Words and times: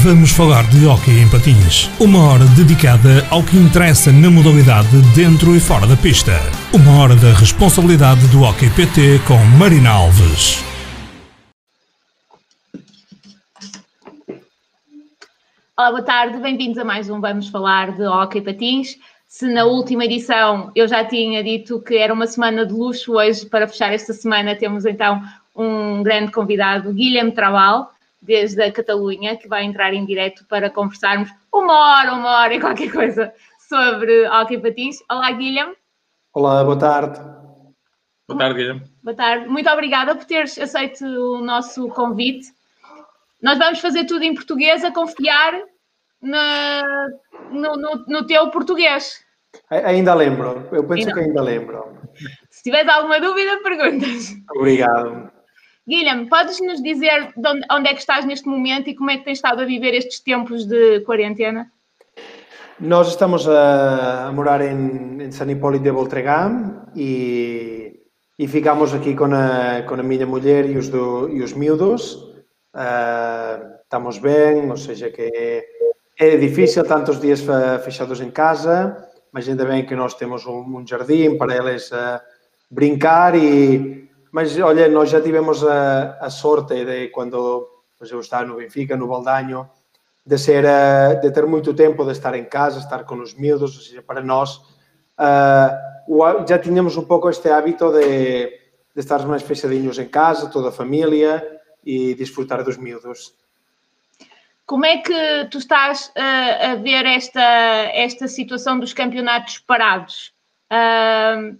Vamos 0.00 0.32
falar 0.32 0.64
de 0.70 0.86
hóquei 0.86 1.20
em 1.20 1.28
patins. 1.28 1.90
Uma 2.00 2.26
hora 2.26 2.46
dedicada 2.56 3.26
ao 3.30 3.42
que 3.42 3.58
interessa 3.58 4.10
na 4.10 4.30
modalidade 4.30 4.88
dentro 5.14 5.54
e 5.54 5.60
fora 5.60 5.86
da 5.86 5.94
pista. 5.94 6.32
Uma 6.72 6.98
hora 7.02 7.14
da 7.14 7.34
responsabilidade 7.34 8.26
do 8.28 8.42
Hockey 8.42 8.70
PT 8.70 9.20
com 9.28 9.36
Marina 9.58 9.90
Alves. 9.90 10.64
Olá, 15.76 15.90
boa 15.90 16.02
tarde, 16.02 16.38
bem-vindos 16.38 16.78
a 16.78 16.84
mais 16.84 17.10
um 17.10 17.20
Vamos 17.20 17.48
Falar 17.48 17.92
de 17.92 18.02
Hockey 18.02 18.40
Patins. 18.40 18.96
Se 19.28 19.46
na 19.46 19.64
última 19.64 20.06
edição 20.06 20.72
eu 20.74 20.88
já 20.88 21.04
tinha 21.04 21.44
dito 21.44 21.78
que 21.82 21.96
era 21.96 22.14
uma 22.14 22.26
semana 22.26 22.64
de 22.64 22.72
luxo, 22.72 23.12
hoje, 23.12 23.44
para 23.44 23.68
fechar 23.68 23.92
esta 23.92 24.14
semana, 24.14 24.56
temos 24.56 24.86
então 24.86 25.20
um 25.54 26.02
grande 26.02 26.32
convidado, 26.32 26.94
Guilherme 26.94 27.32
Trabal, 27.32 27.91
desde 28.22 28.62
a 28.62 28.72
Catalunha, 28.72 29.36
que 29.36 29.48
vai 29.48 29.64
entrar 29.64 29.92
em 29.92 30.06
direto 30.06 30.46
para 30.46 30.70
conversarmos 30.70 31.28
uma 31.52 31.74
hora, 31.74 32.12
uma 32.14 32.38
hora 32.38 32.54
e 32.54 32.60
qualquer 32.60 32.92
coisa 32.92 33.34
sobre 33.68 34.28
hockey 34.28 34.58
patins. 34.58 34.98
Olá, 35.10 35.32
Guilherme. 35.32 35.74
Olá, 36.32 36.62
boa 36.62 36.78
tarde. 36.78 37.18
Boa 38.28 38.38
tarde, 38.38 38.54
Guilherme. 38.54 38.82
Boa 39.02 39.16
tarde. 39.16 39.48
Muito 39.48 39.68
obrigada 39.68 40.14
por 40.14 40.24
teres 40.24 40.56
aceito 40.56 41.04
o 41.04 41.38
nosso 41.38 41.88
convite. 41.88 42.48
Nós 43.42 43.58
vamos 43.58 43.80
fazer 43.80 44.04
tudo 44.04 44.22
em 44.22 44.34
português, 44.34 44.84
a 44.84 44.92
confiar 44.92 45.60
na, 46.22 46.82
no, 47.50 47.76
no, 47.76 48.04
no, 48.06 48.26
teu 48.26 48.48
português. 48.50 49.20
Ainda 49.68 50.14
lembro, 50.14 50.68
eu 50.70 50.86
penso 50.86 51.08
ainda. 51.08 51.12
que 51.12 51.20
ainda 51.20 51.42
lembro. 51.42 51.98
Se 52.48 52.62
tiveres 52.62 52.88
alguma 52.88 53.20
dúvida, 53.20 53.60
perguntas. 53.62 54.30
Obrigado. 54.54 55.31
Guilherme, 55.86 56.28
podes 56.28 56.60
nos 56.60 56.80
dizer 56.80 57.32
onde, 57.36 57.66
onde, 57.70 57.88
é 57.88 57.94
que 57.94 58.00
estás 58.00 58.24
neste 58.24 58.46
momento 58.46 58.88
e 58.88 58.94
como 58.94 59.10
é 59.10 59.18
que 59.18 59.24
tens 59.24 59.38
estado 59.38 59.62
a 59.62 59.64
viver 59.64 59.94
estes 59.94 60.20
tempos 60.20 60.64
de 60.64 61.00
quarentena? 61.00 61.70
Nós 62.78 63.08
estamos 63.08 63.48
a, 63.48 64.28
a 64.28 64.32
morar 64.32 64.60
em, 64.60 65.22
em 65.22 65.30
San 65.32 65.50
Hipólito 65.50 65.84
de 65.84 65.90
Voltregam 65.90 66.86
e, 66.94 68.00
e 68.38 68.46
ficamos 68.46 68.94
aqui 68.94 69.14
com 69.14 69.26
a, 69.34 69.78
a 69.78 70.02
minha 70.02 70.26
mulher 70.26 70.66
e 70.70 70.76
os, 70.76 70.88
do, 70.88 71.28
e 71.28 71.42
os 71.42 71.52
miúdos. 71.52 72.14
Uh, 72.74 73.78
estamos 73.82 74.18
bem, 74.18 74.70
ou 74.70 74.76
seja, 74.76 75.10
que 75.10 75.22
é, 75.22 75.64
é 76.18 76.36
difícil 76.36 76.84
tantos 76.84 77.20
dias 77.20 77.44
fechados 77.84 78.20
em 78.20 78.30
casa, 78.30 79.08
mas 79.32 79.48
ainda 79.48 79.64
bem 79.64 79.84
que 79.84 79.96
nós 79.96 80.14
temos 80.14 80.46
um 80.46 80.86
jardim 80.86 81.36
para 81.36 81.56
eles 81.56 81.90
uh, 81.90 82.20
brincar 82.70 83.34
e 83.34 84.08
mas, 84.32 84.58
olha, 84.58 84.88
nós 84.88 85.10
já 85.10 85.20
tivemos 85.20 85.62
a, 85.62 86.16
a 86.18 86.30
sorte 86.30 86.84
de, 86.84 87.08
quando 87.08 87.70
eu 88.00 88.20
estava 88.20 88.46
no 88.46 88.56
Benfica, 88.56 88.96
no 88.96 89.06
Baldaño, 89.06 89.68
de, 90.26 90.38
ser, 90.38 90.64
uh, 90.64 91.20
de 91.20 91.30
ter 91.30 91.46
muito 91.46 91.74
tempo 91.74 92.04
de 92.04 92.12
estar 92.12 92.34
em 92.34 92.44
casa, 92.44 92.78
estar 92.78 93.04
com 93.04 93.16
os 93.16 93.34
miúdos, 93.34 93.76
ou 93.76 93.82
seja, 93.82 94.02
para 94.02 94.22
nós 94.22 94.56
uh, 94.56 96.46
já 96.48 96.58
tínhamos 96.58 96.96
um 96.96 97.04
pouco 97.04 97.28
este 97.28 97.50
hábito 97.50 97.92
de, 97.92 98.46
de 98.46 99.00
estar 99.00 99.24
mais 99.26 99.42
fechadinhos 99.42 99.98
em 99.98 100.08
casa, 100.08 100.48
toda 100.48 100.70
a 100.70 100.72
família, 100.72 101.60
e 101.84 102.14
desfrutar 102.14 102.64
dos 102.64 102.78
miúdos. 102.78 103.34
Como 104.64 104.86
é 104.86 104.98
que 104.98 105.48
tu 105.50 105.58
estás 105.58 106.06
uh, 106.16 106.72
a 106.72 106.74
ver 106.76 107.04
esta, 107.04 107.42
esta 107.92 108.28
situação 108.28 108.78
dos 108.78 108.94
campeonatos 108.94 109.58
parados? 109.58 110.32
Uh, 110.72 111.58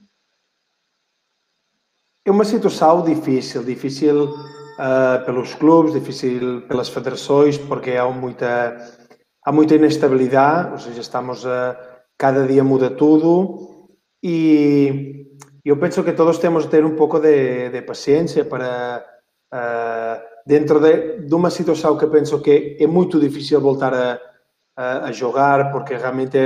é 2.24 2.30
uma 2.30 2.44
situação 2.44 3.02
difícil, 3.02 3.64
difícil 3.64 4.24
uh, 4.24 5.24
pelos 5.24 5.54
clubes, 5.54 5.92
difícil 5.92 6.62
pelas 6.68 6.88
federações, 6.88 7.58
porque 7.58 7.92
há 7.92 8.08
muita, 8.08 8.76
há 9.44 9.52
muita 9.52 9.74
inestabilidade, 9.74 10.72
ou 10.72 10.78
seja, 10.78 11.00
estamos 11.00 11.44
a, 11.44 11.76
cada 12.16 12.46
dia 12.46 12.62
muda 12.62 12.90
tudo 12.90 13.88
e 14.22 15.26
eu 15.64 15.76
penso 15.78 16.04
que 16.04 16.12
todos 16.12 16.38
temos 16.38 16.64
de 16.64 16.70
ter 16.70 16.84
um 16.84 16.94
pouco 16.94 17.18
de, 17.18 17.70
de 17.70 17.82
paciência 17.82 18.44
para, 18.44 19.04
uh, 19.52 20.22
dentro 20.46 20.78
de, 20.78 21.26
de, 21.26 21.34
uma 21.34 21.50
situação 21.50 21.98
que 21.98 22.06
penso 22.06 22.40
que 22.40 22.76
é 22.78 22.86
muito 22.86 23.18
difícil 23.18 23.60
voltar 23.60 23.92
a, 23.94 24.20
a, 24.76 25.06
a 25.06 25.12
jogar, 25.12 25.72
porque 25.72 25.96
realmente 25.96 26.38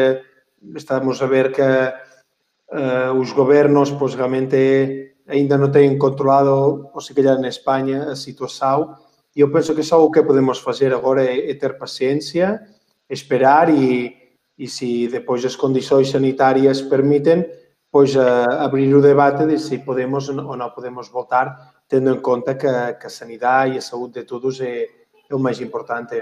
estamos 0.74 1.20
a 1.20 1.26
ver 1.26 1.52
que 1.52 1.60
uh, 1.60 3.12
os 3.20 3.32
governos, 3.32 3.90
pois 3.90 4.14
realmente 4.14 5.15
ainda 5.26 5.58
não 5.58 5.70
têm 5.70 5.98
controlado, 5.98 6.88
ou 6.92 7.00
se 7.00 7.12
calhar 7.14 7.38
na 7.40 7.48
Espanha, 7.48 8.10
a 8.10 8.16
situação. 8.16 8.96
E 9.34 9.40
eu 9.40 9.50
penso 9.50 9.74
que 9.74 9.82
só 9.82 10.02
o 10.04 10.10
que 10.10 10.22
podemos 10.22 10.58
fazer 10.58 10.94
agora 10.94 11.24
é, 11.24 11.50
é 11.50 11.54
ter 11.54 11.76
paciência, 11.76 12.66
esperar 13.10 13.68
e, 13.68 14.16
e 14.58 14.66
se 14.66 15.08
depois 15.08 15.44
as 15.44 15.56
condições 15.56 16.10
sanitárias 16.10 16.80
permitem, 16.80 17.46
pois 17.90 18.14
uh, 18.16 18.50
abrir 18.58 18.94
o 18.94 19.02
debate 19.02 19.46
de 19.46 19.58
se 19.58 19.78
podemos 19.78 20.28
ou 20.28 20.56
não 20.56 20.70
podemos 20.70 21.08
voltar, 21.08 21.74
tendo 21.88 22.14
em 22.14 22.20
conta 22.20 22.54
que, 22.54 22.66
que 22.66 23.06
a 23.06 23.10
sanidade 23.10 23.74
e 23.74 23.78
a 23.78 23.82
saúde 23.82 24.14
de 24.14 24.24
todos 24.24 24.60
é, 24.60 24.88
é 25.28 25.34
o 25.34 25.38
mais 25.38 25.60
importante. 25.60 26.16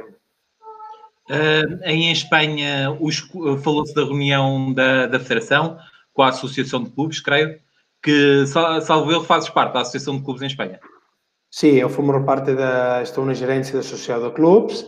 Uh, 1.31 1.83
em 1.85 2.13
Espanha, 2.13 2.89
falou-se 3.63 3.95
da 3.95 4.05
reunião 4.05 4.73
da, 4.75 5.07
da 5.07 5.19
Federação 5.19 5.79
com 6.13 6.23
a 6.23 6.29
Associação 6.29 6.83
de 6.83 6.91
Clubes, 6.91 7.21
creio 7.21 7.59
que, 8.05 8.47
salvo 8.47 9.11
erro, 9.11 9.25
fazes 9.25 9.49
parte 9.49 9.73
da 9.73 9.81
Associação 9.81 10.19
de 10.19 10.25
Clubes 10.25 10.43
em 10.43 10.47
Espanha. 10.47 10.79
Sim, 11.51 11.77
eu 11.77 11.89
formo 11.89 12.25
parte 12.25 12.55
da. 12.55 13.03
Estou 13.03 13.25
na 13.25 13.33
gerência 13.33 13.73
da 13.73 13.81
Associação 13.81 14.29
de 14.29 14.35
Clubes 14.35 14.87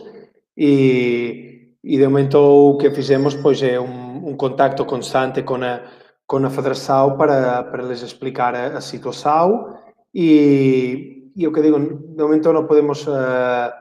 e, 0.55 1.73
e 1.83 1.97
de 1.97 2.03
momento 2.03 2.37
o 2.37 2.77
que 2.77 2.91
fizemos 2.91 3.33
pois, 3.35 3.63
é 3.63 3.79
um, 3.79 4.29
um 4.29 4.37
contacto 4.37 4.85
constante 4.85 5.41
com 5.41 5.55
a, 5.63 5.81
com 6.27 6.45
a 6.45 6.49
Federação 6.49 7.17
para, 7.17 7.63
para 7.63 7.83
lhes 7.83 8.03
explicar 8.03 8.53
a, 8.53 8.77
a 8.77 8.81
situação 8.81 9.77
e, 10.13 11.31
e 11.35 11.47
o 11.47 11.51
que 11.51 11.61
digo, 11.61 11.79
de 11.79 12.21
momento 12.21 12.53
não 12.53 12.67
podemos 12.67 13.07
uh, 13.07 13.71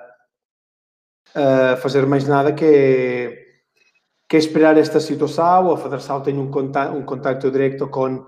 uh, 1.35 1.77
fazer 1.79 2.07
mais 2.07 2.27
nada 2.27 2.53
que, 2.53 3.37
que 4.29 4.37
esperar 4.37 4.79
esta 4.79 5.01
situação. 5.01 5.73
A 5.73 5.77
Federação 5.77 6.23
tem 6.23 6.39
um 6.39 6.51
contacto, 6.51 6.97
um 6.97 7.03
contacto 7.05 7.51
direto 7.51 7.89
com 7.89 8.27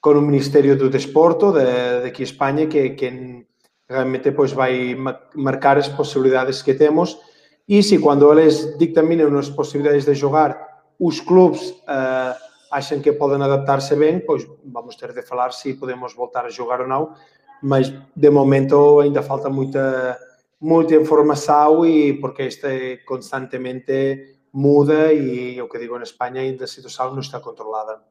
con 0.00 0.16
o 0.16 0.22
Ministerio 0.22 0.78
do 0.78 0.90
Desporto 0.90 1.50
de, 1.52 2.02
de 2.02 2.08
aquí 2.08 2.22
España 2.22 2.66
que, 2.66 2.94
que 2.94 3.46
realmente 3.88 4.32
pois 4.32 4.52
vai 4.52 4.94
marcar 5.34 5.78
as 5.78 5.88
posibilidades 5.88 6.62
que 6.62 6.74
temos 6.74 7.18
e 7.66 7.82
se 7.82 7.98
quando 7.98 8.30
eles 8.32 8.78
dictaminen 8.78 9.34
as 9.36 9.50
posibilidades 9.50 10.06
de 10.06 10.14
jogar 10.14 10.56
os 10.98 11.20
clubes 11.20 11.74
uh, 11.86 12.34
acham 12.70 13.00
que 13.00 13.12
podem 13.12 13.40
adaptar-se 13.42 13.96
bem, 13.96 14.20
pois 14.20 14.46
vamos 14.64 14.96
ter 14.96 15.12
de 15.12 15.22
falar 15.22 15.52
se 15.52 15.74
podemos 15.74 16.14
voltar 16.14 16.44
a 16.44 16.50
jogar 16.50 16.80
ou 16.80 16.88
não, 16.88 17.14
mas 17.62 17.92
de 18.14 18.30
momento 18.30 19.00
ainda 19.00 19.22
falta 19.22 19.48
muita 19.48 20.18
muita 20.60 20.94
informação 20.94 21.86
e 21.86 22.14
porque 22.14 22.42
este 22.42 23.02
constantemente 23.06 24.40
muda 24.52 25.12
e 25.12 25.60
o 25.62 25.68
que 25.68 25.78
digo, 25.78 25.96
na 25.96 26.02
Espanha 26.04 26.40
ainda 26.40 26.64
a 26.64 26.68
situação 26.68 27.12
não 27.12 27.20
está 27.20 27.38
controlada. 27.40 28.02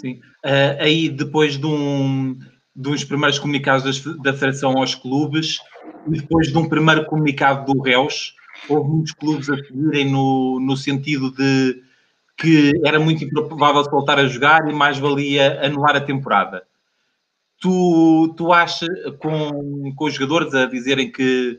Sim. 0.00 0.20
Uh, 0.44 0.80
aí, 0.80 1.08
depois 1.08 1.56
de, 1.56 1.66
um, 1.66 2.38
uns 2.76 3.04
primeiros 3.04 3.38
comunicados 3.38 4.04
da 4.22 4.32
Federação 4.32 4.78
aos 4.78 4.94
clubes 4.94 5.58
e 6.06 6.20
depois 6.20 6.48
de 6.48 6.56
um 6.56 6.68
primeiro 6.68 7.04
comunicado 7.04 7.72
do 7.72 7.80
Reus, 7.82 8.34
houve 8.68 8.88
muitos 8.88 9.12
clubes 9.12 9.50
a 9.50 9.56
seguirem 9.56 10.10
no, 10.10 10.60
no 10.60 10.76
sentido 10.76 11.32
de 11.32 11.82
que 12.36 12.72
era 12.84 13.00
muito 13.00 13.24
improvável 13.24 13.82
voltar 13.90 14.18
a 14.18 14.28
jogar 14.28 14.68
e 14.68 14.72
mais 14.72 14.96
valia 14.96 15.60
anular 15.66 15.96
a 15.96 16.00
temporada. 16.00 16.62
Tu, 17.60 18.32
tu 18.36 18.52
achas, 18.52 18.88
com, 19.18 19.92
com 19.96 20.04
os 20.04 20.14
jogadores 20.14 20.54
a 20.54 20.66
dizerem 20.66 21.10
que 21.10 21.58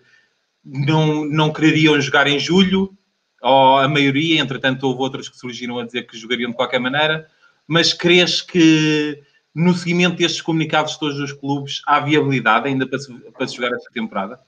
não, 0.64 1.26
não 1.26 1.52
quereriam 1.52 2.00
jogar 2.00 2.28
em 2.28 2.40
julho, 2.40 2.98
ou 3.42 3.78
a 3.78 3.88
maioria, 3.90 4.40
entretanto 4.40 4.84
houve 4.84 5.02
outros 5.02 5.28
que 5.28 5.38
surgiram 5.38 5.80
a 5.80 5.86
dizer 5.86 6.04
que 6.04 6.18
jogariam 6.18 6.52
de 6.52 6.56
qualquer 6.56 6.80
maneira, 6.80 7.28
mas 7.70 7.94
crês 7.94 8.42
que 8.42 9.22
no 9.54 9.74
seguimento 9.76 10.18
destes 10.18 10.42
comunicados 10.42 10.98
todos 10.98 11.20
os 11.20 11.32
clubes 11.32 11.82
há 11.86 12.00
viabilidade 12.00 12.68
ainda 12.68 12.88
para 12.88 12.98
se, 12.98 13.14
para 13.14 13.48
se 13.48 13.56
jogar 13.56 13.76
esta 13.76 13.92
temporada? 13.94 14.40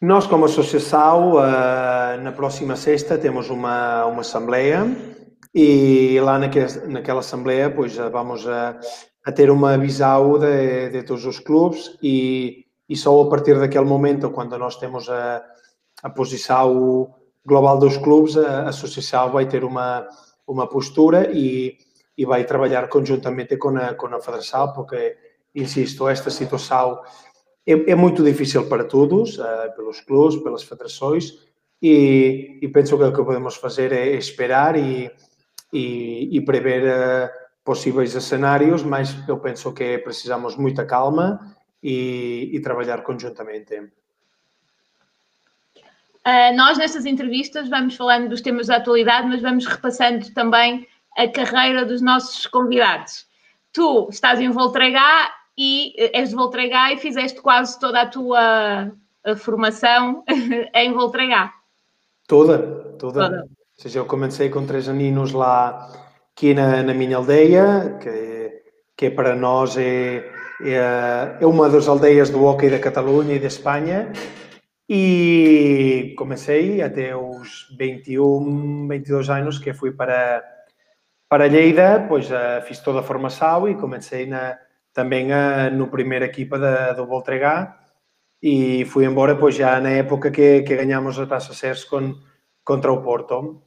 Nós, 0.00 0.26
como 0.26 0.46
associação, 0.46 1.34
uh, 1.34 2.22
na 2.22 2.32
próxima 2.32 2.76
sexta 2.76 3.18
temos 3.18 3.50
uma, 3.50 4.06
uma 4.06 4.22
assembleia 4.22 4.86
e 5.54 6.18
lá 6.20 6.38
naquela, 6.38 6.86
naquela 6.86 7.20
assembleia 7.20 7.70
pois, 7.70 7.94
vamos 7.96 8.46
a, 8.48 8.78
a 9.24 9.32
ter 9.32 9.50
uma 9.50 9.76
visão 9.76 10.38
de, 10.38 10.90
de 10.90 11.02
todos 11.02 11.26
os 11.26 11.38
clubes 11.38 11.96
e, 12.02 12.64
e 12.88 12.96
só 12.96 13.20
a 13.20 13.28
partir 13.28 13.58
daquele 13.58 13.84
momento, 13.84 14.30
quando 14.30 14.56
nós 14.58 14.76
temos 14.76 15.10
a, 15.10 15.42
a 16.02 16.08
posição 16.08 17.14
global 17.44 17.78
dos 17.78 17.98
clubes, 17.98 18.36
a 18.36 18.68
associação 18.68 19.30
vai 19.30 19.46
ter 19.46 19.62
uma, 19.62 20.06
uma 20.46 20.68
postura 20.68 21.30
e, 21.32 21.78
e 22.16 22.24
vai 22.24 22.44
trabalhar 22.44 22.88
conjuntamente 22.88 23.56
com 23.56 23.76
a, 23.76 23.94
com 23.94 24.06
a 24.06 24.20
Federação, 24.20 24.72
porque, 24.72 25.16
insisto, 25.54 26.08
esta 26.08 26.30
situação 26.30 27.00
é, 27.66 27.90
é 27.90 27.94
muito 27.94 28.22
difícil 28.22 28.68
para 28.68 28.84
todos, 28.84 29.38
uh, 29.38 29.74
pelos 29.74 30.00
clubes, 30.00 30.36
pelas 30.36 30.62
federações, 30.62 31.46
e, 31.82 32.58
e 32.62 32.68
penso 32.68 32.96
que 32.96 33.04
o 33.04 33.12
que 33.12 33.24
podemos 33.24 33.56
fazer 33.56 33.92
é 33.92 34.10
esperar 34.16 34.76
e, 34.76 35.10
e, 35.72 36.36
e 36.36 36.40
prever 36.40 36.84
uh, 36.84 37.30
possíveis 37.64 38.12
cenários, 38.12 38.82
mas 38.82 39.16
eu 39.28 39.38
penso 39.38 39.72
que 39.72 39.98
precisamos 39.98 40.56
muita 40.56 40.86
calma 40.86 41.56
e, 41.82 42.50
e 42.52 42.60
trabalhar 42.60 43.02
conjuntamente. 43.02 43.92
Uh, 46.26 46.56
nós, 46.56 46.76
nestas 46.76 47.06
entrevistas, 47.06 47.68
vamos 47.68 47.94
falando 47.94 48.28
dos 48.28 48.40
temas 48.40 48.66
da 48.66 48.76
atualidade, 48.76 49.28
mas 49.28 49.40
vamos 49.40 49.64
repassando 49.64 50.28
também 50.34 50.84
a 51.16 51.28
carreira 51.28 51.84
dos 51.84 52.02
nossos 52.02 52.48
convidados. 52.48 53.26
Tu 53.72 54.08
estás 54.10 54.40
em 54.40 54.50
Voltregá 54.50 55.30
e 55.56 55.94
eh, 55.96 56.18
és 56.18 56.30
de 56.30 56.34
Voltregá 56.34 56.92
e 56.92 56.96
fizeste 56.96 57.40
quase 57.40 57.78
toda 57.78 58.02
a 58.02 58.06
tua 58.06 58.90
a 59.24 59.36
formação 59.36 60.24
em 60.74 60.92
Voltregá. 60.92 61.52
Toda, 62.26 62.58
toda, 62.98 63.20
toda. 63.20 63.42
Ou 63.42 63.82
seja, 63.82 64.00
eu 64.00 64.04
comecei 64.04 64.48
com 64.48 64.66
três 64.66 64.88
aninhos 64.88 65.32
lá 65.32 65.92
aqui 66.32 66.54
na, 66.54 66.82
na 66.82 66.94
minha 66.94 67.18
aldeia, 67.18 67.98
que, 68.02 68.62
que 68.96 69.10
para 69.10 69.36
nós 69.36 69.76
é, 69.76 70.28
é, 70.62 71.36
é 71.40 71.46
uma 71.46 71.68
das 71.68 71.86
aldeias 71.86 72.30
do 72.30 72.44
hockey 72.44 72.68
da 72.68 72.78
Catalunha 72.78 73.34
e 73.34 73.38
da 73.38 73.46
Espanha. 73.46 74.12
E 74.88 76.14
comecei 76.16 76.80
até 76.80 77.16
os 77.16 77.66
21, 77.76 78.86
22 78.88 79.30
anos 79.30 79.58
que 79.58 79.74
fui 79.74 79.90
para, 79.90 80.44
para 81.28 81.48
Lleida, 81.48 82.06
pois 82.08 82.30
uh, 82.30 82.62
fiz 82.66 82.78
toda 82.78 83.00
a 83.00 83.02
formação 83.02 83.68
e 83.68 83.74
comecei 83.74 84.26
na, 84.26 84.56
também 84.92 85.32
uh, 85.32 85.70
no 85.72 85.88
primeira 85.88 86.26
equipa 86.26 86.58
da, 86.58 86.92
do 86.92 87.04
Voltregá 87.04 87.80
e 88.40 88.84
fui 88.84 89.04
embora 89.04 89.34
pois 89.34 89.56
já 89.56 89.80
na 89.80 89.90
época 89.90 90.30
que, 90.30 90.62
que 90.62 90.76
ganhamos 90.76 91.18
a 91.18 91.26
Taça 91.26 91.52
SERS 91.52 91.84
com, 91.84 92.14
contra 92.64 92.92
o 92.92 93.02
Porto. 93.02 93.62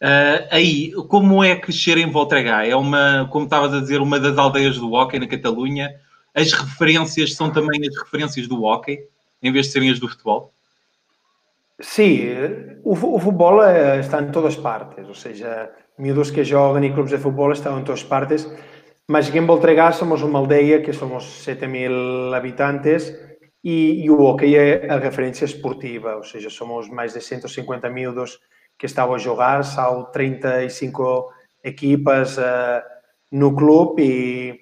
Uh, 0.00 0.46
aí, 0.50 0.92
como 1.08 1.42
é 1.42 1.56
crescer 1.56 1.98
em 1.98 2.10
Voltregá? 2.10 2.64
É 2.64 2.76
uma, 2.76 3.28
como 3.32 3.46
estavas 3.46 3.74
a 3.74 3.80
dizer, 3.80 4.00
uma 4.00 4.20
das 4.20 4.38
aldeias 4.38 4.78
do 4.78 4.92
hockey 4.92 5.18
na 5.18 5.26
Catalunha. 5.26 5.94
As 6.34 6.52
referências 6.52 7.34
são 7.34 7.50
também 7.50 7.80
as 7.88 7.96
referências 7.96 8.46
do 8.46 8.62
hockey, 8.62 9.08
em 9.44 9.52
vez 9.52 9.66
de 9.66 9.72
serem 9.72 9.90
as 9.90 10.00
do 10.00 10.08
futebol? 10.08 10.52
Sim, 11.80 12.28
o, 12.82 12.92
o 12.92 13.18
futebol 13.18 13.62
eh, 13.62 14.00
está 14.00 14.22
em 14.22 14.30
todas 14.30 14.56
partes, 14.56 15.06
ou 15.06 15.14
seja, 15.14 15.70
miúdos 15.98 16.30
que 16.30 16.44
jogam 16.44 16.82
em 16.82 16.92
clubes 16.92 17.10
de 17.10 17.18
futebol 17.18 17.52
estão 17.52 17.78
em 17.78 17.84
todas 17.84 18.02
partes, 18.02 18.48
mas 19.08 19.28
aqui 19.28 19.38
em 19.38 19.46
Voltregá 19.46 19.92
somos 19.92 20.22
uma 20.22 20.38
aldeia 20.38 20.80
que 20.80 20.92
somos 20.92 21.24
7 21.44 21.66
mil 21.66 22.32
habitantes 22.32 23.12
e, 23.62 24.04
e, 24.04 24.10
o 24.10 24.20
hockey 24.20 24.56
é 24.56 24.88
a 24.90 24.98
referência 24.98 25.44
esportiva, 25.44 26.16
ou 26.16 26.22
seja, 26.22 26.48
somos 26.48 26.88
mais 26.88 27.12
de 27.12 27.20
150 27.20 27.90
miúdos 27.90 28.38
que 28.78 28.86
estavam 28.86 29.14
a 29.14 29.18
jogar, 29.18 29.62
são 29.64 30.04
35 30.12 31.30
equipas 31.62 32.38
uh, 32.38 32.82
no 33.32 33.54
clube 33.54 34.02
e, 34.02 34.60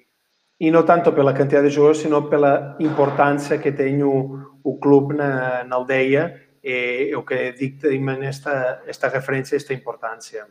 e 0.67 0.71
não 0.71 0.83
tanto 0.83 1.11
pela 1.13 1.33
quantidade 1.33 1.67
de 1.67 1.75
jogos, 1.75 1.99
sino 1.99 2.29
pela 2.29 2.75
importância 2.79 3.57
que 3.57 3.71
tem 3.71 4.03
o, 4.03 4.42
o 4.63 4.77
clube 4.77 5.13
na, 5.13 5.63
na 5.63 5.75
aldeia 5.75 6.41
e 6.63 7.09
é 7.11 7.17
o 7.17 7.23
que 7.23 7.51
dicta 7.51 7.89
esta, 8.21 8.81
esta 8.87 9.09
referência, 9.09 9.55
esta 9.55 9.73
importância. 9.73 10.47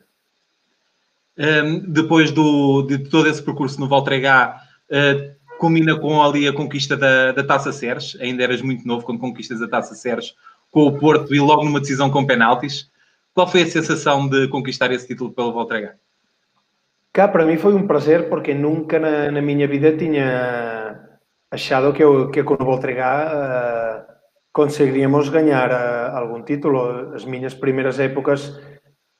Um, 1.35 1.79
depois 1.91 2.31
do, 2.31 2.83
de 2.83 2.99
todo 3.09 3.27
esse 3.27 3.41
percurso 3.41 3.79
no 3.79 3.87
Valtregá, 3.87 4.61
uh, 4.91 5.57
culmina 5.57 5.97
com 5.97 6.21
ali 6.21 6.47
a 6.47 6.53
conquista 6.53 6.95
da, 6.95 7.31
da 7.31 7.43
Taça 7.43 7.71
Seres. 7.71 8.15
Ainda 8.21 8.43
eras 8.43 8.61
muito 8.61 8.87
novo 8.87 9.03
quando 9.03 9.19
conquistas 9.19 9.61
a 9.61 9.67
Taça 9.67 9.95
Seres 9.95 10.35
com 10.69 10.85
o 10.85 10.99
Porto 10.99 11.33
e 11.33 11.39
logo 11.39 11.63
numa 11.63 11.79
decisão 11.79 12.11
com 12.11 12.25
penaltis. 12.25 12.91
Qual 13.33 13.47
foi 13.47 13.63
a 13.63 13.67
sensação 13.67 14.27
de 14.27 14.47
conquistar 14.49 14.91
esse 14.91 15.07
título 15.07 15.31
pelo 15.31 15.51
Voltregá? 15.51 15.95
Cá, 17.11 17.27
para 17.27 17.45
mim 17.45 17.57
foi 17.57 17.73
um 17.73 17.87
prazer 17.87 18.29
porque 18.29 18.53
nunca 18.53 18.99
na, 18.99 19.31
na 19.31 19.41
minha 19.41 19.67
vida 19.67 19.95
tinha 19.95 21.12
achado 21.53 21.93
que, 21.93 22.03
que 22.31 22.43
com 22.43 22.55
o 22.55 22.65
Voltregá 22.65 23.13
uh, 23.29 24.13
conseguiríamos 24.51 25.29
ganhar 25.29 25.69
uh, 25.71 26.17
algum 26.17 26.41
título. 26.43 27.13
As 27.13 27.25
minhas 27.25 27.53
primeiras 27.53 27.99
épocas, 27.99 28.49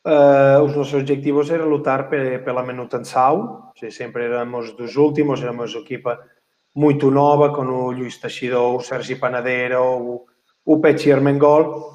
uh, 0.05 0.61
os 0.65 0.75
nossos 0.75 0.93
objetivos 0.93 1.49
eram 1.49 1.69
lutar 1.69 2.09
pela 2.09 2.63
manutenção, 2.63 3.71
sempre 3.89 4.25
éramos 4.25 4.73
dos 4.73 4.95
últimos, 4.95 5.41
éramos 5.41 5.75
equipa 5.75 6.19
muito 6.75 7.11
nova, 7.11 7.53
com 7.53 7.65
o 7.65 7.91
Luís 7.91 8.17
Teixidor, 8.17 8.75
o 8.75 8.81
Sergi 8.81 9.15
Panadero, 9.15 9.83
o, 9.83 10.25
o 10.65 10.79
Pechi 10.79 11.11
Armengol, 11.11 11.93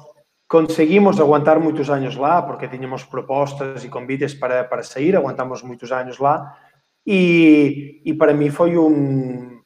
Conseguimos 0.49 1.19
aguantar 1.19 1.59
muitos 1.59 1.91
anos 1.91 2.15
lá, 2.15 2.41
porque 2.41 2.67
tínhamos 2.67 3.03
propostas 3.03 3.83
e 3.83 3.87
convites 3.87 4.33
para, 4.33 4.63
para 4.63 4.81
sair, 4.81 5.15
aguantamos 5.15 5.61
muitos 5.61 5.91
anos 5.91 6.17
lá, 6.17 6.57
e, 7.05 8.01
e 8.03 8.15
para 8.15 8.33
mim 8.33 8.49
foi 8.49 8.75
um, 8.75 9.58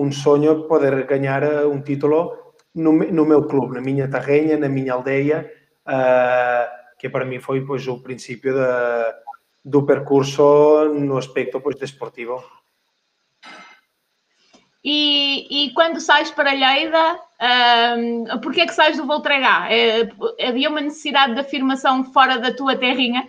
um 0.00 0.10
sonho 0.10 0.64
poder 0.66 1.04
ganhar 1.06 1.42
eh, 1.42 1.66
um 1.66 1.82
título 1.82 2.54
no, 2.74 2.92
no 2.92 3.26
meu 3.26 3.46
clube, 3.46 3.74
na 3.74 3.80
minha 3.80 4.08
terrenha, 4.08 4.56
na 4.56 4.68
minha 4.68 4.94
aldeia, 4.94 5.50
uh, 5.86 6.96
que 6.98 7.08
para 7.08 7.24
mim 7.24 7.38
foi 7.40 7.60
pois, 7.66 7.86
o 7.86 7.98
princípio 7.98 8.54
do 9.64 9.84
percurso 9.84 10.84
no 10.94 11.18
aspecto 11.18 11.60
pois, 11.60 11.76
desportivo. 11.76 12.42
E, 14.82 15.66
e 15.66 15.74
quando 15.74 16.00
sais 16.00 16.30
para 16.30 16.54
Lleida, 16.54 17.20
um, 17.98 18.40
porquê 18.40 18.62
é 18.62 18.66
que 18.66 18.74
sais 18.74 18.96
do 18.96 19.06
Voltregá? 19.06 19.68
Havia 20.40 20.70
uma 20.70 20.80
necessidade 20.80 21.34
de 21.34 21.40
afirmação 21.40 22.04
fora 22.04 22.38
da 22.38 22.54
tua 22.54 22.76
terrinha? 22.76 23.28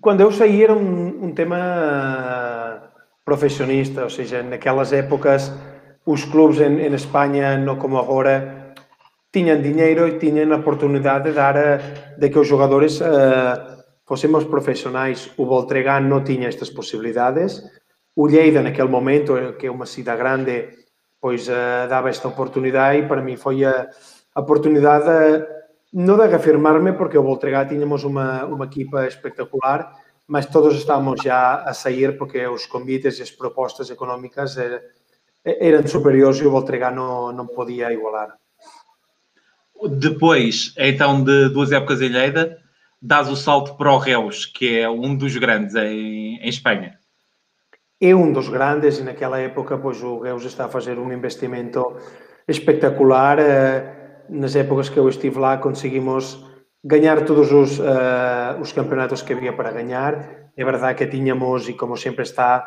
Quando 0.00 0.22
eu 0.22 0.32
saí 0.32 0.62
era 0.62 0.72
um, 0.72 1.24
um 1.24 1.34
tema 1.34 2.87
profesionista, 3.28 4.08
ou 4.08 4.12
seja, 4.18 4.40
naquelas 4.40 4.88
épocas 4.96 5.52
os 6.08 6.24
clubes 6.24 6.64
en, 6.64 6.80
en 6.80 6.96
España 6.96 7.60
no 7.60 7.76
como 7.76 8.00
agora 8.00 8.72
tiñan 9.28 9.60
diñeiro 9.60 10.08
e 10.08 10.16
tiñan 10.16 10.56
a 10.56 10.64
oportunidade 10.64 11.28
de 11.28 11.36
dar 11.36 11.56
a, 11.60 11.70
de 12.16 12.26
que 12.32 12.40
os 12.40 12.48
jogadores 12.48 13.04
uh, 13.04 13.04
eh, 13.04 13.54
fosemos 14.08 14.48
profesionais. 14.48 15.28
O 15.36 15.44
Voltregá 15.44 16.00
non 16.00 16.24
tiña 16.24 16.48
estas 16.48 16.72
posibilidades. 16.72 17.60
O 18.16 18.24
Lleida, 18.24 18.64
naquele 18.64 18.88
momento, 18.88 19.36
eh, 19.36 19.60
que 19.60 19.68
é 19.68 19.70
unha 19.70 19.84
cidade 19.84 20.16
grande, 20.16 20.56
pois 21.20 21.44
uh, 21.52 21.84
daba 21.84 22.08
esta 22.08 22.32
oportunidade 22.32 23.04
e 23.04 23.04
para 23.04 23.20
mí 23.20 23.36
foi 23.36 23.68
a, 23.68 23.92
a 24.32 24.38
oportunidade 24.40 25.12
uh, 25.12 25.44
non 25.92 26.16
de 26.16 26.32
reafirmarme 26.32 26.96
porque 26.96 27.20
o 27.20 27.26
Voltregá 27.28 27.68
tiñamos 27.68 28.08
unha, 28.08 28.48
unha 28.48 28.64
equipa 28.64 29.04
espectacular, 29.04 29.92
mas 30.28 30.46
todos 30.46 30.76
estávamos 30.76 31.22
já 31.22 31.62
a 31.62 31.74
sair 31.74 32.16
porque 32.16 32.46
os 32.46 32.66
convites 32.66 33.18
e 33.18 33.22
as 33.22 33.30
propostas 33.30 33.90
económicas 33.90 34.56
eram, 34.56 34.80
eram 35.44 35.86
superiores 35.86 36.38
e 36.38 36.46
o 36.46 36.50
Voltregá 36.50 36.90
não, 36.90 37.32
não 37.32 37.46
podia 37.46 37.92
igualar. 37.92 38.36
Depois, 39.90 40.74
então, 40.76 41.24
de 41.24 41.48
duas 41.48 41.72
épocas 41.72 42.00
em 42.02 42.08
Lleida, 42.08 42.58
dás 43.00 43.28
o 43.28 43.36
salto 43.36 43.76
para 43.76 43.92
o 43.92 43.98
Reus, 43.98 44.46
que 44.46 44.78
é 44.78 44.88
um 44.88 45.16
dos 45.16 45.36
grandes 45.36 45.74
em, 45.74 46.36
em 46.36 46.48
Espanha 46.48 46.98
é 48.00 48.14
um 48.14 48.32
dos 48.32 48.48
grandes 48.48 48.98
e 48.98 49.02
naquela 49.02 49.38
época 49.38 49.76
pois, 49.76 50.02
o 50.02 50.20
Reus 50.20 50.44
está 50.44 50.66
a 50.66 50.68
fazer 50.68 50.98
um 50.98 51.12
investimento 51.12 51.96
espetacular. 52.46 53.38
Eh, 53.38 53.94
nas 54.28 54.54
épocas 54.54 54.88
que 54.88 54.98
eu 54.98 55.08
estive 55.08 55.38
lá 55.38 55.56
conseguimos 55.56 56.44
ganhar 56.88 57.24
todos 57.26 57.52
os, 57.52 57.78
uh, 57.78 58.56
os 58.60 58.72
campeonatos 58.72 59.20
que 59.20 59.34
havia 59.34 59.52
para 59.52 59.70
ganhar. 59.70 60.48
É 60.56 60.64
verdade 60.64 60.96
que 60.96 61.06
tínhamos, 61.06 61.68
e 61.68 61.74
como 61.74 61.96
sempre 61.96 62.24
está, 62.24 62.66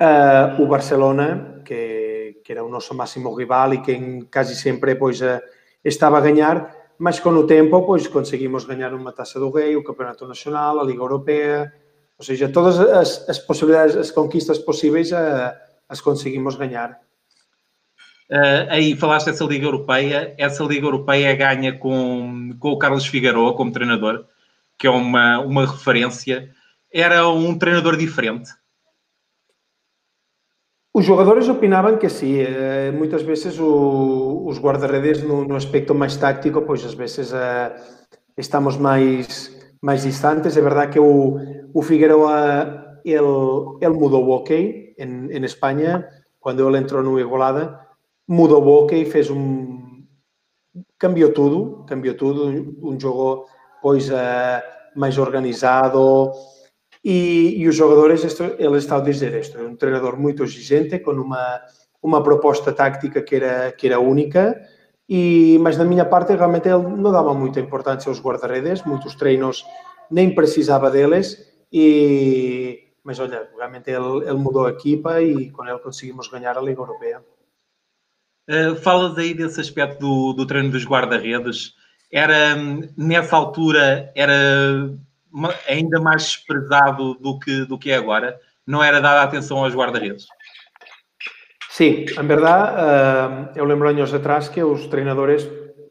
uh, 0.00 0.62
o 0.62 0.66
Barcelona, 0.66 1.60
que, 1.62 2.40
que, 2.42 2.52
era 2.52 2.64
o 2.64 2.70
nosso 2.70 2.94
máximo 2.94 3.34
rival 3.34 3.74
e 3.74 3.82
que 3.82 4.26
quase 4.32 4.56
sempre 4.56 4.94
pois, 4.94 5.20
uh, 5.20 5.40
estava 5.84 6.16
a 6.16 6.22
ganhar, 6.22 6.74
mas 6.98 7.20
com 7.20 7.30
o 7.30 7.46
tempo 7.46 7.84
pois, 7.84 8.08
conseguimos 8.08 8.64
ganhar 8.64 8.94
uma 8.94 9.12
Taça 9.12 9.38
do 9.38 9.50
Rei, 9.50 9.76
o 9.76 9.84
Campeonato 9.84 10.26
Nacional, 10.26 10.80
a 10.80 10.84
Liga 10.84 11.02
Europeia, 11.02 11.70
ou 12.18 12.24
seja, 12.24 12.48
todas 12.48 12.80
as, 12.80 13.28
as 13.28 13.38
possibilidades, 13.38 13.96
as 13.96 14.10
conquistas 14.10 14.58
possíveis, 14.58 15.12
uh, 15.12 15.52
as 15.86 16.00
conseguimos 16.00 16.56
ganhar. 16.56 17.05
Uh, 18.30 18.66
aí 18.70 18.96
falaste 18.96 19.26
dessa 19.26 19.44
Liga 19.44 19.66
Europeia. 19.66 20.34
Essa 20.36 20.64
Liga 20.64 20.86
Europeia 20.86 21.34
ganha 21.34 21.78
com, 21.78 22.50
com 22.58 22.70
o 22.70 22.78
Carlos 22.78 23.06
Figueroa 23.06 23.54
como 23.54 23.72
treinador, 23.72 24.24
que 24.78 24.86
é 24.86 24.90
uma, 24.90 25.40
uma 25.40 25.66
referência. 25.66 26.50
Era 26.92 27.28
um 27.28 27.56
treinador 27.56 27.96
diferente. 27.96 28.50
Os 30.94 31.04
jogadores 31.04 31.48
opinavam 31.48 31.98
que 31.98 32.08
sim. 32.08 32.42
Uh, 32.42 32.92
muitas 32.92 33.22
vezes 33.22 33.58
o, 33.58 34.44
os 34.46 34.58
guarda-redes 34.58 35.22
no, 35.22 35.46
no, 35.46 35.54
aspecto 35.54 35.94
mais 35.94 36.16
tático, 36.16 36.62
pois 36.62 36.84
às 36.84 36.94
vezes 36.94 37.32
uh, 37.32 37.72
estamos 38.36 38.76
mais 38.76 39.54
mais 39.82 40.02
distantes. 40.02 40.56
É 40.56 40.60
verdade 40.60 40.92
que 40.92 40.98
o, 40.98 41.38
o 41.72 41.82
Figueroa 41.82 42.98
ele, 43.04 43.94
mudou 43.94 44.24
o 44.24 44.30
hockey 44.30 44.94
em, 44.98 45.30
em 45.30 45.44
Espanha, 45.44 46.08
quando 46.40 46.66
ele 46.66 46.78
entrou 46.78 47.02
no 47.02 47.20
Igualada, 47.20 47.85
mudou 48.26 48.62
o 48.64 48.68
hockey, 48.68 49.04
fez 49.04 49.30
um, 49.30 50.04
cambiou 50.98 51.32
tudo, 51.32 51.84
cambiou 51.86 52.14
tudo, 52.14 52.76
um 52.82 52.98
jogo 52.98 53.46
pois 53.82 54.10
uh, 54.10 54.62
mais 54.96 55.18
organizado 55.18 56.32
e, 57.04 57.54
e 57.58 57.68
os 57.68 57.76
jogadores, 57.76 58.24
isto, 58.24 58.42
ele 58.58 58.78
está 58.78 58.96
a 58.96 59.00
dizer 59.00 59.32
isto, 59.38 59.56
é 59.56 59.62
um 59.62 59.76
treinador 59.76 60.18
muito 60.18 60.42
exigente, 60.42 60.98
com 60.98 61.12
uma, 61.12 61.60
uma 62.02 62.20
proposta 62.20 62.72
tática 62.72 63.22
que 63.22 63.36
era, 63.36 63.70
que 63.70 63.86
era 63.86 64.00
única, 64.00 64.60
e, 65.08 65.56
mas 65.60 65.76
da 65.76 65.84
minha 65.84 66.04
parte 66.04 66.34
realmente 66.34 66.68
ele 66.68 66.82
não 66.82 67.12
dava 67.12 67.32
muita 67.32 67.60
importância 67.60 68.08
aos 68.08 68.20
guarda-redes, 68.20 68.82
muitos 68.82 69.14
treinos 69.14 69.64
nem 70.10 70.34
precisava 70.34 70.90
deles, 70.90 71.38
e, 71.72 72.88
mas 73.04 73.20
olha, 73.20 73.48
realmente 73.56 73.88
ele, 73.88 74.24
ele 74.24 74.38
mudou 74.38 74.66
a 74.66 74.70
equipa 74.70 75.22
e 75.22 75.50
com 75.52 75.64
ele 75.64 75.78
conseguimos 75.78 76.26
ganhar 76.26 76.58
a 76.58 76.60
Liga 76.60 76.80
Europeia. 76.80 77.22
Uh, 78.48 78.76
falas 78.76 79.18
aí 79.18 79.34
desse 79.34 79.60
aspecto 79.60 79.98
do, 79.98 80.32
do 80.32 80.46
treino 80.46 80.70
dos 80.70 80.84
guarda-redes. 80.84 81.74
Era, 82.12 82.54
nessa 82.96 83.36
altura, 83.36 84.12
era 84.14 84.88
ainda 85.68 86.00
mais 86.00 86.22
desprezado 86.22 87.14
do 87.14 87.38
que, 87.38 87.64
do 87.64 87.78
que 87.78 87.90
é 87.90 87.96
agora? 87.96 88.38
Não 88.66 88.82
era 88.82 89.00
dada 89.00 89.22
atenção 89.22 89.64
aos 89.64 89.74
guarda-redes? 89.74 90.26
Sim, 91.68 92.06
em 92.08 92.26
verdade, 92.26 92.72
uh, 92.80 93.58
eu 93.58 93.64
lembro 93.64 93.88
anos 93.88 94.14
atrás 94.14 94.48
que 94.48 94.62
os 94.62 94.86
treinadores 94.86 95.46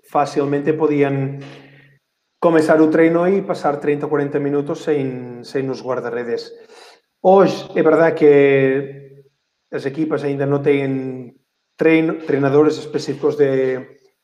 facilmente 0.10 0.74
podiam 0.74 1.38
começar 2.40 2.82
o 2.82 2.90
treino 2.90 3.28
e 3.28 3.42
passar 3.42 3.78
30 3.78 4.06
ou 4.06 4.10
40 4.10 4.40
minutos 4.40 4.84
sem, 4.84 5.64
nos 5.64 5.82
guarda-redes. 5.82 6.52
Hoje, 7.22 7.70
é 7.76 7.84
verdade 7.84 8.16
que 8.16 9.26
as 9.72 9.86
equipas 9.86 10.24
ainda 10.24 10.46
não 10.46 10.62
têm 10.62 11.36
treino, 11.78 12.16
treinadores 12.26 12.78
específicos 12.78 13.36
de, 13.36 13.80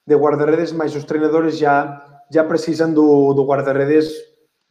de 0.05 0.15
guarda-redes, 0.15 0.72
mas 0.72 0.96
os 0.96 1.03
treinadores 1.03 1.58
já, 1.58 2.24
já 2.31 2.43
precisam 2.43 2.93
do, 2.93 3.34
do 3.34 3.46
guarda-redes 3.46 4.12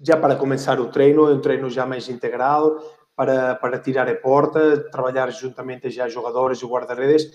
já 0.01 0.17
para 0.17 0.37
começar 0.37 0.81
o 0.81 0.87
treino, 0.87 1.29
é 1.29 1.35
um 1.35 1.41
treino 1.41 1.69
já 1.69 1.85
mais 1.85 2.09
integral, 2.09 2.79
para, 3.15 3.55
para 3.57 3.79
tirar 3.79 4.09
a 4.09 4.15
porta, 4.15 4.89
trabalhar 4.91 5.31
juntamente 5.31 5.91
já 5.91 6.09
jogadores 6.09 6.63
e 6.63 6.67
guarda-redes, 6.67 7.31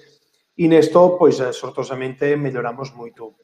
e 0.58 0.68
nisto, 0.68 1.18
pois, 1.18 1.40
eh, 1.40 1.52
sortosamente, 1.52 2.36
melhoramos 2.36 2.92
muito. 2.92 3.36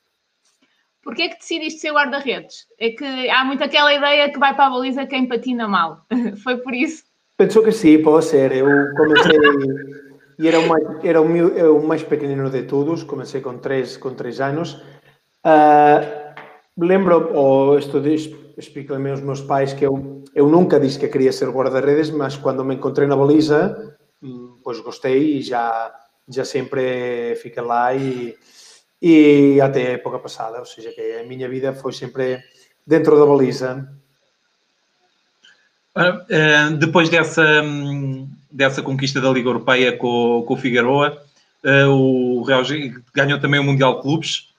Porquê 1.03 1.23
é 1.23 1.29
que 1.29 1.39
decidiste 1.39 1.81
ser 1.81 1.91
guarda-redes? 1.91 2.67
É 2.79 2.91
que 2.91 3.29
há 3.29 3.43
muito 3.43 3.63
aquela 3.63 3.93
ideia 3.93 4.31
que 4.31 4.39
vai 4.39 4.55
para 4.55 4.67
a 4.67 4.69
baliza 4.69 5.05
quem 5.05 5.27
patina 5.27 5.67
mal. 5.67 6.05
Foi 6.43 6.57
por 6.57 6.73
isso? 6.73 7.03
Penso 7.37 7.61
que 7.63 7.71
sim, 7.71 8.01
pode 8.01 8.25
ser. 8.25 8.51
Eu 8.51 8.67
comecei 8.95 9.37
e 10.41 10.47
era 10.47 10.59
o 10.59 10.67
mais, 10.67 10.83
era 11.03 11.21
o, 11.21 11.29
meu, 11.29 11.77
o 11.77 11.87
mais 11.87 12.01
pequenino 12.01 12.49
de 12.49 12.63
todos, 12.63 13.03
comecei 13.03 13.41
com 13.41 13.59
três, 13.59 13.95
com 13.95 14.15
três 14.15 14.41
anos. 14.41 14.73
Uh, 15.45 16.33
lembro, 16.75 17.31
ou 17.31 17.77
estudei, 17.77 18.15
explico 18.57 18.91
também 18.91 19.11
aos 19.11 19.21
meus 19.21 19.39
pais 19.39 19.71
que 19.71 19.85
eu, 19.85 20.23
eu 20.33 20.49
nunca 20.49 20.79
disse 20.79 20.97
que 20.97 21.07
queria 21.07 21.31
ser 21.31 21.47
guarda-redes, 21.51 22.09
mas 22.09 22.37
quando 22.37 22.65
me 22.65 22.73
encontrei 22.73 23.07
na 23.07 23.15
baliza, 23.15 23.95
hum, 24.19 24.57
pois 24.63 24.79
gostei 24.79 25.37
e 25.37 25.41
já, 25.43 25.93
já 26.27 26.43
sempre 26.43 27.35
fiquei 27.35 27.61
lá 27.61 27.93
e, 27.93 28.35
e 28.99 29.61
até 29.61 29.89
a 29.89 29.91
época 29.91 30.17
passada, 30.17 30.57
ou 30.57 30.65
seja, 30.65 30.91
que 30.91 31.19
a 31.19 31.23
minha 31.23 31.47
vida 31.47 31.71
foi 31.71 31.93
sempre 31.93 32.39
dentro 32.85 33.15
da 33.15 33.27
baliza. 33.27 33.87
Uh, 35.95 36.77
depois 36.79 37.09
dessa, 37.09 37.61
dessa 38.51 38.81
conquista 38.81 39.21
da 39.21 39.29
Liga 39.29 39.49
Europeia 39.49 39.97
com, 39.97 40.43
com 40.45 40.53
o 40.53 40.57
Figueroa, 40.57 41.17
uh, 41.63 41.89
o 41.89 42.43
Real 42.43 42.63
ganhou 43.13 43.39
também 43.39 43.59
o 43.59 43.63
Mundial 43.63 43.95
de 43.95 44.01
Clubes. 44.01 44.49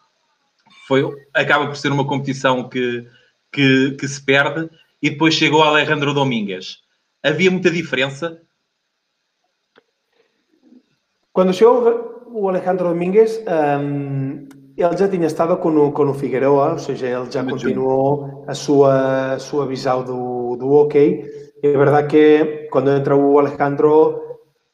Foi, 0.86 1.04
acaba 1.32 1.66
por 1.66 1.76
ser 1.76 1.92
uma 1.92 2.06
competição 2.06 2.68
que, 2.68 3.06
que, 3.52 3.92
que 3.92 4.08
se 4.08 4.24
perde, 4.24 4.68
e 5.00 5.10
depois 5.10 5.34
chegou 5.34 5.62
Alejandro 5.62 6.14
Domingues. 6.14 6.78
Havia 7.22 7.50
muita 7.50 7.70
diferença? 7.70 8.40
Quando 11.32 11.52
chegou 11.52 12.24
o 12.28 12.48
Alejandro 12.48 12.88
Domingues, 12.88 13.40
um, 13.80 14.48
ele 14.76 14.96
já 14.96 15.08
tinha 15.08 15.26
estado 15.26 15.56
com 15.58 15.68
o, 15.68 15.92
com 15.92 16.04
o 16.08 16.14
Figueroa, 16.14 16.72
ou 16.72 16.78
seja, 16.78 17.06
ele 17.06 17.30
já 17.30 17.44
continuou 17.44 18.44
a 18.46 18.54
sua, 18.54 19.34
a 19.34 19.38
sua 19.38 19.66
visão 19.66 20.02
do, 20.02 20.56
do 20.56 20.70
ok. 20.72 21.51
É 21.62 21.76
verdade 21.76 22.08
que 22.08 22.68
quando 22.72 22.90
entra 22.90 23.14
o 23.14 23.38
Alejandro, 23.38 24.20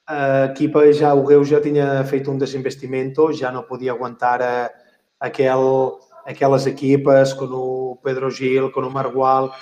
a 0.07 0.47
equipa 0.47 0.91
já, 0.91 1.13
o 1.13 1.23
Reus 1.27 1.47
já 1.47 1.61
tinha 1.61 2.03
feito 2.05 2.31
um 2.31 2.39
desinvestimento, 2.39 3.31
já 3.31 3.53
não 3.53 3.63
podia 3.63 3.93
aguentar 3.93 4.41
a, 4.41 4.71
aquele, 5.21 5.99
aquelas 6.25 6.67
equipas 6.67 7.35
com 7.35 7.45
o 7.45 7.99
Pedro 8.03 8.31
Gil, 8.31 8.73
com 8.73 8.81
o 8.81 8.91
Margual, 8.91 9.55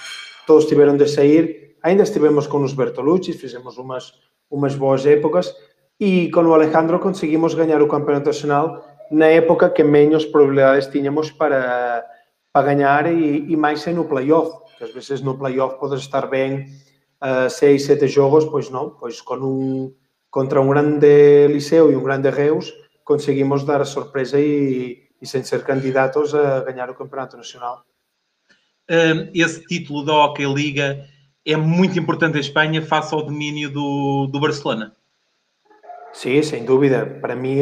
todos 0.46 0.66
tiveram 0.66 0.96
de 0.96 1.08
sair. 1.08 1.74
Ainda 1.82 2.04
estivemos 2.04 2.46
com 2.46 2.62
os 2.62 2.72
Bertolucci, 2.72 3.32
fizemos 3.32 3.76
umas, 3.76 4.12
umas 4.48 4.76
boas 4.76 5.04
épocas 5.04 5.52
e 5.98 6.30
com 6.30 6.44
o 6.44 6.54
Alejandro 6.54 7.00
conseguimos 7.00 7.54
ganhar 7.54 7.82
o 7.82 7.88
Campeonato 7.88 8.26
Nacional 8.26 8.84
na 9.10 9.26
época 9.26 9.70
que 9.70 9.82
menos 9.82 10.24
probabilidades 10.24 10.86
tínhamos 10.86 11.32
para, 11.32 12.06
para 12.52 12.66
ganhar 12.66 13.12
e, 13.12 13.50
e 13.52 13.56
mais 13.56 13.84
no 13.86 14.04
playoff, 14.04 14.76
que 14.78 14.84
às 14.84 14.92
vezes 14.92 15.20
no 15.22 15.36
playoff 15.36 15.76
podes 15.80 16.02
estar 16.02 16.28
bem 16.28 16.66
uh, 17.22 17.50
seis, 17.50 17.84
sete 17.84 18.08
jogos, 18.08 18.44
pois 18.44 18.70
não, 18.70 18.90
pois 18.90 19.20
com 19.20 19.36
um, 19.36 19.94
contra 20.30 20.60
um 20.60 20.68
grande 20.68 21.48
Liceu 21.48 21.90
e 21.90 21.96
um 21.96 22.02
grande 22.02 22.30
Reus 22.30 22.72
conseguimos 23.04 23.64
dar 23.64 23.80
a 23.80 23.84
surpresa 23.84 24.40
e, 24.40 25.08
e 25.22 25.26
sem 25.26 25.42
ser 25.44 25.62
candidatos 25.62 26.34
a 26.34 26.60
ganhar 26.60 26.90
o 26.90 26.94
Campeonato 26.94 27.36
Nacional. 27.36 27.84
Esse 29.34 29.64
título 29.66 30.04
da 30.04 30.12
Hockey 30.12 30.44
Liga 30.44 31.04
é 31.44 31.56
muito 31.56 31.98
importante 31.98 32.36
em 32.36 32.40
Espanha 32.40 32.82
face 32.82 33.14
ao 33.14 33.22
domínio 33.22 33.70
do, 33.70 34.26
do 34.26 34.40
Barcelona. 34.40 34.92
Sim, 36.12 36.42
sem 36.42 36.64
dúvida. 36.64 37.06
Para 37.20 37.36
mim, 37.36 37.60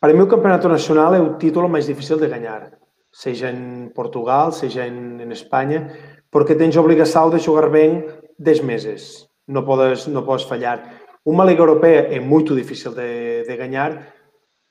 para 0.00 0.14
mim, 0.14 0.20
o 0.20 0.26
Campeonato 0.26 0.68
Nacional 0.68 1.14
é 1.14 1.20
o 1.20 1.36
título 1.36 1.68
mais 1.68 1.86
difícil 1.86 2.18
de 2.18 2.28
ganhar, 2.28 2.72
seja 3.12 3.50
em 3.50 3.88
Portugal, 3.88 4.52
seja 4.52 4.86
em, 4.86 5.20
em 5.20 5.30
Espanha, 5.30 5.92
porque 6.30 6.54
tens 6.54 6.76
a 6.76 6.80
obrigação 6.80 7.28
de 7.30 7.38
jogar 7.38 7.68
bem 7.68 8.04
10 8.42 8.60
meses. 8.60 9.28
Não 9.46 9.64
podes, 9.64 10.06
não 10.06 10.24
podes 10.24 10.44
falhar. 10.44 11.02
Uma 11.24 11.44
Liga 11.44 11.62
Europeia 11.62 12.08
é 12.10 12.18
muito 12.18 12.54
difícil 12.54 12.92
de, 12.92 13.44
de 13.44 13.56
ganhar, 13.56 14.12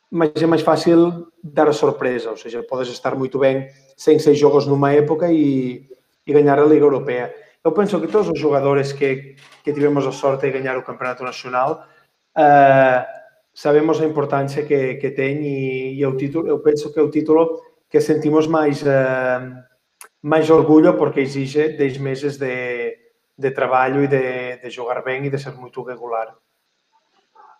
mas 0.10 0.32
é 0.36 0.46
mais 0.46 0.62
fácil 0.62 1.28
dar 1.42 1.68
a 1.70 1.74
surpresa, 1.74 2.30
ou 2.30 2.38
seja, 2.38 2.62
podes 2.63 2.90
estar 2.90 3.16
muito 3.16 3.40
bem 3.40 3.70
sem 3.96 4.20
seis 4.20 4.38
jogos 4.38 4.68
numa 4.68 4.92
época 4.92 5.32
e, 5.32 5.88
e 6.28 6.34
ganhar 6.34 6.60
a 6.60 6.66
Liga 6.66 6.84
Europeia. 6.86 7.34
Eu 7.63 7.72
penso 7.72 8.01
que 8.01 8.08
todos 8.08 8.30
os 8.30 8.40
jogadores 8.40 8.92
que, 8.92 9.36
que 9.63 9.72
tivemos 9.72 10.06
a 10.06 10.12
sorte 10.12 10.48
de 10.48 10.51
ganhar 10.51 10.78
o 10.78 10.84
Campeonato 10.84 11.24
Nacional 11.24 11.88
uh, 12.36 13.06
sabemos 13.54 14.01
a 14.01 14.06
importância 14.06 14.66
que, 14.66 14.96
que 14.96 15.12
tem 15.12 15.42
e, 15.44 16.00
e 16.00 16.06
o 16.06 16.18
título, 16.18 16.48
eu 16.48 16.60
penso 16.60 16.92
que 16.92 17.00
é 17.00 17.04
o 17.04 17.12
título 17.12 17.62
que 17.90 18.01
sentimos 18.01 18.48
mais, 18.48 18.82
uh, 18.82 19.56
mais 20.22 20.50
orgulho 20.50 20.98
porque 20.98 21.22
exige 21.22 21.70
10 21.70 21.98
meses 22.00 22.38
de, 22.38 23.00
de 23.38 23.52
trabalho 23.52 24.04
e 24.04 24.08
de, 24.08 24.58
de 24.58 24.70
jogar 24.70 25.04
bem 25.04 25.26
e 25.26 25.30
de 25.30 25.38
ser 25.38 25.54
muito 25.54 25.82
regular 25.84 26.36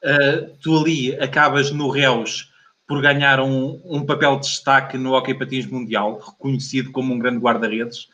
uh, 0.04 0.58
tu 0.62 0.78
ali 0.78 1.16
acabas 1.16 1.72
no 1.72 1.90
Reus 1.90 2.51
por 2.88 3.01
ganhar 3.01 3.40
um, 3.40 3.82
um 3.86 4.06
papel 4.06 4.36
de 4.36 4.48
destaque 4.48 4.98
no 4.98 5.13
Hockey 5.13 5.34
Patins 5.34 5.66
Mundial, 5.66 6.20
reconhecido 6.20 6.92
como 6.92 7.13
um 7.13 7.20
grande 7.20 7.40
guarda-redes, 7.40 8.10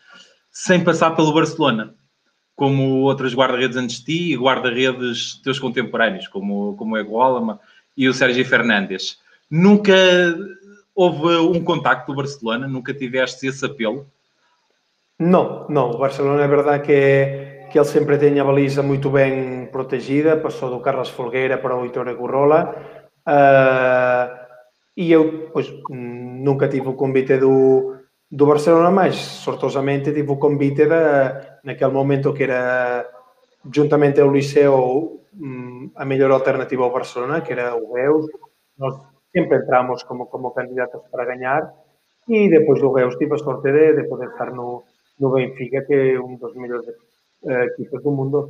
sem 0.51 0.83
passar 0.83 1.15
pelo 1.15 1.33
Barcelona, 1.33 1.95
como 2.55 3.01
outros 3.01 3.33
guarda-redes 3.33 3.77
antes 3.77 3.99
de 3.99 4.05
ti 4.05 4.33
e 4.33 4.37
guarda-redes 4.37 5.41
teus 5.41 5.57
contemporâneos, 5.57 6.27
como, 6.27 6.75
como 6.75 6.93
o 6.93 6.97
Ego 6.97 7.59
e 7.95 8.07
o 8.07 8.13
Sérgio 8.13 8.45
Fernandes. 8.45 9.19
Nunca 9.49 9.93
houve 10.93 11.37
um 11.37 11.63
contacto 11.63 12.11
do 12.11 12.15
Barcelona? 12.15 12.67
Nunca 12.67 12.93
tiveste 12.93 13.47
esse 13.47 13.65
apelo? 13.65 14.07
Não, 15.19 15.67
não. 15.69 15.91
O 15.91 15.97
Barcelona 15.97 16.43
é 16.43 16.47
verdade 16.47 16.83
que 16.85 17.47
que 17.69 17.77
ele 17.77 17.85
sempre 17.85 18.17
tem 18.17 18.39
a 18.39 18.43
baliza 18.43 18.81
muito 18.81 19.09
bem 19.09 19.65
protegida, 19.67 20.37
passou 20.37 20.69
do 20.69 20.79
Carlos 20.79 21.09
Folgueira 21.09 21.57
para 21.57 21.75
o 21.75 21.83
Heitor 21.83 22.07
Agurrola. 22.07 22.75
Uh, 23.27 24.47
e 24.95 25.11
eu, 25.11 25.49
pois, 25.51 25.67
nunca 25.89 26.67
tive 26.69 26.87
o 26.87 26.95
convite 26.95 27.37
do, 27.37 27.95
do 28.31 28.45
Barcelona, 28.45 28.89
mas 28.89 29.15
sortosamente 29.15 30.13
tive 30.13 30.31
o 30.31 30.37
convite 30.37 30.85
da, 30.85 31.59
naquele 31.63 31.91
momento 31.91 32.33
que 32.33 32.43
era, 32.43 33.05
juntamente 33.71 34.21
ao 34.21 34.31
Liceu, 34.31 35.21
hum, 35.33 35.91
a 35.95 36.05
melhor 36.05 36.31
alternativa 36.31 36.83
ao 36.83 36.93
Barcelona, 36.93 37.41
que 37.41 37.51
era 37.51 37.75
o 37.75 37.93
Reus. 37.93 38.25
Nós 38.77 38.95
sempre 39.31 39.57
entramos 39.57 40.03
como, 40.03 40.27
como 40.27 40.51
candidatos 40.51 41.01
para 41.11 41.25
ganhar 41.25 41.73
e 42.27 42.49
depois 42.49 42.79
do 42.81 42.93
Reus 42.93 43.15
tive 43.17 43.35
a 43.35 43.37
sorte 43.37 43.71
de, 43.71 43.93
de 43.93 44.03
poder 44.07 44.29
estar 44.29 44.51
no, 44.51 44.83
no 45.19 45.31
Benfica, 45.31 45.81
que 45.81 45.93
é 45.93 46.19
um 46.19 46.35
dos 46.35 46.55
melhores 46.55 46.85
equipas 47.43 48.03
do 48.03 48.11
mundo. 48.11 48.49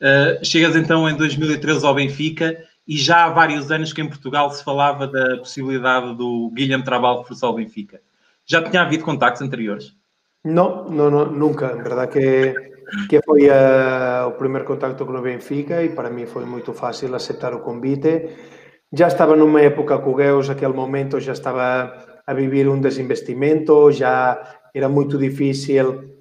Uh, 0.00 0.42
chegas 0.42 0.74
então 0.76 1.06
em 1.08 1.14
2013 1.14 1.84
ao 1.84 1.94
Benfica 1.94 2.56
e 2.88 2.96
já 2.96 3.26
há 3.26 3.30
vários 3.30 3.70
anos 3.70 3.92
que 3.92 4.00
em 4.00 4.08
Portugal 4.08 4.50
se 4.50 4.64
falava 4.64 5.06
da 5.06 5.36
possibilidade 5.36 6.14
do 6.14 6.50
Guilherme 6.54 6.82
Trabal 6.82 7.18
reforçar 7.18 7.50
o 7.50 7.52
Benfica. 7.52 8.00
Já 8.46 8.62
tinha 8.62 8.80
havido 8.80 9.04
contactos 9.04 9.42
anteriores? 9.42 9.94
Não, 10.42 10.88
não, 10.88 11.10
não 11.10 11.26
nunca. 11.26 11.74
Na 11.74 11.82
verdade 11.82 12.12
que, 12.12 12.54
que 13.10 13.22
foi 13.22 13.48
uh, 13.50 14.28
o 14.28 14.32
primeiro 14.32 14.66
contacto 14.66 15.04
com 15.04 15.12
o 15.12 15.20
Benfica 15.20 15.82
e 15.84 15.90
para 15.90 16.08
mim 16.08 16.24
foi 16.24 16.46
muito 16.46 16.72
fácil 16.72 17.14
aceitar 17.14 17.52
o 17.52 17.60
convite. 17.60 18.30
Já 18.90 19.06
estava 19.06 19.36
numa 19.36 19.60
época 19.60 19.98
com 19.98 20.10
o 20.10 20.14
Gueus, 20.14 20.48
naquele 20.48 20.72
momento 20.72 21.20
já 21.20 21.32
estava 21.32 22.22
a 22.26 22.34
vivir 22.34 22.66
um 22.68 22.80
desinvestimento, 22.80 23.92
já 23.92 24.59
era 24.74 24.88
muito 24.88 25.18
difícil 25.18 26.16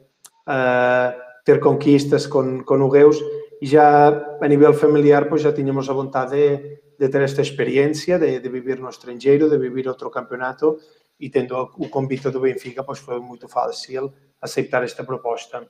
uh, 0.47 1.13
ter 1.43 1.59
conquistas 1.59 2.27
com, 2.27 2.63
com 2.63 2.81
o 2.81 2.89
Gueus 2.89 3.17
e 3.61 3.65
já 3.65 4.37
a 4.41 4.47
nível 4.47 4.73
familiar 4.73 5.27
pois 5.27 5.41
já 5.41 5.51
tínhamos 5.51 5.89
a 5.89 5.93
vontade 5.93 6.31
de, 6.31 6.79
de 6.97 7.09
ter 7.09 7.21
esta 7.21 7.41
experiência, 7.41 8.17
de, 8.17 8.39
de 8.39 8.49
viver 8.49 8.79
no 8.79 8.89
estrangeiro, 8.89 9.49
de 9.49 9.57
viver 9.57 9.87
outro 9.87 10.09
campeonato 10.09 10.77
e 11.19 11.29
tendo 11.29 11.55
o 11.77 11.89
convite 11.89 12.29
do 12.29 12.39
Benfica, 12.39 12.83
pois 12.83 12.99
foi 12.99 13.19
muito 13.19 13.47
fácil 13.47 14.13
aceitar 14.41 14.83
esta 14.83 15.03
proposta. 15.03 15.67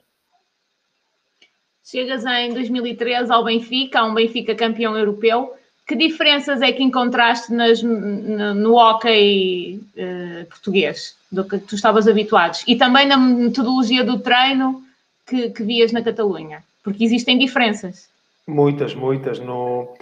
Chegas 1.84 2.24
em 2.24 2.54
2013 2.54 3.32
ao 3.32 3.44
Benfica, 3.44 4.04
um 4.04 4.14
Benfica 4.14 4.54
campeão 4.54 4.96
europeu. 4.96 5.56
Que 5.90 5.96
diferenças 5.96 6.62
é 6.62 6.72
que 6.72 6.84
encontraste 6.84 7.52
nas, 7.52 7.82
no, 7.82 8.54
no 8.54 8.76
hockey 8.76 9.82
uh, 9.98 10.46
português 10.46 11.16
do 11.32 11.44
que 11.44 11.58
tu 11.58 11.74
estavas 11.74 12.08
habituados? 12.08 12.64
E 12.68 12.76
também 12.76 13.08
na 13.08 13.18
metodologia 13.18 14.04
do 14.04 14.20
treino 14.20 14.84
que, 15.26 15.50
que 15.50 15.64
vias 15.64 15.92
na 15.92 16.04
Catalunha? 16.04 16.64
Porque 16.84 17.04
existem 17.04 17.40
diferenças. 17.40 18.08
Muitas, 18.48 18.94
muitas. 18.94 19.40
No, 19.40 19.96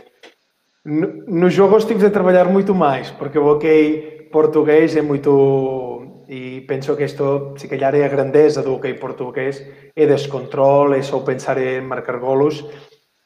no, 0.84 1.08
no 1.25 1.50
jogo 1.50 1.77
estive 1.77 2.06
a 2.06 2.12
trabalhar 2.12 2.50
muito 2.50 2.75
mais, 2.75 3.10
porque 3.12 3.39
o 3.39 3.46
hockey 3.46 4.27
português 4.29 4.94
é 4.98 5.01
muito 5.01 6.25
e 6.27 6.65
penso 6.67 6.98
que 6.98 7.06
isto, 7.06 7.53
se 7.56 7.70
calhar, 7.70 7.96
é 7.96 8.03
a 8.03 8.10
grandeza 8.10 8.62
do 8.62 8.74
hockey 8.74 8.96
português, 8.96 9.65
é 9.96 10.06
descontrol, 10.06 10.94
é 10.94 11.01
só 11.01 11.20
pensar 11.20 11.58
em 11.58 11.79
marcar 11.79 12.20
golos. 12.20 12.65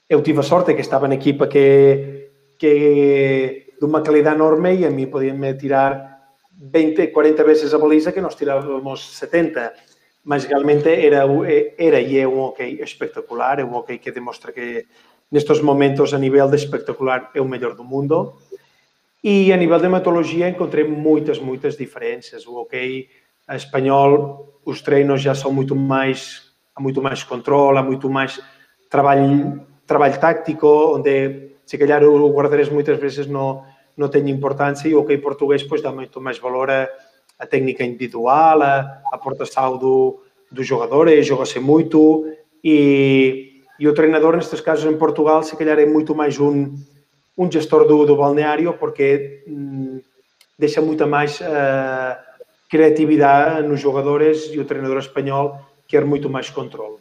Eu 0.08 0.22
tive 0.22 0.42
a 0.42 0.44
sorte 0.44 0.76
que 0.76 0.82
estava 0.82 1.08
na 1.08 1.16
equipa 1.16 1.48
que, 1.48 2.21
que 2.62 3.74
de 3.80 3.86
uma 3.86 4.04
qualidade 4.04 4.36
enorme 4.36 4.76
e 4.76 4.86
a 4.86 4.92
mim 4.92 5.08
podiam-me 5.08 5.56
tirar 5.56 5.90
20, 6.54 7.08
40 7.08 7.44
vezes 7.44 7.74
a 7.74 7.80
baliza 7.80 8.12
que 8.12 8.22
nós 8.22 8.36
tirávamos 8.36 9.18
70. 9.18 9.74
Mas 10.24 10.46
realmente 10.46 10.88
era, 10.88 11.26
era 11.76 12.00
e 12.00 12.20
é 12.20 12.28
um 12.28 12.40
hockey 12.40 12.80
espectacular, 12.84 13.60
um 13.66 13.74
hockey 13.74 13.98
que 13.98 14.12
demonstra 14.12 14.52
que 14.52 14.86
nestes 15.32 15.60
momentos 15.60 16.14
a 16.14 16.20
nível 16.20 16.48
de 16.48 16.58
espectacular 16.58 17.32
é 17.34 17.42
o 17.42 17.46
melhor 17.46 17.74
do 17.74 17.84
mundo 17.84 18.36
e 19.24 19.52
a 19.52 19.58
nível 19.58 19.80
de 19.80 19.90
metodologia 19.90 20.48
encontrei 20.48 20.84
muitas, 20.84 21.40
muitas 21.40 21.76
diferenças. 21.76 22.46
O 22.46 22.54
ok 22.58 23.10
espanhol, 23.50 24.62
os 24.64 24.84
treinos 24.84 25.20
já 25.20 25.34
são 25.34 25.52
muito 25.52 25.76
mais, 25.76 26.54
há 26.76 26.80
muito 26.80 27.02
mais 27.02 27.24
controle, 27.24 27.80
há 27.80 27.82
muito 27.82 28.08
mais 28.08 28.40
trabalho, 28.88 29.66
trabalho 29.88 30.20
tático, 30.20 30.96
onde 30.98 31.51
se 31.72 31.78
calhar 31.78 32.04
o 32.04 32.30
guarda-redes 32.34 32.70
muitas 32.70 33.00
vezes 33.00 33.28
não, 33.28 33.64
não 33.96 34.10
tem 34.10 34.30
importância 34.30 34.90
e 34.90 34.94
o 34.94 35.00
ok 35.00 35.18
português 35.20 35.64
pois 35.64 35.82
dá 35.82 35.90
muito 35.90 36.20
mais 36.20 36.38
valor 36.38 36.70
a, 36.70 36.90
a 37.40 37.46
técnica 37.46 37.82
individual, 37.86 38.62
a, 38.62 39.02
a 39.10 39.18
portação 39.18 39.78
do, 39.78 40.22
dos 40.52 40.68
jogadores, 40.68 41.26
joga-se 41.26 41.62
muito 41.62 42.28
e, 42.62 43.62
e 43.80 43.88
o 43.88 43.94
treinador, 43.94 44.36
nestes 44.36 44.60
casos 44.60 44.84
em 44.92 44.98
Portugal, 44.98 45.44
se 45.44 45.56
calhar 45.56 45.80
é 45.80 45.86
muito 45.86 46.14
mais 46.14 46.38
um 46.38 46.76
um 47.38 47.50
gestor 47.50 47.88
do, 47.88 48.06
do 48.06 48.18
balneário 48.18 48.74
porque 48.74 49.42
hum, 49.48 50.02
deixa 50.60 50.82
muita 50.82 51.08
mais 51.08 51.40
uh, 51.40 52.18
criatividade 52.70 53.66
nos 53.66 53.80
jogadores 53.80 54.50
e 54.52 54.60
o 54.60 54.66
treinador 54.66 54.98
espanhol 54.98 55.58
quer 55.88 56.04
muito 56.04 56.30
mais 56.30 56.50
controle. 56.50 56.98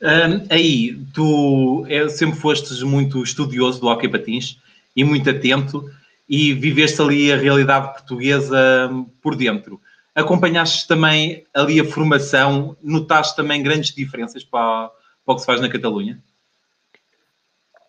Um, 0.00 0.46
aí, 0.48 0.96
tu 1.12 1.84
é, 1.88 2.08
sempre 2.08 2.38
fostes 2.38 2.82
muito 2.82 3.22
estudioso 3.22 3.80
do 3.80 3.88
hockey 3.88 4.08
patins 4.08 4.58
e 4.94 5.02
muito 5.02 5.28
atento 5.28 5.90
e 6.28 6.52
viveste 6.52 7.00
ali 7.00 7.32
a 7.32 7.36
realidade 7.36 7.92
portuguesa 7.94 8.88
hum, 8.92 9.06
por 9.20 9.34
dentro. 9.34 9.80
Acompanhaste 10.14 10.86
também 10.86 11.44
ali 11.54 11.80
a 11.80 11.84
formação, 11.84 12.76
notaste 12.82 13.36
também 13.36 13.62
grandes 13.62 13.94
diferenças 13.94 14.44
para, 14.44 14.90
para 15.24 15.32
o 15.32 15.34
que 15.34 15.40
se 15.40 15.46
faz 15.46 15.60
na 15.60 15.68
Catalunha? 15.68 16.20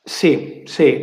Sim, 0.06 0.64
sim. 0.66 0.96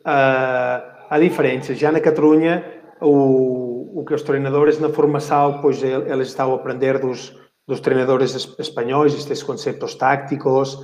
Uh, 0.00 0.80
há 1.10 1.18
diferenças. 1.20 1.78
Já 1.78 1.90
na 1.92 2.00
Catalunha, 2.00 2.64
o, 3.00 4.00
o 4.00 4.04
que 4.04 4.14
os 4.14 4.22
treinadores 4.22 4.78
na 4.78 4.88
formação, 4.88 5.60
pois 5.60 5.82
eles 5.82 6.28
estão 6.28 6.52
a 6.52 6.56
aprender 6.56 6.98
dos, 6.98 7.34
dos 7.66 7.80
treinadores 7.80 8.34
espanhóis, 8.58 9.14
estes 9.14 9.42
conceitos 9.42 9.94
tácticos. 9.94 10.74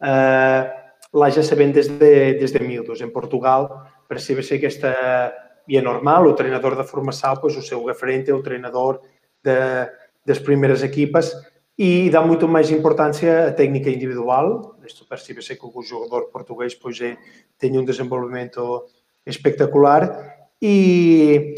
Uh, 0.00 0.64
lá 1.12 1.30
já 1.30 1.42
sabem 1.42 1.70
desde, 1.70 2.34
desde 2.34 2.60
miúdos. 2.60 3.00
Em 3.00 3.10
Portugal, 3.10 3.86
percebe-se 4.08 4.58
que 4.58 4.66
esta, 4.66 5.34
e 5.66 5.76
é 5.76 5.82
normal, 5.82 6.26
o 6.26 6.34
treinador 6.34 6.76
da 6.76 6.84
formação, 6.84 7.34
pois 7.40 7.56
o 7.56 7.62
seu 7.62 7.84
referente 7.84 8.30
é 8.30 8.34
o 8.34 8.42
treinador 8.42 9.00
de, 9.42 9.90
das 10.24 10.38
primeiras 10.38 10.82
equipas 10.82 11.34
e 11.76 12.10
dá 12.10 12.20
muito 12.20 12.48
mais 12.48 12.70
importância 12.70 13.48
à 13.48 13.52
técnica 13.52 13.90
individual. 13.90 14.76
Isto 14.84 15.06
percebe-se 15.06 15.56
que 15.56 15.66
o 15.66 15.82
jogador 15.82 16.28
português 16.30 16.74
pois, 16.74 17.00
é, 17.00 17.16
tem 17.58 17.76
um 17.78 17.84
desenvolvimento 17.84 18.86
espetacular 19.26 20.48
e, 20.60 21.54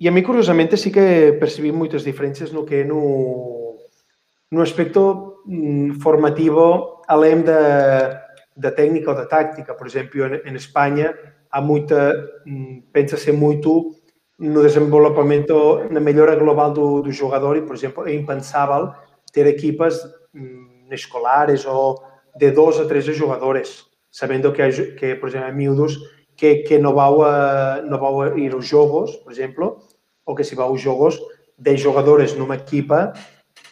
e 0.00 0.08
a 0.08 0.10
mim, 0.10 0.22
curiosamente, 0.22 0.76
sí 0.76 0.90
que 0.90 1.36
percebi 1.38 1.70
muitas 1.72 2.02
diferenças 2.02 2.50
no 2.50 2.64
que 2.64 2.76
é 2.76 2.84
no, 2.84 3.57
no 4.50 4.62
aspecto 4.62 5.42
mm, 5.46 6.00
formativo, 6.00 7.02
além 7.06 7.42
da, 7.42 8.24
da 8.56 8.70
técnica 8.70 9.10
ou 9.10 9.16
da 9.16 9.26
táctica. 9.26 9.74
Por 9.74 9.86
exemplo, 9.86 10.20
em 10.44 10.54
Espanha, 10.54 11.14
há 11.50 11.60
muita, 11.60 12.14
mm, 12.46 12.82
pensa-se 12.92 13.32
muito 13.32 13.94
no 14.38 14.62
desenvolvimento, 14.62 15.88
na 15.90 16.00
melhora 16.00 16.36
global 16.36 16.72
do, 16.72 17.02
do 17.02 17.10
jogador 17.10 17.56
e, 17.56 17.62
por 17.62 17.74
exemplo, 17.74 18.06
é 18.06 18.14
impensável 18.14 18.92
ter 19.32 19.46
equipas 19.46 20.00
mm, 20.32 20.92
escolares 20.92 21.66
ou 21.66 22.00
de 22.36 22.50
dos 22.52 22.78
a 22.78 22.86
três 22.86 23.04
jogadores, 23.04 23.86
sabendo 24.10 24.52
que, 24.52 24.70
que 24.94 25.16
por 25.16 25.28
exemplo, 25.28 25.48
há 25.48 25.52
miúdos 25.52 25.98
que, 26.36 26.56
que 26.58 26.78
não, 26.78 26.94
vão 26.94 27.22
a, 27.22 27.82
não 27.82 27.98
vão 27.98 28.20
a 28.20 28.38
ir 28.38 28.52
aos 28.52 28.66
jogos, 28.66 29.16
por 29.16 29.32
exemplo, 29.32 29.78
ou 30.24 30.36
que 30.36 30.44
se 30.44 30.54
vão 30.54 30.68
aos 30.68 30.80
jogos, 30.80 31.18
10 31.58 31.80
jogadores 31.80 32.34
numa 32.34 32.54
equipa, 32.54 33.12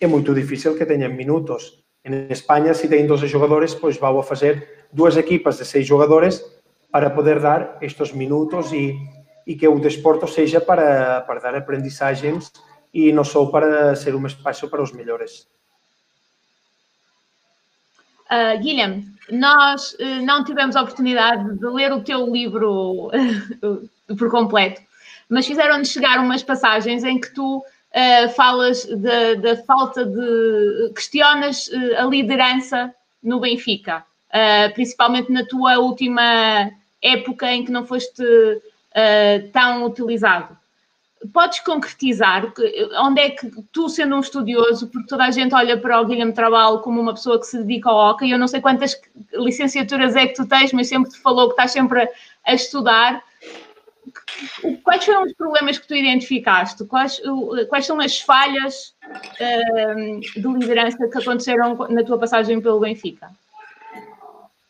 é 0.00 0.06
muito 0.06 0.34
difícil 0.34 0.76
que 0.76 0.84
tenham 0.84 1.12
minutos. 1.12 1.84
Em 2.04 2.30
Espanha, 2.30 2.74
se 2.74 2.88
têm 2.88 3.06
12 3.06 3.26
jogadores, 3.26 3.74
pois 3.74 3.96
vão 3.96 4.18
a 4.18 4.22
fazer 4.22 4.86
duas 4.92 5.16
equipas 5.16 5.58
de 5.58 5.64
seis 5.64 5.86
jogadores 5.86 6.44
para 6.90 7.10
poder 7.10 7.40
dar 7.40 7.78
estes 7.82 8.12
minutos 8.12 8.72
e, 8.72 8.96
e 9.46 9.54
que 9.54 9.66
o 9.66 9.78
desporto 9.80 10.26
seja 10.28 10.60
para, 10.60 11.20
para 11.22 11.40
dar 11.40 11.54
aprendizagens 11.54 12.52
e 12.92 13.12
não 13.12 13.24
só 13.24 13.46
para 13.46 13.94
ser 13.96 14.14
um 14.14 14.26
espaço 14.26 14.68
para 14.68 14.82
os 14.82 14.92
melhores. 14.92 15.46
Uh, 18.30 18.58
Guilherme, 18.60 19.06
nós 19.30 19.92
uh, 19.94 20.22
não 20.24 20.42
tivemos 20.44 20.74
a 20.74 20.82
oportunidade 20.82 21.58
de 21.58 21.66
ler 21.66 21.92
o 21.92 22.02
teu 22.02 22.26
livro 22.32 23.10
por 24.18 24.30
completo, 24.30 24.80
mas 25.28 25.46
fizeram-nos 25.46 25.88
chegar 25.88 26.18
umas 26.18 26.42
passagens 26.42 27.04
em 27.04 27.20
que 27.20 27.32
tu 27.34 27.62
uh, 27.96 28.28
falas 28.34 28.86
da 28.86 29.56
falta 29.64 30.04
de. 30.04 30.92
questionas 30.94 31.70
a 31.98 32.04
liderança 32.04 32.94
no 33.22 33.40
Benfica, 33.40 34.04
principalmente 34.74 35.32
na 35.32 35.44
tua 35.44 35.78
última 35.78 36.70
época 37.02 37.50
em 37.50 37.64
que 37.64 37.72
não 37.72 37.84
foste 37.84 38.22
tão 39.52 39.84
utilizado 39.84 40.56
podes 41.32 41.60
concretizar 41.60 42.52
onde 43.00 43.20
é 43.20 43.30
que 43.30 43.50
tu, 43.72 43.88
sendo 43.88 44.16
um 44.16 44.20
estudioso, 44.20 44.88
porque 44.88 45.08
toda 45.08 45.24
a 45.24 45.30
gente 45.30 45.54
olha 45.54 45.76
para 45.76 46.00
o 46.00 46.04
Guilherme 46.04 46.32
Trabalho 46.32 46.80
como 46.80 47.00
uma 47.00 47.14
pessoa 47.14 47.38
que 47.38 47.46
se 47.46 47.58
dedica 47.62 47.88
ao 47.88 48.10
hockey, 48.10 48.30
eu 48.30 48.38
não 48.38 48.48
sei 48.48 48.60
quantas 48.60 49.00
licenciaturas 49.32 50.14
é 50.14 50.26
que 50.26 50.34
tu 50.34 50.46
tens, 50.46 50.72
mas 50.72 50.88
sempre 50.88 51.10
te 51.10 51.18
falou 51.18 51.46
que 51.48 51.52
estás 51.52 51.72
sempre 51.72 52.02
a, 52.02 52.08
a 52.44 52.54
estudar. 52.54 53.22
Quais 54.82 55.04
foram 55.04 55.24
os 55.24 55.32
problemas 55.32 55.78
que 55.78 55.88
tu 55.88 55.94
identificaste? 55.94 56.84
Quais, 56.84 57.20
quais 57.68 57.86
são 57.86 58.00
as 58.00 58.20
falhas 58.20 58.94
uh, 59.40 60.20
de 60.20 60.48
liderança 60.58 61.08
que 61.08 61.18
aconteceram 61.18 61.76
na 61.88 62.04
tua 62.04 62.18
passagem 62.18 62.60
pelo 62.60 62.80
Benfica? 62.80 63.28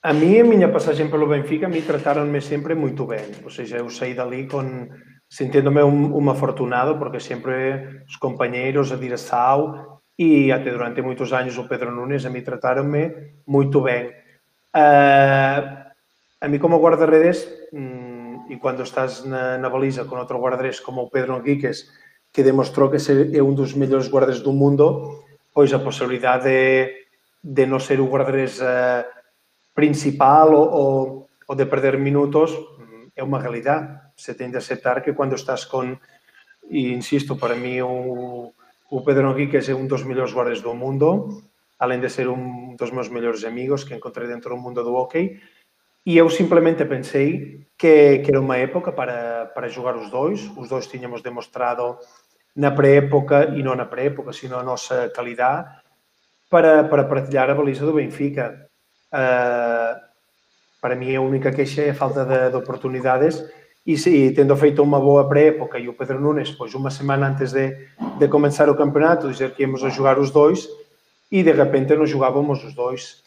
A 0.03 0.13
mim, 0.13 0.39
a 0.39 0.45
minha 0.45 0.69
passagem 0.69 1.11
pelo 1.11 1.27
Benfica, 1.27 1.69
me 1.69 1.83
trataram-me 1.83 2.41
sempre 2.41 2.75
muito 2.75 3.07
bem. 3.07 3.27
Ou 3.43 3.51
seja, 3.51 3.79
eu 3.79 3.91
saí 3.91 4.15
dali 4.15 4.47
com 4.47 4.89
sintiéndome 5.29 5.83
un, 5.83 6.13
un 6.15 6.29
afortunado 6.29 6.99
porque 6.99 7.19
sempre 7.19 8.05
os 8.07 8.17
compañeiros, 8.17 8.93
a 8.93 8.97
direção 8.97 9.99
e 10.17 10.53
até 10.53 10.71
durante 10.71 11.03
moitos 11.03 11.33
anos 11.33 11.59
o 11.59 11.67
Pedro 11.67 11.91
Nunes 11.91 12.25
a 12.25 12.31
mí 12.31 12.41
tratáronme 12.43 13.43
moito 13.45 13.83
ben. 13.83 14.15
Uh, 14.71 15.91
a 16.41 16.47
mí 16.49 16.59
como 16.59 16.79
guardaredes, 16.79 17.49
mmm, 17.73 18.16
e 18.49 18.55
cando 18.63 18.87
estás 18.87 19.27
na, 19.27 19.59
na 19.59 19.69
baliza 19.69 20.07
con 20.07 20.23
outro 20.23 20.39
guardrés 20.39 20.79
como 20.79 21.03
o 21.03 21.11
Pedro 21.11 21.39
Henriquez, 21.39 21.91
que 22.31 22.45
demostrou 22.45 22.93
que 22.93 23.01
é 23.01 23.41
un 23.43 23.57
dos 23.57 23.75
mellores 23.75 24.13
guardrés 24.13 24.45
do 24.45 24.53
mundo, 24.53 25.25
pois 25.57 25.73
a 25.73 25.81
posibilidade 25.81 26.53
de, 26.53 26.63
de 27.41 27.65
non 27.65 27.81
ser 27.81 27.97
eh, 27.97 28.05
o 28.05 28.11
guardrés 28.13 28.61
uh, 28.61 29.09
principal 29.73 30.53
ou, 30.53 30.67
ou, 30.69 30.95
ou 31.49 31.55
de 31.57 31.65
perder 31.65 31.97
minutos 31.97 32.53
mm, 32.53 33.17
é 33.17 33.23
unha 33.25 33.41
realidade. 33.41 34.13
Se 34.21 34.37
ten 34.37 34.53
de 34.53 34.61
aceptar 34.61 35.01
que 35.01 35.17
cando 35.17 35.33
estás 35.33 35.65
con, 35.65 35.97
e 36.69 36.93
insisto, 36.93 37.41
para 37.41 37.57
mí 37.57 37.81
o, 37.81 38.53
o 38.93 38.99
Pedro 39.01 39.33
Henriquez 39.33 39.73
é 39.73 39.75
un 39.75 39.89
dos 39.89 40.05
mellores 40.05 40.37
guardas 40.37 40.61
do 40.61 40.77
mundo, 40.77 41.41
além 41.81 42.05
de 42.05 42.13
ser 42.13 42.29
un 42.29 42.77
dos 42.77 42.93
meus 42.93 43.09
mellores 43.09 43.45
amigos 43.49 43.85
que 43.89 43.97
encontrei 43.97 44.29
dentro 44.29 44.53
do 44.53 44.61
mundo 44.61 44.85
do 44.85 44.93
hockey, 44.93 45.41
E 46.07 46.17
eu 46.17 46.31
simplesmente 46.31 46.85
pensei 46.85 47.67
que, 47.77 48.21
que 48.21 48.31
era 48.31 48.41
uma 48.41 48.57
época 48.57 48.93
para, 48.93 49.47
para 49.47 49.69
jogar 49.69 49.97
os 49.97 50.09
dois. 50.09 50.49
Os 50.57 50.69
dois 50.69 50.87
tínhamos 50.87 51.21
demonstrado 51.21 51.99
na 52.55 52.71
pré-época, 52.71 53.53
e 53.57 53.63
não 53.63 53.75
na 53.75 53.85
pré-época, 53.85 54.33
sino 54.33 54.57
a 54.57 54.63
nossa 54.63 55.11
qualidade, 55.13 55.69
para, 56.49 56.85
para 56.85 57.05
partilhar 57.05 57.51
a 57.51 57.55
baliza 57.55 57.85
do 57.85 57.95
Benfica. 57.95 58.69
Uh, 59.13 60.01
para 60.81 60.95
mim, 60.95 61.15
a 61.15 61.21
única 61.21 61.51
queixa 61.51 61.83
é 61.83 61.91
a 61.91 61.95
falta 61.95 62.25
de, 62.25 62.51
de 62.51 62.57
oportunidades 62.57 63.45
e, 63.85 64.31
tendo 64.31 64.57
feito 64.57 64.83
uma 64.83 65.01
boa 65.01 65.29
pré-época 65.29 65.79
e 65.79 65.89
o 65.89 65.95
Pedro 65.95 66.21
Nunes, 66.21 66.53
pois 66.53 66.73
uma 66.75 66.91
semana 66.91 67.29
antes 67.29 67.53
de, 67.53 67.77
de 68.19 68.29
começar 68.29 68.71
o 68.71 68.77
campeonato, 68.77 69.31
dizer 69.31 69.55
que 69.55 69.63
íamos 69.63 69.83
a 69.83 69.89
jogar 69.89 70.21
os 70.21 70.31
dois 70.31 70.69
e 71.33 71.43
de 71.43 71.53
repente 71.53 71.97
não 71.97 72.07
jogávamos 72.07 72.63
os 72.65 72.75
dois 72.75 73.26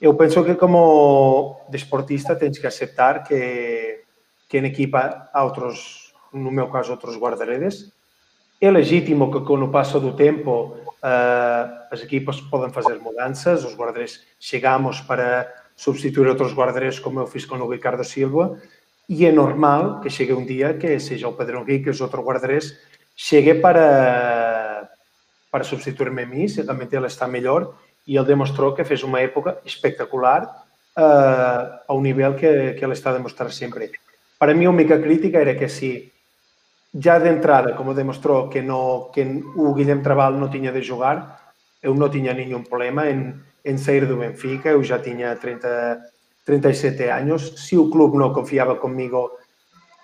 eu 0.00 0.14
penso 0.14 0.44
que 0.44 0.54
como 0.54 1.60
desportista 1.68 2.36
tens 2.36 2.58
que 2.58 2.66
aceptar 2.66 3.24
que, 3.26 4.04
que 4.48 4.58
en 4.58 4.64
equipa 4.64 5.28
há 5.32 5.42
outros, 5.42 6.14
no 6.32 6.50
meu 6.50 6.70
caso, 6.70 6.92
outros 6.92 7.16
guardaredes. 7.16 7.92
É 8.60 8.70
legítimo 8.70 9.30
que 9.30 9.44
com 9.44 9.62
o 9.62 9.70
passo 9.70 9.98
do 9.98 10.14
tempo 10.14 10.78
uh, 11.02 11.86
as 11.90 12.02
equipas 12.02 12.40
podem 12.40 12.72
fazer 12.72 12.98
mudanças, 13.00 13.64
os 13.64 13.74
guardaredes 13.74 14.24
chegamos 14.38 15.00
para 15.00 15.52
substituir 15.76 16.28
outros 16.28 16.52
guardaredes 16.54 16.98
como 16.98 17.20
eu 17.20 17.26
fiz 17.26 17.44
com 17.44 17.56
o 17.56 17.70
Ricardo 17.70 18.04
Silva. 18.04 18.60
E 19.08 19.24
é 19.24 19.32
normal 19.32 20.00
que 20.00 20.10
chegue 20.10 20.32
um 20.32 20.44
dia 20.44 20.74
que 20.74 20.98
seja 21.00 21.28
o 21.28 21.32
Pedro 21.32 21.60
Henrique, 21.60 21.90
outro 22.02 22.22
guardaredes, 22.22 22.78
chegue 23.16 23.54
para, 23.54 24.88
para 25.50 25.64
substituir-me 25.64 26.22
a 26.22 26.26
mim, 26.26 26.46
se 26.46 26.62
realmente 26.62 26.94
ele 26.94 27.06
está 27.06 27.26
melhor 27.26 27.74
e 28.08 28.16
ele 28.16 28.26
demonstrou 28.26 28.74
que 28.74 28.84
fez 28.84 29.02
uma 29.02 29.20
época 29.20 29.58
espectacular 29.66 30.64
uh, 30.96 31.78
ao 31.86 32.00
nível 32.00 32.34
que, 32.34 32.72
que 32.72 32.82
ele 32.82 32.94
está 32.94 33.10
a 33.10 33.12
demonstrar 33.12 33.52
sempre. 33.52 33.92
Mim, 34.56 34.64
a 34.64 34.70
única 34.70 34.98
crítica 34.98 35.38
era 35.38 35.54
que 35.54 35.68
se 35.68 36.10
já 36.94 37.18
de 37.18 37.28
entrada, 37.28 37.74
como 37.74 37.92
demonstrou 37.92 38.48
que, 38.48 38.62
no, 38.62 39.10
que 39.12 39.22
o 39.54 39.74
Guilherme 39.74 40.02
Trabalho 40.02 40.38
não 40.38 40.48
tinha 40.48 40.72
de 40.72 40.80
jogar, 40.80 41.52
eu 41.82 41.94
não 41.94 42.08
tinha 42.08 42.32
nenhum 42.32 42.62
problema 42.62 43.10
em, 43.10 43.34
em 43.62 43.76
sair 43.76 44.06
do 44.06 44.16
Benfica, 44.16 44.70
eu 44.70 44.82
já 44.82 44.98
tinha 44.98 45.36
30, 45.36 46.00
37 46.46 47.10
anos, 47.10 47.66
se 47.66 47.76
o 47.76 47.90
clube 47.90 48.16
não 48.16 48.32
confiava 48.32 48.74
comigo, 48.76 49.30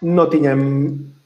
não, 0.02 0.28
tinha, 0.28 0.54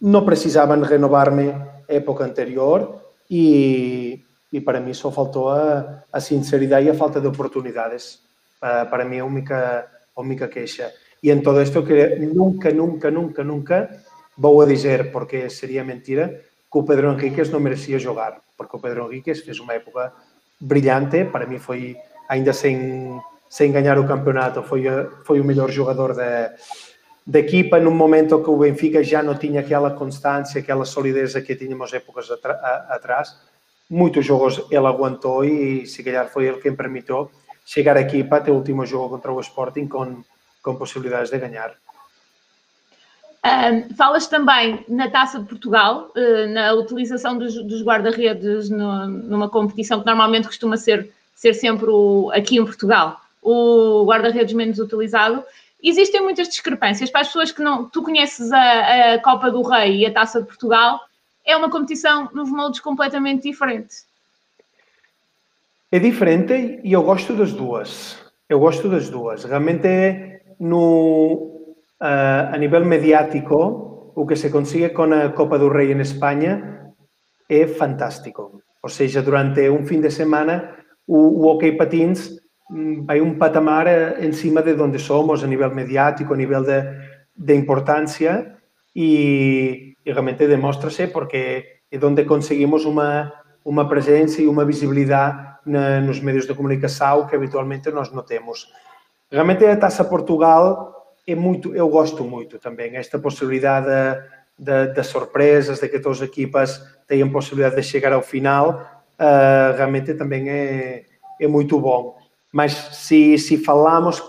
não 0.00 0.24
precisavam 0.24 0.80
renovar-me 0.80 1.52
época 1.88 2.24
anterior 2.24 3.02
e, 3.28 4.22
e 4.52 4.60
para 4.60 4.80
mim 4.80 4.94
só 4.94 5.10
faltou 5.10 5.50
a, 5.50 6.02
a 6.12 6.20
sinceridade 6.20 6.86
e 6.86 6.90
a 6.90 6.94
falta 6.94 7.20
de 7.20 7.26
oportunidades. 7.26 8.20
Uh, 8.62 8.88
para 8.88 9.04
mim 9.04 9.16
é 9.16 9.20
a 9.20 9.24
única, 9.24 9.86
a 10.16 10.20
única 10.20 10.48
queixa. 10.48 10.92
E 11.22 11.30
em 11.30 11.40
todo 11.40 11.62
isto 11.62 11.84
que 11.84 12.16
nunca, 12.16 12.70
nunca, 12.72 13.10
nunca, 13.10 13.44
nunca 13.44 13.90
vou 14.36 14.60
a 14.60 14.66
dizer, 14.66 15.10
porque 15.10 15.50
seria 15.50 15.84
mentira, 15.84 16.42
que 16.70 16.78
o 16.78 16.84
Pedro 16.84 17.12
Henriquez 17.12 17.50
não 17.50 17.60
merecia 17.60 17.98
jogar, 17.98 18.40
porque 18.56 18.76
o 18.76 18.80
Pedro 18.80 19.06
Henriquez 19.06 19.40
fez 19.40 19.58
uma 19.58 19.74
época 19.74 20.12
brilhante, 20.60 21.24
para 21.24 21.46
mim 21.46 21.58
foi, 21.58 21.96
ainda 22.28 22.52
sem, 22.52 23.20
sem 23.48 23.72
ganhar 23.72 23.98
o 23.98 24.06
campeonato, 24.06 24.62
foi, 24.62 24.84
foi 25.24 25.40
o 25.40 25.44
melhor 25.44 25.70
jogador 25.70 26.14
da, 26.14 26.52
da 27.26 27.38
equipa 27.38 27.80
num 27.80 27.94
momento 27.94 28.42
que 28.42 28.50
o 28.50 28.58
Benfica 28.58 29.02
já 29.02 29.22
não 29.22 29.34
tinha 29.34 29.60
aquela 29.60 29.90
constância, 29.90 30.60
aquela 30.60 30.84
solidez 30.84 31.34
que 31.34 31.56
tínhamos 31.56 31.92
épocas 31.92 32.30
atrás 32.30 33.36
muitos 33.88 34.24
jogos 34.24 34.62
ele 34.70 34.86
aguentou 34.86 35.44
e 35.44 35.86
se 35.86 36.02
calhar 36.02 36.28
foi 36.28 36.46
ele 36.46 36.60
quem 36.60 36.74
permitiu 36.74 37.30
chegar 37.64 37.96
aqui 37.96 38.24
para 38.24 38.42
ter 38.42 38.50
o 38.50 38.54
último 38.54 38.86
jogo 38.86 39.10
contra 39.10 39.32
o 39.32 39.40
Sporting 39.40 39.86
com, 39.86 40.22
com 40.62 40.76
possibilidades 40.76 41.30
de 41.30 41.38
ganhar. 41.38 41.74
Um, 43.44 43.94
falas 43.94 44.26
também 44.26 44.84
na 44.88 45.08
Taça 45.10 45.38
de 45.38 45.46
Portugal, 45.46 46.10
uh, 46.16 46.52
na 46.52 46.72
utilização 46.72 47.38
dos, 47.38 47.54
dos 47.64 47.82
guarda-redes 47.82 48.68
numa 48.68 49.48
competição 49.48 50.00
que 50.00 50.06
normalmente 50.06 50.46
costuma 50.46 50.76
ser, 50.76 51.10
ser 51.34 51.54
sempre 51.54 51.88
o, 51.88 52.30
aqui 52.34 52.58
em 52.58 52.64
Portugal, 52.64 53.20
o 53.42 54.04
guarda-redes 54.06 54.54
menos 54.54 54.78
utilizado. 54.78 55.44
Existem 55.82 56.20
muitas 56.20 56.48
discrepâncias 56.48 57.10
para 57.10 57.20
as 57.20 57.28
pessoas 57.28 57.52
que 57.52 57.62
não. 57.62 57.88
Tu 57.88 58.02
conheces 58.02 58.50
a, 58.50 59.14
a 59.14 59.18
Copa 59.20 59.50
do 59.50 59.62
Rei 59.62 59.98
e 59.98 60.06
a 60.06 60.12
Taça 60.12 60.40
de 60.40 60.46
Portugal, 60.46 61.00
é 61.48 61.56
uma 61.56 61.70
competição 61.70 62.28
nos 62.34 62.50
moldes 62.50 62.80
completamente 62.80 63.48
diferentes. 63.50 64.06
É 65.90 65.98
diferente 65.98 66.80
e 66.84 66.92
eu 66.92 67.02
gosto 67.02 67.34
das 67.34 67.52
duas. 67.52 68.18
Eu 68.46 68.60
gosto 68.60 68.86
das 68.90 69.08
duas. 69.08 69.44
Realmente, 69.44 70.42
no, 70.60 71.64
uh, 72.02 72.52
a 72.52 72.56
nível 72.58 72.84
mediático, 72.84 74.12
o 74.14 74.26
que 74.26 74.36
se 74.36 74.50
consigue 74.50 74.90
com 74.90 75.10
a 75.14 75.30
Copa 75.30 75.58
do 75.58 75.70
Rei 75.70 75.90
em 75.92 76.00
Espanha 76.00 76.92
é 77.48 77.66
fantástico. 77.66 78.60
Ou 78.82 78.90
seja, 78.90 79.22
durante 79.22 79.70
um 79.70 79.86
fim 79.86 80.02
de 80.02 80.10
semana, 80.10 80.76
o, 81.06 81.16
o 81.16 81.46
hockey 81.46 81.72
patins 81.72 82.30
mm, 82.70 83.06
vai 83.06 83.22
um 83.22 83.38
patamar 83.38 83.86
eh, 83.86 84.18
em 84.20 84.32
cima 84.32 84.62
de 84.62 84.74
onde 84.74 84.98
somos 84.98 85.42
a 85.42 85.46
nível 85.46 85.74
mediático, 85.74 86.34
a 86.34 86.36
nível 86.36 86.62
de, 86.62 86.82
de 87.34 87.54
importância 87.54 88.54
e, 88.94 89.87
e 90.08 90.12
realmente 90.12 90.48
demóstrase 90.48 91.06
porque 91.08 91.82
é 91.92 91.98
onde 92.02 92.24
conseguimos 92.24 92.86
uma, 92.86 93.30
uma 93.62 93.86
presença 93.86 94.40
e 94.40 94.48
uma 94.48 94.64
visibilidade 94.64 95.36
na, 95.66 96.00
nos 96.00 96.18
meios 96.20 96.46
de 96.46 96.54
comunicação 96.54 97.26
que 97.26 97.36
habitualmente 97.36 97.90
nós 97.90 98.10
não 98.10 98.22
temos. 98.22 98.72
Realmente 99.30 99.66
a 99.66 99.76
Taça 99.76 100.04
Portugal 100.04 101.14
é 101.26 101.34
muito, 101.34 101.74
eu 101.74 101.90
gosto 101.90 102.24
muito 102.24 102.58
também, 102.58 102.96
esta 102.96 103.18
possibilidade 103.18 104.22
de, 104.58 104.94
de, 104.94 105.02
surpresas, 105.02 105.78
de 105.78 105.88
que 105.90 106.00
todas 106.00 106.22
as 106.22 106.28
equipas 106.28 106.82
tenham 107.06 107.28
possibilidade 107.28 107.76
de 107.76 107.82
chegar 107.82 108.14
ao 108.14 108.22
final, 108.22 109.04
uh, 109.20 109.76
realmente 109.76 110.14
também 110.14 110.48
é, 110.48 111.04
é 111.38 111.46
muito 111.46 111.78
bom. 111.78 112.16
Mas 112.50 112.72
se, 112.72 113.36
se 113.36 113.58
falamos 113.58 114.22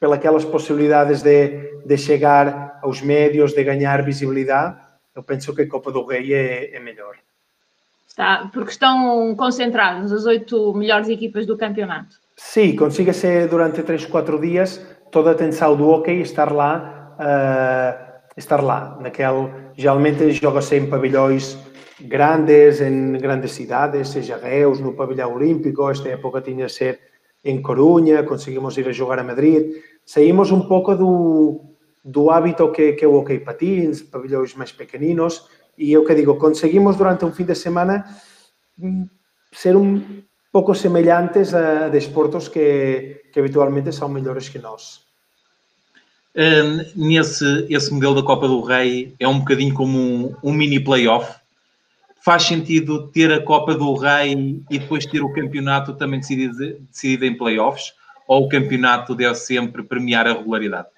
pelas 0.00 0.46
possibilidades 0.46 1.20
de, 1.20 1.82
de 1.84 1.98
chegar 1.98 2.78
aos 2.82 3.02
médios, 3.02 3.52
de 3.52 3.62
ganhar 3.62 4.02
visibilidade, 4.02 4.85
eu 5.16 5.22
penso 5.22 5.54
que 5.54 5.62
a 5.62 5.68
Copa 5.68 5.90
do 5.90 6.04
Rei 6.04 6.32
é, 6.32 6.76
é 6.76 6.80
melhor. 6.80 7.16
Está, 8.06 8.48
porque 8.52 8.70
estão 8.70 9.34
concentrados 9.34 10.12
as 10.12 10.26
oito 10.26 10.72
melhores 10.74 11.08
equipas 11.08 11.46
do 11.46 11.56
campeonato. 11.56 12.16
Sim, 12.36 12.76
consiga-se 12.76 13.46
durante 13.48 13.82
três, 13.82 14.04
quatro 14.04 14.38
dias 14.38 14.80
toda 15.10 15.30
a 15.30 15.32
atenção 15.32 15.76
do 15.76 15.88
hockey 15.88 16.20
estar 16.20 16.52
lá, 16.52 17.16
uh, 17.18 18.30
estar 18.36 18.62
lá. 18.62 18.98
Naquele, 19.00 19.50
geralmente 19.76 20.30
joga-se 20.32 20.76
em 20.76 20.86
pavilhões 20.86 21.58
grandes, 22.00 22.80
em 22.80 23.12
grandes 23.12 23.52
cidades, 23.52 24.10
seja 24.10 24.36
Reus, 24.36 24.80
no 24.80 24.92
pavilhão 24.92 25.34
olímpico, 25.34 25.88
esta 25.90 26.08
época 26.10 26.42
tinha 26.42 26.66
a 26.66 26.68
ser 26.68 27.00
em 27.44 27.62
Corunha, 27.62 28.22
conseguimos 28.24 28.76
ir 28.76 28.88
a 28.88 28.92
jogar 28.92 29.18
a 29.18 29.24
Madrid. 29.24 29.76
Saímos 30.04 30.50
um 30.50 30.60
pouco 30.62 30.94
do, 30.94 31.60
do 32.06 32.30
hábito 32.30 32.70
que, 32.70 32.92
que 32.92 33.04
é 33.04 33.08
o 33.08 33.16
hockey 33.16 33.40
patins, 33.40 34.00
pavilhões 34.00 34.54
mais 34.54 34.70
pequeninos, 34.70 35.44
e 35.76 35.92
eu 35.92 36.04
que 36.04 36.14
digo, 36.14 36.36
conseguimos 36.36 36.96
durante 36.96 37.24
um 37.24 37.32
fim 37.32 37.44
de 37.44 37.54
semana 37.54 38.06
mm, 38.78 39.06
ser 39.52 39.74
um 39.76 40.22
pouco 40.52 40.72
semelhantes 40.72 41.52
a 41.52 41.88
desportos 41.88 42.46
que, 42.48 43.22
que 43.32 43.40
habitualmente 43.40 43.92
são 43.92 44.08
melhores 44.08 44.48
que 44.48 44.60
nós. 44.60 45.04
Um, 46.36 47.08
nesse 47.08 47.66
esse 47.68 47.92
modelo 47.92 48.14
da 48.14 48.22
Copa 48.22 48.46
do 48.46 48.60
Rei 48.60 49.14
é 49.18 49.26
um 49.26 49.40
bocadinho 49.40 49.74
como 49.74 49.98
um, 49.98 50.34
um 50.44 50.52
mini 50.52 50.78
playoff. 50.78 51.34
Faz 52.22 52.44
sentido 52.44 53.08
ter 53.08 53.32
a 53.32 53.42
Copa 53.42 53.74
do 53.74 53.94
Rei 53.94 54.62
e 54.70 54.78
depois 54.78 55.06
ter 55.06 55.22
o 55.22 55.32
campeonato 55.32 55.94
também 55.94 56.20
decidido, 56.20 56.78
decidido 56.90 57.24
em 57.24 57.36
playoffs? 57.36 57.94
Ou 58.28 58.44
o 58.44 58.48
campeonato 58.48 59.14
deve 59.14 59.34
sempre 59.36 59.82
premiar 59.82 60.26
a 60.26 60.34
regularidade? 60.34 60.88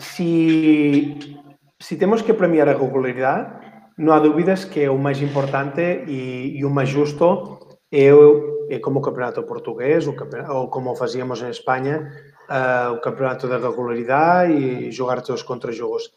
si, 0.00 1.36
si 1.78 1.94
temos 1.96 2.24
que 2.24 2.34
premiar 2.34 2.68
a 2.68 2.74
regularidade, 2.76 3.60
non 4.00 4.16
há 4.16 4.20
dúbidas 4.24 4.64
que 4.64 4.88
o 4.88 4.96
máis 4.96 5.20
importante 5.20 6.08
e, 6.08 6.56
e 6.56 6.64
o 6.64 6.72
máis 6.72 6.88
justo 6.88 7.60
é, 7.92 8.08
o, 8.08 8.66
é 8.72 8.80
como 8.80 9.00
o 9.00 9.04
campeonato 9.04 9.44
portugués, 9.44 10.08
o 10.08 10.16
campeonato, 10.16 10.56
ou 10.56 10.72
como 10.72 10.96
fazíamos 10.96 11.44
en 11.44 11.52
España, 11.52 12.08
uh, 12.48 12.96
o 12.96 12.98
campeonato 13.04 13.44
da 13.44 13.60
regularidade 13.60 14.56
e 14.56 14.90
jogar 14.90 15.20
todos 15.20 15.44
contra 15.44 15.70
jogos. 15.70 16.16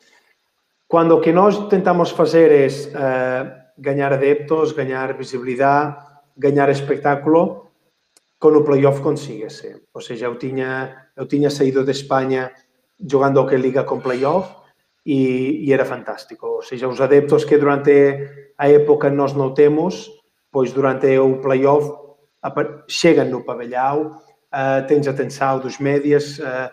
Quando 0.87 1.19
o 1.19 1.21
que 1.21 1.35
nós 1.35 1.67
tentamos 1.67 2.11
fazer 2.15 2.51
é 2.55 2.67
uh, 2.67 2.71
eh, 2.95 3.43
ganhar 3.77 4.13
adeptos, 4.13 4.71
ganhar 4.71 5.11
visibilidade, 5.17 5.97
ganhar 6.37 6.69
espetáculo, 6.69 7.73
com 8.39 8.49
o 8.49 8.63
playoff 8.63 9.01
consiga-se. 9.01 9.81
Ou 9.93 10.01
seja, 10.01 10.27
eu 10.27 10.37
tinha, 10.37 11.09
eu 11.17 11.25
tinha 11.25 11.49
saído 11.49 11.83
de 11.83 11.91
Espanha 11.91 12.51
jogando 12.99 13.41
o 13.41 13.47
que 13.47 13.55
liga 13.57 13.83
com 13.83 13.99
playoff 13.99 14.53
e, 15.05 15.65
e 15.65 15.73
era 15.73 15.85
fantástico. 15.85 16.47
Ou 16.47 16.61
seja, 16.61 16.87
os 16.87 16.99
adeptos 17.01 17.45
que 17.45 17.57
durante 17.57 18.45
a 18.57 18.69
época 18.69 19.09
nós 19.09 19.33
não 19.33 19.53
temos, 19.53 20.09
pois 20.51 20.71
durante 20.71 21.17
o 21.17 21.39
playoff 21.41 21.91
chegam 22.87 23.25
no 23.25 23.43
pavilhão, 23.43 24.11
uh, 24.53 24.85
tens 24.87 25.07
atenção 25.07 25.59
dos 25.59 25.79
médias, 25.79 26.39
uh, 26.39 26.69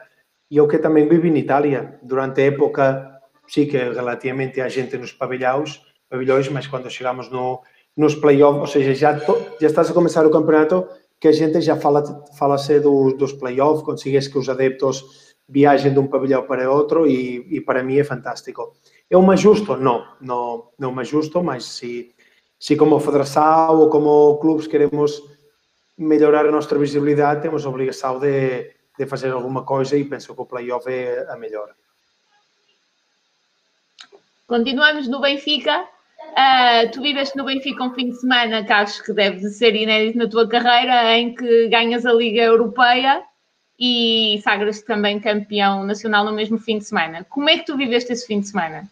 e 0.51 0.57
eu 0.57 0.67
que 0.67 0.79
também 0.79 1.09
vivo 1.09 1.27
em 1.27 1.39
Itália, 1.39 1.99
durante 2.03 2.41
a 2.41 2.45
época, 2.47 3.21
sim 3.47 3.67
que 3.67 3.79
relativamente 3.79 4.61
há 4.61 4.69
gente 4.69 4.97
nos 4.99 5.13
pavilhões, 5.13 5.81
pavilhões 6.09 6.49
mas 6.49 6.67
quando 6.67 6.91
chegamos 6.91 7.31
no, 7.31 7.63
nos 7.97 8.15
playoffs, 8.17 8.61
ou 8.61 8.67
seja, 8.67 8.95
já, 8.95 9.17
já 9.61 9.67
estás 9.67 9.91
a 9.91 9.95
começar 9.95 10.27
o 10.27 10.31
campeonato, 10.31 10.89
que 11.21 11.29
a 11.29 11.33
gente 11.33 11.61
já 11.61 11.77
fala, 11.77 12.03
fala-se 12.37 12.81
do, 12.81 13.13
dos 13.13 13.33
playoffs, 13.33 13.85
consigues 13.85 14.27
que 14.27 14.39
os 14.39 14.49
adeptos 14.49 15.30
viajem 15.51 15.93
de 15.93 15.99
um 15.99 16.07
pavilhão 16.07 16.47
para 16.47 16.71
outro 16.71 17.07
e, 17.07 17.57
e 17.57 17.61
para 17.61 17.83
mim 17.83 17.99
é 17.99 18.05
fantástico. 18.05 18.73
É 19.11 19.17
uma 19.17 19.37
justo? 19.37 19.77
Não, 19.77 20.07
não, 20.21 20.69
não 20.79 21.01
é 21.01 21.05
justo, 21.05 21.43
mas 21.43 21.65
se, 21.65 22.15
se 22.59 22.77
como 22.77 23.01
federação 23.01 23.81
ou 23.81 23.91
como 23.91 24.39
clubes 24.39 24.69
queremos 24.69 25.21
melhorar 25.99 26.47
a 26.47 26.53
nossa 26.53 26.79
visibilidade, 26.79 27.43
temos 27.43 27.67
a 27.67 27.69
obrigação 27.69 28.21
de, 28.21 28.71
de 28.97 29.07
fazer 29.07 29.33
alguma 29.33 29.65
coisa 29.65 29.97
e 29.97 30.05
penso 30.05 30.35
que 30.35 30.41
o 30.41 30.47
playoff 30.47 30.89
é 30.89 31.27
a 31.29 31.37
melhor. 31.37 31.71
Continuamos 34.47 35.09
no 35.09 35.21
Benfica. 35.21 35.85
Uh, 36.31 36.91
tu 36.93 37.03
viveste 37.03 37.37
no 37.37 37.45
Benfica 37.45 37.83
um 37.83 37.93
fim 37.93 38.11
de 38.11 38.21
semana 38.21 38.65
que 38.65 38.73
acho 38.73 39.03
que 39.03 39.13
deve 39.13 39.41
ser 39.49 39.75
inédito 39.75 40.19
na 40.19 40.29
tua 40.29 40.49
carreira, 40.49 41.17
em 41.19 41.35
que 41.35 41.69
ganhas 41.69 42.07
a 42.07 42.13
Liga 42.13 42.43
Europeia 42.43 43.25
e 43.81 44.39
sagras-te 44.45 44.85
também 44.85 45.19
campeão 45.19 45.83
nacional 45.85 46.27
no 46.27 46.33
mesmo 46.33 46.59
fim 46.59 46.77
de 46.77 46.85
semana. 46.85 47.25
Como 47.31 47.49
é 47.49 47.57
que 47.57 47.65
tu 47.65 47.79
viveste 47.79 48.13
esse 48.13 48.27
fim 48.27 48.41
de 48.41 48.49
semana? 48.49 48.87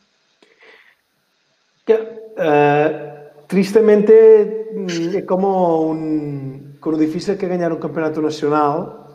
Uh, 1.90 3.44
tristemente 3.46 4.12
é 4.12 5.22
como 5.22 5.92
um, 5.92 6.74
como 6.81 6.96
difícil 6.96 7.37
que 7.37 7.46
ganhar 7.46 7.72
um 7.72 7.79
campeonato 7.79 8.22
nacional 8.22 9.09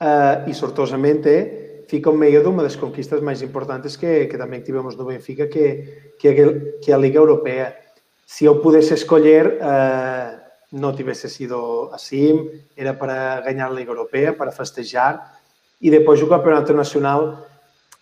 uh, 0.00 0.48
e 0.48 0.54
sortosamente 0.54 1.84
fica 1.88 2.10
no 2.10 2.18
meio 2.18 2.40
de 2.40 2.48
uma 2.48 2.62
das 2.62 2.76
conquistas 2.76 3.20
mais 3.20 3.42
importantes 3.42 3.96
que, 3.96 4.26
que 4.26 4.38
também 4.38 4.60
tivemos 4.60 4.96
no 4.96 5.04
Benfica, 5.04 5.46
que, 5.46 6.12
que, 6.18 6.28
é, 6.28 6.60
que 6.80 6.90
é 6.90 6.94
a 6.94 6.98
Liga 6.98 7.18
Europeia. 7.18 7.76
Se 8.26 8.44
eu 8.44 8.60
pudesse 8.60 8.94
escolher, 8.94 9.58
uh, 9.58 10.39
não 10.72 10.94
tivesse 10.94 11.28
sido 11.28 11.90
assim, 11.92 12.48
era 12.76 12.94
para 12.94 13.40
ganhar 13.40 13.66
a 13.66 13.70
Liga 13.70 13.90
Europeia, 13.90 14.32
para 14.32 14.52
festejar, 14.52 15.38
e 15.80 15.90
depois 15.90 16.22
o 16.22 16.28
Campeonato 16.28 16.72
Nacional, 16.72 17.46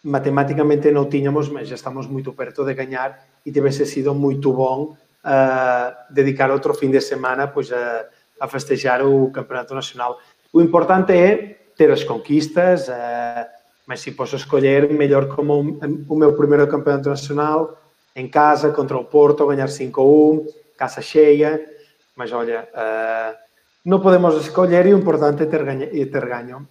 matematicamente 0.04 0.90
não 0.90 1.08
tínhamos, 1.08 1.48
mas 1.48 1.68
já 1.68 1.74
estamos 1.74 2.06
muito 2.06 2.32
perto 2.32 2.64
de 2.64 2.74
ganhar, 2.74 3.24
e 3.44 3.50
tivesse 3.50 3.86
sido 3.86 4.14
muito 4.14 4.52
bom 4.52 4.96
uh, 5.24 6.12
dedicar 6.12 6.50
outro 6.50 6.74
fim 6.74 6.90
de 6.90 7.00
semana 7.00 7.46
pois, 7.48 7.72
a, 7.72 8.06
a 8.40 8.48
festejar 8.48 9.02
o 9.06 9.30
Campeonato 9.30 9.74
Nacional. 9.74 10.18
O 10.52 10.60
importante 10.60 11.12
é 11.12 11.58
ter 11.76 11.90
as 11.90 12.04
conquistas, 12.04 12.88
uh, 12.88 13.46
mas 13.86 14.00
se 14.00 14.12
posso 14.12 14.36
escolher, 14.36 14.92
melhor 14.92 15.28
como 15.28 15.78
o 16.08 16.16
meu 16.16 16.34
primeiro 16.34 16.68
Campeonato 16.68 17.08
Nacional, 17.08 17.80
em 18.14 18.28
casa, 18.28 18.70
contra 18.72 18.98
o 18.98 19.04
Porto, 19.04 19.46
ganhar 19.46 19.68
5-1, 19.68 20.44
casa 20.76 21.00
cheia, 21.00 21.77
mas 22.18 22.32
olha, 22.32 22.68
uh, 22.74 23.38
não 23.84 24.00
podemos 24.00 24.34
escolher 24.34 24.84
e 24.86 24.92
o 24.92 24.98
importante 24.98 25.44
é 25.44 25.46
ter 25.46 25.64
ganho. 25.64 25.84
É 25.84 26.04
ter 26.04 26.26
ganho. 26.26 26.68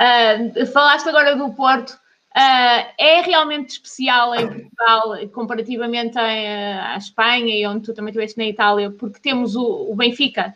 Uh, 0.00 0.66
falaste 0.72 1.10
agora 1.10 1.36
do 1.36 1.52
Porto. 1.52 1.90
Uh, 1.90 2.82
é 2.98 3.20
realmente 3.20 3.74
especial 3.74 4.34
em 4.34 4.48
Portugal, 4.48 5.28
comparativamente 5.32 6.18
à, 6.18 6.96
Espanha 6.96 7.54
e 7.54 7.66
onde 7.66 7.84
tu 7.84 7.94
também 7.94 8.10
estiveste 8.10 8.38
na 8.38 8.46
Itália, 8.46 8.90
porque 8.90 9.20
temos 9.20 9.54
o, 9.54 9.92
o 9.92 9.94
Benfica. 9.94 10.54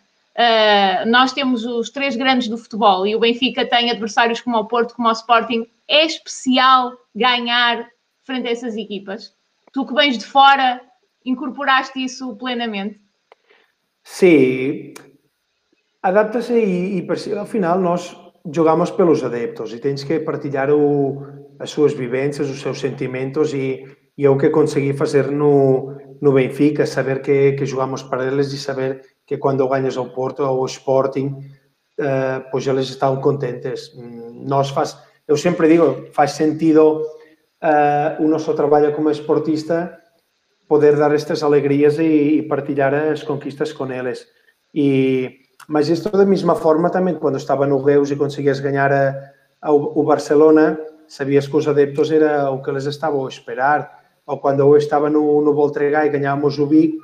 Nós 1.06 1.32
temos 1.32 1.64
os 1.64 1.90
três 1.90 2.16
grandes 2.16 2.48
do 2.48 2.56
futebol 2.56 3.04
e 3.06 3.14
o 3.14 3.20
Benfica 3.20 3.66
tem 3.66 3.90
adversários 3.90 4.40
como 4.40 4.56
o 4.56 4.64
Porto, 4.64 4.94
como 4.94 5.08
o 5.08 5.12
Sporting. 5.12 5.66
É 5.86 6.04
especial 6.04 6.92
ganhar 7.14 7.88
frente 8.24 8.46
a 8.46 8.50
essas 8.52 8.76
equipas? 8.76 9.34
Tu 9.72 9.84
que 9.84 9.94
vens 9.94 10.16
de 10.16 10.24
fora, 10.24 10.80
incorporaste 11.24 12.02
isso 12.02 12.34
plenamente? 12.36 13.00
Sim, 14.10 14.94
adapta-se 16.02 16.54
e, 16.54 17.06
e 17.06 17.38
ao 17.38 17.44
final 17.44 17.78
nós 17.78 18.16
jogamos 18.50 18.90
pelos 18.90 19.22
adeptos 19.22 19.72
e 19.72 19.78
tens 19.78 20.02
que 20.02 20.18
partilhar 20.20 20.70
o, 20.70 21.22
as 21.60 21.70
suas 21.70 21.92
vivências, 21.92 22.48
os 22.48 22.60
seus 22.60 22.80
sentimentos 22.80 23.52
e, 23.52 23.84
e 24.16 24.24
é 24.24 24.30
o 24.30 24.38
que 24.38 24.48
consegui 24.48 24.94
fazer 24.94 25.30
no, 25.30 25.94
no 26.22 26.32
Benfica, 26.32 26.86
saber 26.86 27.20
que, 27.20 27.52
que 27.52 27.66
jogamos 27.66 28.02
para 28.02 28.26
eles 28.26 28.50
e 28.52 28.58
saber 28.58 29.02
que 29.26 29.36
quando 29.36 29.68
ganhas 29.68 29.96
ao 29.98 30.08
Porto 30.08 30.42
ou 30.42 30.60
ao 30.60 30.66
Sporting, 30.66 31.26
uh, 32.00 32.40
pois 32.50 32.66
eles 32.66 32.88
estão 32.88 33.20
contentes. 33.20 33.92
Nós 34.32 34.70
faz, 34.70 34.98
eu 35.28 35.36
sempre 35.36 35.68
digo, 35.68 36.06
faz 36.12 36.32
sentido 36.32 37.02
uh, 37.62 38.24
o 38.24 38.26
nosso 38.26 38.54
trabalho 38.54 38.94
como 38.94 39.10
esportista 39.10 39.96
poder 40.68 40.96
dar 40.96 41.14
estas 41.14 41.42
alegrias 41.42 41.98
e, 41.98 42.38
e 42.38 42.42
partilhar 42.42 42.94
as 42.94 43.22
conquistas 43.22 43.72
com 43.72 43.90
eles. 43.90 44.26
E, 44.74 45.40
mas 45.66 45.88
isto 45.88 46.10
da 46.10 46.26
mesma 46.26 46.54
forma 46.54 46.90
também, 46.90 47.14
quando 47.14 47.38
estava 47.38 47.66
no 47.66 47.82
Reus 47.82 48.10
e 48.10 48.16
conseguias 48.16 48.60
ganhar 48.60 48.92
a, 48.92 49.32
a, 49.62 49.72
o 49.72 50.02
Barcelona, 50.04 50.78
sabias 51.08 51.48
que 51.48 51.56
os 51.56 51.66
adeptos 51.66 52.12
era 52.12 52.50
o 52.50 52.62
que 52.62 52.70
eles 52.70 52.84
estavam 52.84 53.24
a 53.24 53.28
esperar. 53.28 53.98
Ou 54.26 54.38
quando 54.38 54.60
eu 54.60 54.76
estava 54.76 55.08
no, 55.08 55.40
no 55.40 55.54
Voltregá 55.54 56.04
e 56.04 56.10
ganhávamos 56.10 56.58
o 56.58 56.66
Vic, 56.66 56.98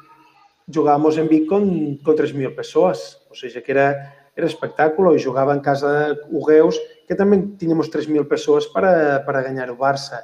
jogávamos 0.69 1.17
em 1.17 1.27
Vic 1.27 1.47
com, 1.47 1.97
com 2.05 2.15
3 2.15 2.33
mil 2.33 2.55
pessoas. 2.55 3.19
Ou 3.31 3.35
seja, 3.35 3.63
que 3.63 3.73
era, 3.73 4.13
era 4.37 4.47
espetáculo. 4.47 5.17
E 5.17 5.19
jogava 5.19 5.57
em 5.57 5.61
casa 5.61 6.19
o 6.31 6.47
Reus, 6.47 6.79
que 7.09 7.15
também 7.15 7.57
tínhamos 7.57 7.89
3 7.89 8.07
mil 8.09 8.27
pessoas 8.27 8.67
para, 8.67 9.21
para 9.21 9.43
ganhar 9.43 9.71
o 9.71 9.77
Barça. 9.77 10.23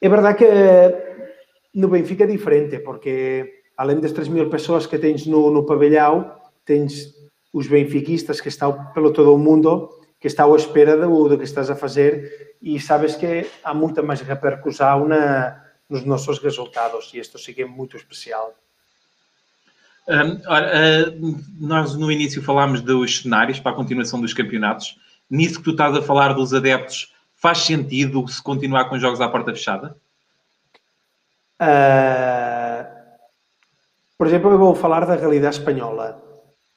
É 0.00 0.08
verdade 0.08 0.38
que 0.38 1.13
no 1.74 1.88
Benfica 1.88 2.24
é 2.24 2.26
diferente, 2.26 2.78
porque 2.78 3.64
além 3.76 4.00
das 4.00 4.12
3 4.12 4.28
mil 4.28 4.48
pessoas 4.48 4.86
que 4.86 4.98
tens 4.98 5.26
no, 5.26 5.50
no 5.50 5.64
pavilhão, 5.64 6.32
tens 6.64 7.12
os 7.52 7.66
benfiquistas 7.66 8.40
que 8.40 8.48
estão 8.48 8.92
pelo 8.92 9.12
todo 9.12 9.34
o 9.34 9.38
mundo 9.38 9.90
que 10.20 10.28
estão 10.28 10.52
à 10.52 10.56
espera 10.56 10.96
do, 10.96 11.28
do 11.28 11.36
que 11.36 11.44
estás 11.44 11.68
a 11.70 11.76
fazer 11.76 12.56
e 12.62 12.80
sabes 12.80 13.14
que 13.14 13.46
há 13.62 13.74
muita 13.74 14.02
mais 14.02 14.20
repercussão 14.22 15.06
na, 15.06 15.62
nos 15.88 16.04
nossos 16.04 16.38
resultados 16.38 17.12
e 17.12 17.18
isto 17.18 17.38
sim 17.38 17.54
é 17.58 17.64
muito 17.64 17.96
especial. 17.96 18.54
Um, 20.08 20.40
ora, 20.46 20.72
uh, 21.08 21.44
nós 21.58 21.94
no 21.94 22.10
início 22.10 22.42
falámos 22.42 22.80
dos 22.80 23.22
cenários 23.22 23.60
para 23.60 23.72
a 23.72 23.74
continuação 23.74 24.20
dos 24.20 24.34
campeonatos. 24.34 24.98
Nisso 25.30 25.58
que 25.58 25.64
tu 25.64 25.70
estás 25.70 25.96
a 25.96 26.02
falar 26.02 26.32
dos 26.32 26.52
adeptos, 26.52 27.12
faz 27.34 27.58
sentido 27.58 28.26
se 28.28 28.42
continuar 28.42 28.86
com 28.86 28.98
jogos 28.98 29.20
à 29.20 29.28
porta 29.28 29.52
fechada? 29.52 29.96
Uh, 31.60 32.94
por 34.16 34.26
exemplo, 34.26 34.58
vou 34.58 34.74
falar 34.74 35.06
da 35.06 35.16
realidade 35.16 35.56
espanhola. 35.56 36.22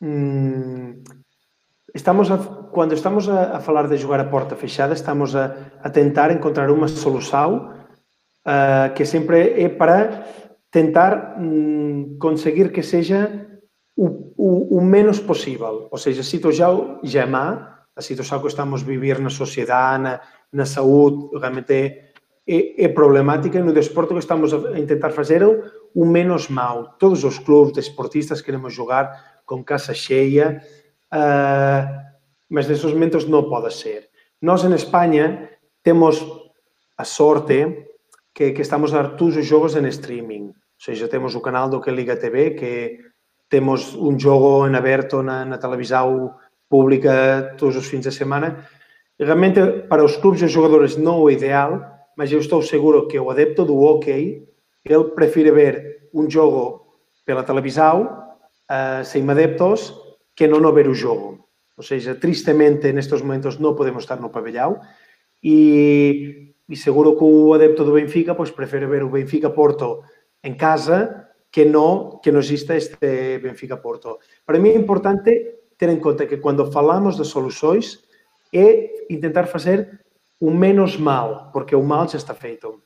Hum, 0.01 1.03
estamos 1.93 2.29
a, 2.29 2.37
quando 2.71 2.93
estamos 2.93 3.29
a, 3.29 3.57
a, 3.57 3.59
falar 3.59 3.87
de 3.87 3.97
jogar 3.97 4.19
a 4.19 4.29
porta 4.29 4.55
fechada, 4.55 4.93
estamos 4.93 5.35
a, 5.35 5.55
a 5.81 5.89
tentar 5.89 6.31
encontrar 6.31 6.69
uma 6.69 6.87
solução 6.87 7.73
uh, 8.45 8.93
que 8.95 9.05
sempre 9.05 9.61
é 9.61 9.69
para 9.69 10.25
tentar 10.71 11.37
hum, 11.39 12.17
conseguir 12.19 12.71
que 12.71 12.83
seja 12.83 13.47
o, 13.95 14.33
o, 14.37 14.77
o, 14.77 14.81
menos 14.81 15.19
possível. 15.19 15.87
Ou 15.91 15.97
seja, 15.97 16.21
se 16.23 16.39
tu 16.39 16.51
já, 16.51 16.67
já 17.03 17.23
é 17.23 17.25
má, 17.25 17.77
a 17.95 18.01
situação 18.01 18.39
que 18.39 18.47
estamos 18.47 18.83
a 18.83 18.85
viver 18.85 19.19
na 19.19 19.29
sociedade, 19.29 20.03
na, 20.03 20.21
na 20.51 20.65
saúde, 20.65 21.35
realmente 21.39 21.73
é, 21.73 22.06
é, 22.47 22.85
é 22.85 22.87
problemática 22.87 23.61
no 23.63 23.73
desporto 23.73 24.13
que 24.13 24.19
estamos 24.19 24.53
a 24.53 24.59
tentar 24.85 25.09
fazer 25.11 25.41
é 25.41 25.47
o, 25.93 26.05
menos 26.05 26.47
mal. 26.47 26.95
Todos 26.97 27.23
os 27.23 27.39
clubes 27.39 27.73
de 27.73 27.79
esportistas 27.79 28.41
queremos 28.41 28.73
jogar 28.73 29.41
com 29.45 29.63
casa 29.63 29.93
cheia, 29.93 30.61
uh, 31.13 31.87
mas 32.49 32.67
nesses 32.67 32.91
momentos 32.91 33.25
não 33.25 33.49
pode 33.49 33.73
ser. 33.73 34.09
Nós, 34.41 34.63
em 34.63 34.73
Espanha, 34.73 35.49
temos 35.83 36.25
a 36.97 37.03
sorte 37.03 37.87
que, 38.33 38.51
que 38.51 38.61
estamos 38.61 38.93
a 38.93 39.01
dar 39.01 39.09
todos 39.15 39.37
os 39.37 39.45
jogos 39.45 39.75
em 39.75 39.87
streaming. 39.87 40.47
Ou 40.47 40.53
seja, 40.79 41.07
temos 41.07 41.35
o 41.35 41.41
canal 41.41 41.69
do 41.69 41.81
que 41.81 41.91
Liga 41.91 42.15
TV, 42.15 42.51
que 42.51 42.99
temos 43.49 43.95
um 43.95 44.17
jogo 44.19 44.67
em 44.67 44.75
aberto 44.75 45.23
na, 45.23 45.43
na 45.43 45.57
televisão 45.57 46.35
pública 46.69 47.55
todos 47.57 47.75
os 47.77 47.87
fins 47.87 48.01
de 48.01 48.11
semana 48.11 48.67
realmente 49.19 49.59
para 49.89 50.03
os 50.03 50.15
clubes 50.17 50.41
e 50.41 50.45
os 50.45 50.51
jogadores 50.51 50.95
não 50.95 51.21
o 51.21 51.29
ideal, 51.29 51.96
mas 52.17 52.31
eu 52.31 52.39
estou 52.39 52.61
seguro 52.63 53.07
que 53.07 53.19
o 53.19 53.29
adepto 53.29 53.63
do 53.63 53.77
hockey, 53.77 54.43
ele 54.83 55.03
prefere 55.15 55.51
ver 55.51 56.09
um 56.11 56.27
jogo 56.29 56.97
pela 57.23 57.43
televisão, 57.43 58.25
uh, 58.65 59.05
sem 59.05 59.29
adeptos, 59.29 59.93
que 60.35 60.47
não 60.47 60.73
ver 60.73 60.87
o 60.87 60.95
jogo. 60.95 61.47
Ou 61.77 61.83
seja, 61.83 62.15
tristemente, 62.15 62.91
nestes 62.91 63.21
momentos 63.21 63.59
não 63.59 63.75
podemos 63.75 64.03
estar 64.03 64.19
no 64.19 64.31
pavilhão 64.31 64.81
e, 65.43 66.53
e 66.67 66.75
seguro 66.75 67.15
que 67.15 67.23
o 67.23 67.53
adepto 67.53 67.85
do 67.85 67.93
Benfica 67.93 68.33
pois, 68.33 68.49
prefere 68.49 68.87
ver 68.87 69.03
o 69.03 69.09
Benfica-Porto 69.09 70.03
em 70.43 70.55
casa 70.55 71.27
que 71.51 71.65
não 71.65 72.19
que 72.21 72.31
não 72.31 72.39
exista 72.39 72.75
este 72.75 73.39
Benfica-Porto. 73.39 74.17
Para 74.43 74.57
mim 74.57 74.69
é 74.69 74.75
importante 74.75 75.57
ter 75.77 75.89
em 75.89 75.99
conta 75.99 76.25
que 76.25 76.37
quando 76.37 76.71
falamos 76.71 77.15
de 77.15 77.25
soluções 77.25 77.99
é 78.51 79.05
intentar 79.13 79.45
fazer 79.45 80.01
o 80.39 80.51
menos 80.51 80.95
mal, 80.97 81.49
porque 81.51 81.75
o 81.75 81.83
mal 81.83 82.07
já 82.07 82.17
está 82.17 82.33
feito. 82.33 82.81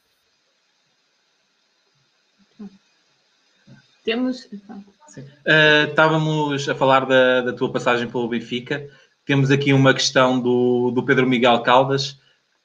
Temos. 4.04 4.46
Uh, 4.46 5.90
estávamos 5.90 6.68
a 6.68 6.74
falar 6.74 7.06
da, 7.06 7.42
da, 7.42 7.54
tua 7.54 7.72
passagem 7.72 8.10
pelo 8.10 8.28
Benfica. 8.28 8.90
Temos 9.26 9.52
aqui 9.52 9.74
uma 9.74 9.94
questão 9.94 10.40
do, 10.40 10.92
do 10.92 11.04
Pedro 11.04 11.28
Miguel 11.28 11.62
Caldas, 11.62 12.14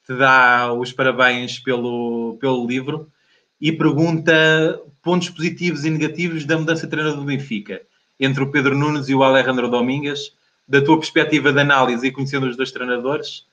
que 0.05 0.13
te 0.13 0.17
dá 0.17 0.73
os 0.73 0.91
parabéns 0.91 1.59
pelo, 1.59 2.37
pelo 2.39 2.65
livro 2.65 3.11
e 3.59 3.71
pergunta 3.71 4.81
pontos 5.01 5.29
positivos 5.29 5.85
e 5.85 5.89
negativos 5.89 6.45
da 6.45 6.57
mudança 6.57 6.85
de 6.85 6.91
treinador 6.91 7.19
do 7.19 7.25
Benfica 7.25 7.81
entre 8.19 8.43
o 8.43 8.51
Pedro 8.51 8.75
Nunes 8.75 9.09
e 9.09 9.15
o 9.15 9.23
Alejandro 9.23 9.69
Domingues, 9.69 10.33
da 10.67 10.81
tua 10.81 10.97
perspectiva 10.97 11.53
de 11.53 11.59
análise 11.59 12.07
e 12.07 12.11
conhecendo 12.11 12.47
os 12.47 12.57
dois 12.57 12.71
treinadores, 12.71 13.46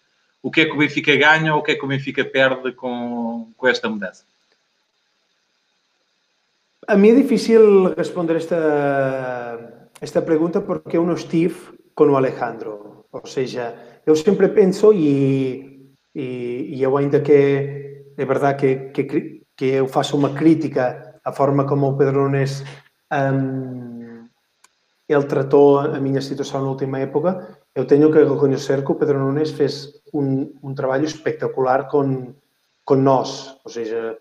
o 0.45 0.51
que 0.51 0.61
é 0.61 0.65
que 0.67 0.73
o 0.73 0.77
Benfica 0.77 1.17
ganha 1.17 1.55
ou 1.55 1.61
o 1.61 1.63
que 1.63 1.73
é 1.73 1.75
que 1.75 1.85
o 1.87 1.89
Benfica 1.89 2.23
perde 2.23 2.73
com, 2.73 3.49
com 3.57 3.67
esta 3.67 3.89
mudança? 3.89 4.25
A 6.87 6.97
mim 6.97 7.13
é 7.13 7.15
difícil 7.15 7.95
responder 7.95 8.37
esta, 8.37 9.89
esta 10.03 10.21
pergunta 10.21 10.61
porque 10.61 10.99
eu 10.99 11.07
não 11.07 11.15
estive 11.15 11.57
com 11.95 12.11
o 12.11 12.17
Alejandro. 12.17 13.07
Ou 13.11 13.27
seja, 13.27 13.75
eu 14.05 14.15
sempre 14.15 14.49
penso 14.49 14.93
e, 14.93 15.91
e, 16.15 16.77
e 16.77 16.83
eu 16.83 16.95
ainda 16.99 17.21
que 17.23 18.05
é 18.15 18.25
verdade 18.27 18.93
que, 18.93 19.05
que, 19.05 19.43
que 19.57 19.65
eu 19.65 19.89
faço 19.89 20.15
uma 20.15 20.35
crítica 20.35 21.19
à 21.25 21.33
forma 21.33 21.67
como 21.67 21.89
o 21.89 21.97
Pedro 21.97 22.29
Nunes 22.29 22.63
um, 23.11 24.29
ele 25.09 25.25
tratou 25.25 25.79
a 25.79 25.99
minha 26.01 26.21
situação 26.21 26.61
na 26.61 26.69
última 26.69 26.99
época, 26.99 27.59
eu 27.75 27.87
tenho 27.87 28.13
que 28.13 28.23
reconhecer 28.23 28.85
que 28.85 28.93
o 28.93 28.95
Pedro 28.95 29.19
Nunes 29.19 29.51
fez 29.53 30.04
um, 30.15 30.53
um 30.63 30.75
trabalho 30.75 31.05
espetacular 31.05 31.89
com, 31.89 32.35
com 32.85 32.95
nós. 32.95 33.57
Ou 33.65 33.71
seja, 33.71 34.17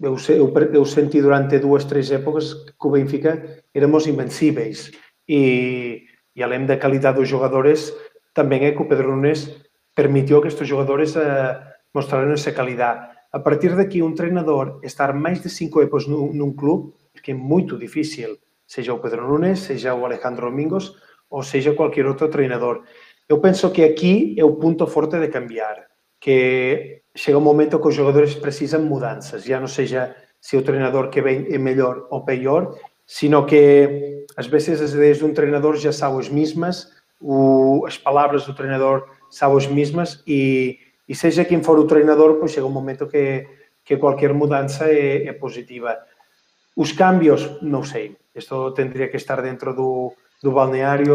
eu, 0.00 0.16
eu, 0.28 0.54
eu 0.72 0.84
senti 0.84 1.20
durante 1.20 1.58
duas, 1.58 1.84
três 1.84 2.10
épocas 2.10 2.54
que 2.54 2.86
o 2.86 2.90
Benfica 2.90 3.62
éramos 3.74 4.06
invencíveis. 4.06 4.92
E, 5.28 6.04
e 6.34 6.42
além 6.42 6.66
da 6.66 6.76
qualidade 6.76 7.18
dos 7.18 7.28
jogadores, 7.28 7.92
também 8.32 8.64
é 8.64 8.72
que 8.72 8.82
o 8.82 8.88
Pedro 8.88 9.16
Nunes 9.16 9.50
permitiu 9.94 10.40
que 10.40 10.48
estes 10.48 10.68
jogadores 10.68 11.16
uh, 11.16 11.56
mostraram 11.92 12.32
essa 12.32 12.52
qualidade. 12.52 13.08
A 13.32 13.38
partir 13.38 13.74
daqui, 13.74 14.02
um 14.02 14.14
treinador 14.14 14.78
estar 14.82 15.12
mais 15.12 15.40
de 15.40 15.48
cinco 15.48 15.80
épocas 15.80 16.06
num, 16.06 16.32
num 16.32 16.52
clube, 16.52 16.92
que 17.22 17.32
é 17.32 17.34
muito 17.34 17.78
difícil, 17.78 18.38
seja 18.66 18.92
o 18.92 18.98
Pedro 18.98 19.26
Nunes, 19.26 19.60
seja 19.60 19.94
o 19.94 20.04
Alejandro 20.04 20.50
Domingos, 20.50 20.94
ou 21.30 21.42
seja 21.42 21.74
qualquer 21.74 22.06
outro 22.06 22.28
treinador. 22.28 22.82
Eu 23.28 23.40
penso 23.40 23.70
que 23.70 23.82
aqui 23.82 24.36
é 24.38 24.44
o 24.44 24.54
ponto 24.54 24.86
forte 24.86 25.18
de 25.18 25.28
cambiar, 25.28 25.86
que 26.20 27.02
chega 27.14 27.38
um 27.38 27.40
momento 27.40 27.80
que 27.80 27.88
os 27.88 27.94
jogadores 27.94 28.34
precisam 28.34 28.82
mudanças, 28.82 29.44
já 29.44 29.58
não 29.58 29.66
seja 29.66 30.14
se 30.40 30.56
o 30.56 30.62
treinador 30.62 31.10
que 31.10 31.20
vem 31.20 31.52
é 31.52 31.58
melhor 31.58 32.06
ou 32.10 32.24
pior, 32.24 32.78
sino 33.04 33.44
que 33.44 34.24
às 34.36 34.46
vezes 34.46 34.80
as 34.80 34.92
ideias 34.92 35.18
de 35.18 35.24
um 35.24 35.34
treinador 35.34 35.76
já 35.76 35.92
são 35.92 36.18
as 36.18 36.28
mesmas, 36.28 36.92
o, 37.20 37.84
as 37.86 37.98
palavras 37.98 38.44
do 38.46 38.54
treinador 38.54 39.08
são 39.28 39.56
as 39.56 39.66
mesmas 39.66 40.22
e, 40.26 40.78
e 41.08 41.14
seja 41.14 41.44
quem 41.44 41.62
for 41.62 41.78
o 41.78 41.86
treinador, 41.86 42.38
pois 42.38 42.52
chega 42.52 42.66
um 42.66 42.70
momento 42.70 43.08
que, 43.08 43.46
que 43.84 43.96
qualquer 43.96 44.32
mudança 44.32 44.84
é, 44.88 45.26
é 45.26 45.32
positiva. 45.32 45.98
Os 46.76 46.92
cambios, 46.92 47.60
não 47.62 47.82
sei, 47.82 48.16
isto 48.34 48.70
teria 48.72 49.08
que 49.08 49.16
estar 49.16 49.42
dentro 49.42 49.74
do, 49.74 50.12
do 50.42 50.52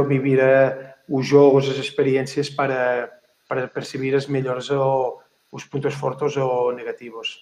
vivir 0.03 0.41
a, 0.41 0.95
os 1.11 1.27
jogos, 1.27 1.69
as 1.69 1.77
experiências 1.77 2.49
para, 2.49 3.11
para 3.47 3.67
perceber 3.67 4.15
as 4.15 4.27
melhores 4.27 4.69
ou 4.69 5.19
os 5.51 5.65
pontos 5.65 5.93
fortes 5.93 6.37
ou 6.37 6.71
negativos. 6.71 7.39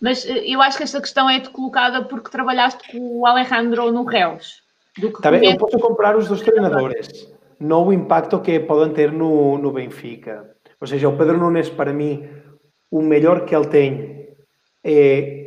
Mas 0.00 0.24
eh, 0.26 0.44
eu 0.46 0.60
acho 0.60 0.76
que 0.76 0.84
esta 0.84 1.00
questão 1.00 1.28
é 1.28 1.40
colocada 1.40 2.04
porque 2.04 2.30
trabalhaste 2.30 2.92
com 2.92 3.20
o 3.20 3.26
Alejandro 3.26 3.90
no 3.90 4.04
Reus. 4.04 4.62
Tá 5.22 5.30
bem, 5.30 5.52
eu 5.52 5.56
posso 5.56 5.78
comprar 5.78 6.16
os 6.16 6.28
dois 6.28 6.42
treinadores, 6.42 7.32
não 7.58 7.86
o 7.86 7.92
impacto 7.92 8.40
que 8.40 8.60
podem 8.60 8.92
ter 8.92 9.12
no, 9.12 9.56
no 9.56 9.72
Benfica. 9.72 10.56
Ou 10.80 10.86
seja, 10.86 11.08
o 11.08 11.16
Pedro 11.16 11.38
Nunes, 11.38 11.70
para 11.70 11.92
mim, 11.92 12.28
o 12.90 13.00
melhor 13.00 13.44
que 13.44 13.54
ele 13.54 13.68
tem 13.68 14.28
é 14.84 15.40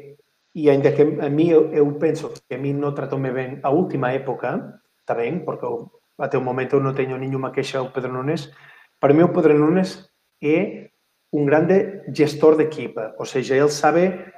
e 0.56 0.69
ainda 0.69 0.91
que 0.91 1.02
a 1.02 1.30
mí 1.30 1.50
eu, 1.50 1.74
eu 1.74 1.91
penso 1.93 2.30
que 2.30 2.56
a 2.56 2.62
mí 2.62 2.74
non 2.74 2.93
tratoume 2.93 3.34
ben 3.34 3.58
a 3.65 3.74
última 3.74 4.13
época, 4.13 4.78
está 5.02 5.17
ben, 5.17 5.41
porque 5.41 5.65
eu, 5.65 5.89
até 6.17 6.38
o 6.38 6.45
momento 6.45 6.80
non 6.80 6.93
teño 6.93 7.17
nenhuma 7.17 7.52
queixa 7.52 7.82
ao 7.82 7.89
Pedro 7.89 8.13
Nunes, 8.13 8.54
para 8.99 9.13
mí 9.13 9.23
o 9.23 9.34
Pedro 9.34 9.58
Nunes 9.58 10.10
é 10.41 10.91
un 11.34 11.45
grande 11.45 12.06
gestor 12.13 12.56
de 12.56 12.69
equipa, 12.69 13.15
ou 13.17 13.26
seja, 13.26 13.58
ele 13.58 13.73
sabe 13.73 14.32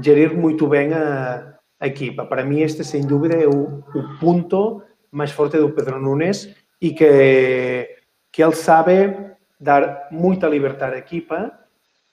gerir 0.00 0.36
moito 0.36 0.68
ben 0.68 0.92
a, 0.92 1.58
a 1.80 1.86
equipa. 1.86 2.26
Para 2.26 2.44
mí 2.44 2.62
este, 2.62 2.84
sen 2.84 3.08
dúbida, 3.08 3.36
é 3.36 3.48
o, 3.48 3.82
o 3.82 4.00
punto 4.20 4.84
máis 5.10 5.32
forte 5.32 5.58
do 5.58 5.72
Pedro 5.72 6.00
Nunes 6.00 6.48
e 6.80 6.92
que, 6.92 7.88
que 8.30 8.42
ele 8.42 8.54
sabe 8.54 9.32
dar 9.58 10.08
moita 10.10 10.48
liberdade 10.48 10.96
á 10.96 10.98
equipa, 10.98 11.52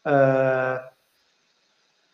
uh, 0.05 0.77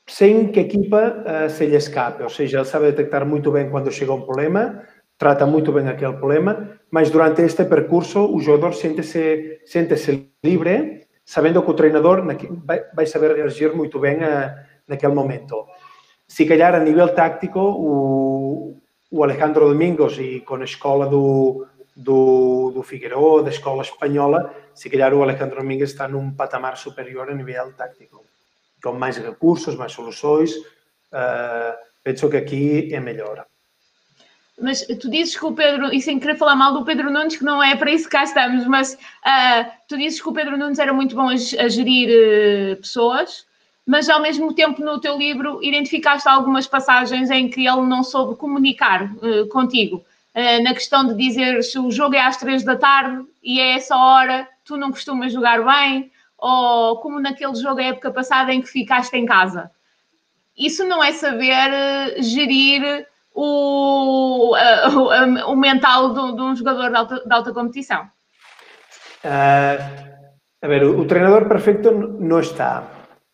sem 0.08 0.48
que 0.52 0.60
a 0.60 0.64
equipa 0.64 1.02
uh, 1.26 1.50
se 1.50 1.66
lhe 1.66 1.76
escape, 1.76 2.24
ou 2.24 2.30
seja, 2.30 2.60
ele 2.60 2.66
sabe 2.66 2.92
detectar 2.92 3.26
muito 3.26 3.52
bem 3.52 3.70
quando 3.70 3.92
chega 3.92 4.14
um 4.14 4.22
problema, 4.22 4.84
trata 5.18 5.46
muito 5.46 5.72
bem 5.72 5.88
aquele 5.88 6.14
problema, 6.14 6.75
mas 6.92 7.10
durante 7.10 7.42
este 7.42 7.66
percurso 7.66 8.20
o 8.34 8.40
jogador 8.40 8.74
sente-se 8.74 9.62
sente 9.66 10.32
livre, 10.44 11.08
sabendo 11.24 11.64
que 11.64 11.72
o 11.72 11.74
treinador 11.74 12.24
vai, 12.94 13.06
saber 13.06 13.36
reagir 13.36 13.76
muito 13.76 14.00
bem 14.00 14.24
a, 14.24 14.66
naquele 14.88 15.14
momento. 15.14 15.66
Se 16.28 16.46
calhar 16.46 16.74
a 16.76 16.80
nível 16.80 17.10
táctico, 17.14 17.60
o, 17.60 18.78
o 19.12 19.24
Alejandro 19.24 19.68
Domingos 19.68 20.18
e 20.20 20.42
com 20.42 20.56
a 20.56 20.64
escola 20.64 21.08
do, 21.08 21.66
do, 21.96 22.72
do 22.72 22.84
Figueiredo, 22.84 23.44
da 23.44 23.50
escola 23.50 23.82
espanhola, 23.82 24.54
se 24.74 24.90
calhar 24.90 25.14
o 25.14 25.24
Alejandro 25.24 25.58
Domingos 25.62 25.92
está 25.92 26.08
num 26.08 26.32
patamar 26.32 26.78
superior 26.78 27.30
a 27.30 27.34
nível 27.34 27.74
táctico 27.74 28.24
com 28.84 28.94
mais 28.94 29.18
recursos, 29.18 29.76
mais 29.76 29.92
soluções, 29.92 30.56
uh, 30.56 31.74
penso 32.04 32.30
que 32.30 32.38
aqui 32.38 32.94
é 32.94 33.00
melhor. 33.00 33.46
Mas 34.60 34.82
tu 35.02 35.10
dizes 35.10 35.38
que 35.38 35.46
o 35.46 35.54
Pedro, 35.54 35.94
e 35.94 36.02
sem 36.02 36.18
querer 36.18 36.38
falar 36.38 36.56
mal 36.56 36.74
do 36.74 36.86
Pedro 36.86 37.12
Nunes, 37.12 37.36
que 37.36 37.44
não 37.44 37.62
é 37.62 37.76
para 37.76 37.92
isso 37.92 38.06
que 38.06 38.12
cá 38.12 38.24
estamos, 38.24 38.66
mas 38.66 38.94
uh, 38.94 39.72
tu 39.88 39.98
dizes 39.98 40.22
que 40.22 40.30
o 40.30 40.34
Pedro 40.34 40.58
Nunes 40.58 40.80
era 40.80 40.94
muito 40.94 41.14
bom 41.14 41.28
a, 41.28 41.34
a 41.34 41.68
gerir 41.68 42.10
uh, 42.10 42.76
pessoas, 42.78 43.46
mas 43.86 44.08
ao 44.10 44.22
mesmo 44.22 44.54
tempo 44.54 44.82
no 44.82 45.00
teu 45.00 45.18
livro 45.18 45.62
identificaste 45.62 46.28
algumas 46.30 46.66
passagens 46.68 47.30
em 47.30 47.50
que 47.50 47.68
ele 47.68 47.82
não 47.82 48.02
soube 48.02 48.38
comunicar 48.38 49.04
uh, 49.04 49.48
contigo. 49.50 50.04
na 50.64 50.74
questão 50.74 51.06
de 51.06 51.14
dizer 51.16 51.62
se 51.64 51.78
o 51.78 51.92
jogo 51.92 52.16
é 52.16 52.22
às 52.22 52.38
três 52.38 52.64
da 52.64 52.76
tarde 52.76 53.26
e 53.44 53.60
é 53.60 53.76
essa 53.76 53.96
hora, 53.96 54.48
tu 54.66 54.78
não 54.78 54.92
costumas 54.92 55.32
jogar 55.32 55.64
bem, 55.64 56.12
ou 56.38 56.98
como 56.98 57.20
naquele 57.20 57.56
jogo 57.56 57.76
da 57.76 57.84
época 57.84 58.12
passada 58.12 58.54
em 58.54 58.62
que 58.62 58.68
ficaste 58.68 59.14
em 59.14 59.26
casa. 59.26 59.72
Isso 60.58 60.86
não 60.86 61.04
é 61.04 61.12
saber 61.12 61.52
eh, 61.52 62.22
gerir 62.22 63.06
o, 63.36 64.56
o, 64.56 65.52
o 65.52 65.56
mental 65.56 66.14
de, 66.14 66.36
de, 66.36 66.42
um 66.42 66.56
jogador 66.56 66.90
de 66.90 66.96
alta, 66.96 67.16
de 67.16 67.34
alta 67.34 67.54
competição. 67.54 68.04
Uh, 69.24 69.78
a 70.62 70.68
ver, 70.68 70.84
o, 70.84 71.02
o, 71.02 71.06
treinador 71.06 71.48
perfeito 71.48 71.92
não 71.92 72.40
está. 72.40 72.88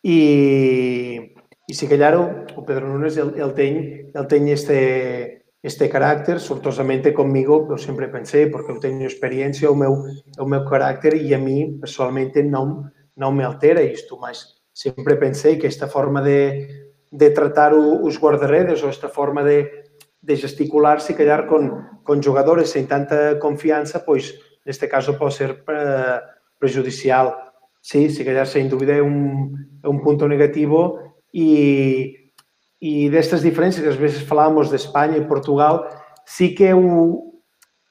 E, 0.04 1.34
e 1.70 1.74
se 1.74 1.88
calhar 1.88 2.20
o, 2.20 2.46
o 2.60 2.64
Pedro 2.64 2.88
Nunes 2.88 3.16
ele, 3.16 3.40
ele, 3.40 3.54
tem, 3.54 4.12
ele 4.14 4.26
tem 4.26 4.50
este 4.50 5.42
este 5.64 5.88
carácter, 5.90 6.40
sortosamente 6.40 7.12
comigo, 7.12 7.68
eu 7.70 7.78
sempre 7.78 8.08
pensei, 8.08 8.50
porque 8.50 8.72
eu 8.72 8.80
tenho 8.80 9.06
experiência, 9.06 9.70
o 9.70 9.76
meu, 9.76 9.94
o 10.40 10.46
meu 10.46 10.66
carácter 10.66 11.14
e 11.14 11.36
a 11.36 11.38
mim, 11.38 11.78
pessoalmente, 11.80 12.42
não, 12.42 12.90
não 13.16 13.32
me 13.32 13.44
altera 13.44 13.84
isto, 13.84 14.18
mas 14.20 14.56
sempre 14.74 15.16
pensei 15.18 15.58
que 15.58 15.68
esta 15.68 15.88
forma 15.88 16.22
de, 16.24 16.68
de 17.12 17.30
tratar 17.30 17.76
o, 17.76 18.04
os 18.04 18.18
guarda-redes 18.18 18.82
ou 18.82 18.90
esta 18.90 19.08
forma 19.08 19.44
de, 19.44 19.81
de 20.22 20.36
gesticular, 20.36 21.00
se 21.00 21.14
calhar 21.14 21.48
com, 21.48 21.84
com 22.04 22.22
jogadores 22.22 22.70
sem 22.70 22.86
tanta 22.86 23.36
confiança, 23.36 24.00
pois 24.00 24.34
neste 24.66 24.88
caso 24.88 25.18
pode 25.18 25.34
ser 25.34 25.64
para 25.64 26.24
prejudicial. 26.60 27.36
Sí, 27.82 28.10
se 28.10 28.24
calhar, 28.24 28.46
sem 28.46 28.68
dúvida, 28.68 28.94
é 28.94 29.02
um, 29.02 29.54
é 29.84 29.90
um 29.90 30.00
ponto 30.00 30.28
negativo 30.28 31.00
e, 31.34 32.32
e 32.80 33.10
destas 33.10 33.42
diferenças 33.42 33.82
que 33.82 33.90
às 33.90 33.96
vezes 33.96 34.22
falamos 34.22 34.70
de 34.70 34.76
Espanha 34.76 35.18
e 35.18 35.26
Portugal, 35.26 35.90
sí 36.24 36.50
que 36.50 36.66
é 36.66 36.76
o, 36.76 37.42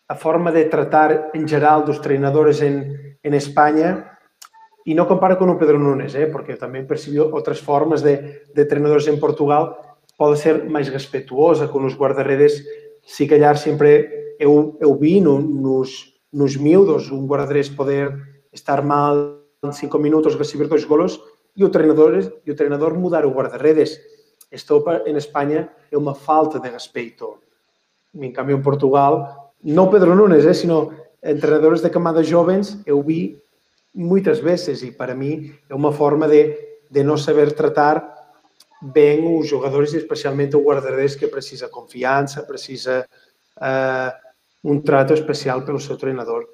a 0.09 0.15
forma 0.15 0.53
de 0.53 0.67
tratar 0.67 1.31
em 1.35 1.47
geral 1.47 1.83
dos 1.83 1.99
treinadores 1.99 2.63
em, 2.63 3.17
em 3.25 3.35
Espanha 3.35 4.07
e 4.87 4.95
não 4.95 5.07
comparo 5.07 5.37
com 5.37 5.51
o 5.51 5.59
Pedro 5.59 5.79
Nunes, 5.79 6.15
eh, 6.15 6.27
porque 6.27 6.55
também 6.55 6.87
percebi 6.87 7.19
outras 7.21 7.59
formas 7.59 8.03
de, 8.03 8.17
de 8.55 8.65
treinadores 8.65 9.07
em 9.09 9.19
Portugal, 9.19 9.90
pode 10.21 10.39
ser 10.39 10.69
mais 10.69 10.87
respetuosa 10.87 11.67
com 11.67 11.83
os 11.87 11.97
guarda-redes, 11.97 12.63
se 13.03 13.27
calhar 13.27 13.57
sempre 13.57 14.37
eu, 14.39 14.77
eu 14.79 14.95
vi 14.95 15.19
no, 15.19 15.41
nos, 15.41 16.13
nos 16.31 16.57
miúdos 16.57 17.11
um 17.11 17.27
guarda-redes 17.27 17.71
poder 17.71 18.45
estar 18.53 18.83
mal 18.83 19.41
cinco 19.73 19.99
minutos, 19.99 20.37
receber 20.37 20.69
dois 20.69 20.85
golos 20.85 21.19
e 21.57 21.65
o 21.65 21.71
treinador, 21.71 22.21
e 22.45 22.51
o 22.51 22.55
treinador 22.55 22.93
mudar 22.99 23.25
o 23.25 23.31
guarda-redes. 23.31 23.99
Isto 24.53 24.85
em 25.07 25.17
Espanha 25.17 25.71
é 25.91 25.97
uma 25.97 26.15
falta 26.15 26.61
de 26.61 26.69
respeito. 26.69 27.39
Em 28.15 28.31
cambio, 28.31 28.59
em 28.59 28.63
Portugal, 28.63 29.55
não 29.65 29.89
Pedro 29.89 30.15
Nunes, 30.15 30.45
eh, 30.45 30.53
sino 30.53 30.93
en 31.23 31.41
treinadores 31.41 31.81
de 31.81 31.89
camadas 31.89 32.27
jovens, 32.27 32.77
eu 32.85 33.01
vi 33.03 33.41
muitas 33.95 34.39
vezes 34.41 34.83
e 34.83 34.93
para 34.93 35.15
mim 35.15 35.51
é 35.67 35.75
uma 35.75 35.93
forma 35.93 36.29
de, 36.29 36.59
de 36.91 37.03
não 37.03 37.17
saber 37.17 37.53
tratar 37.53 38.20
bem 38.81 39.39
os 39.39 39.49
jogadores, 39.49 39.93
especialmente 39.93 40.57
o 40.57 40.65
guarda-redes 40.65 41.17
que 41.17 41.27
precisa 41.27 41.69
confiança, 41.69 42.43
precisa 42.43 43.07
uh, 43.59 44.31
um 44.65 44.81
trato 44.81 45.13
especial 45.13 45.63
pelo 45.63 45.81
seu 45.81 45.97
treinador. 45.97 46.47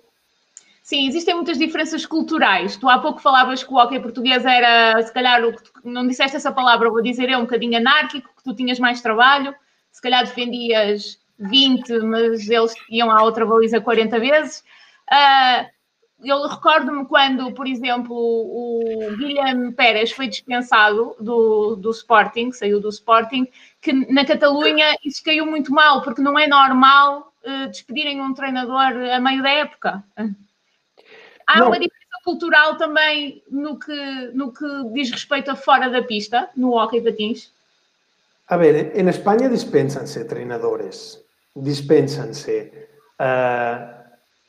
Sim, 0.82 1.08
existem 1.08 1.34
muitas 1.34 1.58
diferenças 1.58 2.06
culturais. 2.06 2.76
Tu 2.76 2.88
há 2.88 2.98
pouco 2.98 3.20
falavas 3.20 3.64
que 3.64 3.72
o 3.72 3.76
hockey 3.76 3.98
português 3.98 4.44
era, 4.44 5.02
se 5.02 5.12
calhar, 5.12 5.44
o 5.44 5.52
que 5.52 5.62
tu, 5.64 5.72
não 5.84 6.06
disseste 6.06 6.36
essa 6.36 6.52
palavra, 6.52 6.90
vou 6.90 7.02
dizer 7.02 7.28
é 7.28 7.36
um 7.36 7.42
bocadinho 7.42 7.76
anárquico, 7.76 8.28
que 8.36 8.44
tu 8.44 8.54
tinhas 8.54 8.78
mais 8.78 9.00
trabalho, 9.00 9.52
se 9.90 10.00
calhar 10.00 10.24
defendias 10.24 11.18
20, 11.38 11.98
mas 12.00 12.48
eles 12.48 12.74
iam 12.88 13.10
à 13.10 13.22
outra 13.22 13.44
baliza 13.44 13.80
40 13.80 14.20
vezes. 14.20 14.64
Uh, 15.10 15.75
eu 16.24 16.46
recordo-me 16.46 17.04
quando, 17.04 17.52
por 17.52 17.66
exemplo, 17.66 18.16
o 18.16 19.16
Guilherme 19.18 19.72
Pérez 19.72 20.12
foi 20.12 20.28
dispensado 20.28 21.14
do, 21.20 21.76
do 21.76 21.90
Sporting, 21.90 22.52
saiu 22.52 22.80
do 22.80 22.88
Sporting, 22.88 23.46
que 23.80 23.92
na 23.92 24.24
Catalunha 24.24 24.96
isso 25.04 25.22
caiu 25.22 25.44
muito 25.44 25.72
mal, 25.72 26.02
porque 26.02 26.22
não 26.22 26.38
é 26.38 26.46
normal 26.46 27.32
uh, 27.44 27.68
despedirem 27.68 28.20
um 28.20 28.32
treinador 28.32 28.92
a 29.14 29.20
meio 29.20 29.42
da 29.42 29.50
época. 29.50 30.02
Há 31.46 31.60
não. 31.60 31.68
uma 31.68 31.78
diferença 31.78 32.18
cultural 32.24 32.76
também 32.76 33.42
no 33.50 33.78
que, 33.78 34.30
no 34.32 34.52
que 34.52 34.66
diz 34.92 35.10
respeito 35.10 35.50
a 35.50 35.54
fora 35.56 35.90
da 35.90 36.02
pista, 36.02 36.48
no 36.56 36.72
hockey 36.72 37.00
patins? 37.00 37.52
A 38.48 38.56
ver, 38.56 38.92
en 38.96 39.08
España 39.08 39.48
dispensanse 39.48 40.24
treinadores, 40.24 41.22
dispensanse. 41.54 42.72
Uh, 43.20 43.95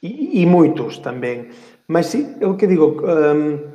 e, 0.01 0.41
e 0.41 0.45
moitos 0.45 1.01
tamén. 1.01 1.49
Mas 1.87 2.11
sí, 2.11 2.35
é 2.39 2.45
o 2.45 2.59
que 2.59 2.67
digo, 2.67 3.01
um, 3.01 3.73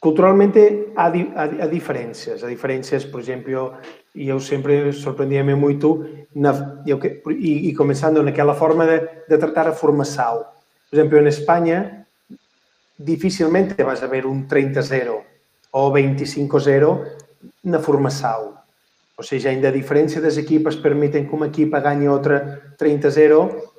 culturalmente 0.00 0.92
há, 0.96 1.06
há, 1.06 1.44
há 1.44 1.66
diferencias. 1.68 2.42
Há 2.42 2.48
diferencias, 2.48 3.04
por 3.04 3.20
exemplo, 3.20 3.78
e 4.14 4.28
eu 4.28 4.40
sempre 4.40 4.92
sorprendíame 4.92 5.54
moito 5.54 6.26
na, 6.34 6.82
eu 6.86 6.98
e, 7.30 7.68
e 7.68 7.74
começando 7.74 8.22
naquela 8.22 8.54
forma 8.54 8.86
de, 8.86 8.98
de 9.28 9.38
tratar 9.38 9.68
a 9.68 9.76
formação. 9.76 10.44
Por 10.90 10.98
exemplo, 10.98 11.18
en 11.18 11.28
España 11.28 12.06
dificilmente 12.98 13.82
vas 13.82 14.02
a 14.02 14.06
ver 14.06 14.26
un 14.26 14.48
30-0 14.48 15.22
ou 15.72 15.92
25-0 15.92 17.64
na 17.64 17.78
formação. 17.78 18.58
Ou 19.16 19.24
seja, 19.24 19.50
ainda 19.50 19.68
a 19.68 19.72
diferença 19.72 20.20
das 20.20 20.36
equipas 20.36 20.76
permitem 20.76 21.26
que 21.26 21.34
uma 21.34 21.46
equipa 21.46 21.80
ganhe 21.80 22.08
outra 22.08 22.74
30-0 22.76 23.71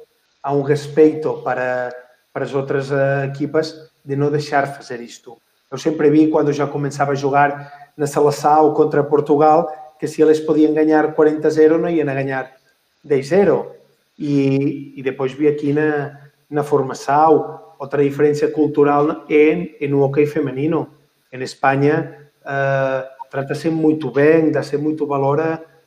há 0.43 0.53
um 0.53 0.61
respeito 0.61 1.41
para, 1.41 1.89
para 2.33 2.43
as 2.43 2.53
outras 2.53 2.91
uh, 2.91 3.25
equipas 3.25 3.89
de 4.03 4.15
não 4.15 4.29
deixar 4.29 4.67
fazer 4.75 4.99
isto. 4.99 5.37
Eu 5.71 5.77
sempre 5.77 6.09
vi, 6.09 6.27
quando 6.27 6.51
já 6.51 6.67
começava 6.67 7.13
a 7.13 7.15
jogar 7.15 7.91
na 7.95 8.05
seleção 8.05 8.73
contra 8.73 9.03
Portugal, 9.03 9.95
que 9.97 10.07
se 10.07 10.21
eles 10.21 10.39
podiam 10.39 10.73
ganhar 10.73 11.15
40-0, 11.15 11.79
não 11.79 11.89
iam 11.89 12.09
a 12.09 12.13
ganhar 12.13 12.51
10-0. 13.07 13.67
E, 14.19 14.93
e 14.97 15.01
depois 15.01 15.31
vi 15.31 15.47
aqui 15.47 15.71
na, 15.71 16.19
na 16.49 16.63
formação, 16.63 17.59
outra 17.79 18.03
diferença 18.03 18.47
cultural 18.49 19.25
é, 19.29 19.83
é 19.83 19.87
no 19.87 20.03
hockey 20.03 20.25
feminino. 20.25 20.89
Em 21.31 21.41
Espanha, 21.41 22.29
uh, 22.41 23.07
trata-se 23.31 23.69
muito 23.69 24.11
bem, 24.11 24.51
dá-se 24.51 24.77
muito 24.77 25.07
valor 25.07 25.39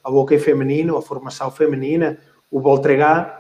ao 0.03 0.15
hockey 0.17 0.39
feminino, 0.39 0.97
à 0.97 1.03
formação 1.03 1.51
feminina. 1.51 2.19
O 2.51 2.61
Voltregá 2.61 3.36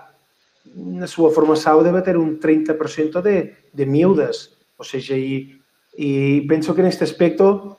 na 0.74 1.06
sua 1.06 1.30
formação 1.30 1.82
deve 1.82 2.02
ter 2.02 2.16
um 2.16 2.36
30% 2.36 3.20
de, 3.20 3.52
de 3.72 3.86
miúdas, 3.86 4.50
ou 4.78 4.84
seja, 4.84 5.16
e, 5.16 5.56
e 5.96 6.44
penso 6.48 6.74
que 6.74 6.82
neste 6.82 7.04
aspecto, 7.04 7.76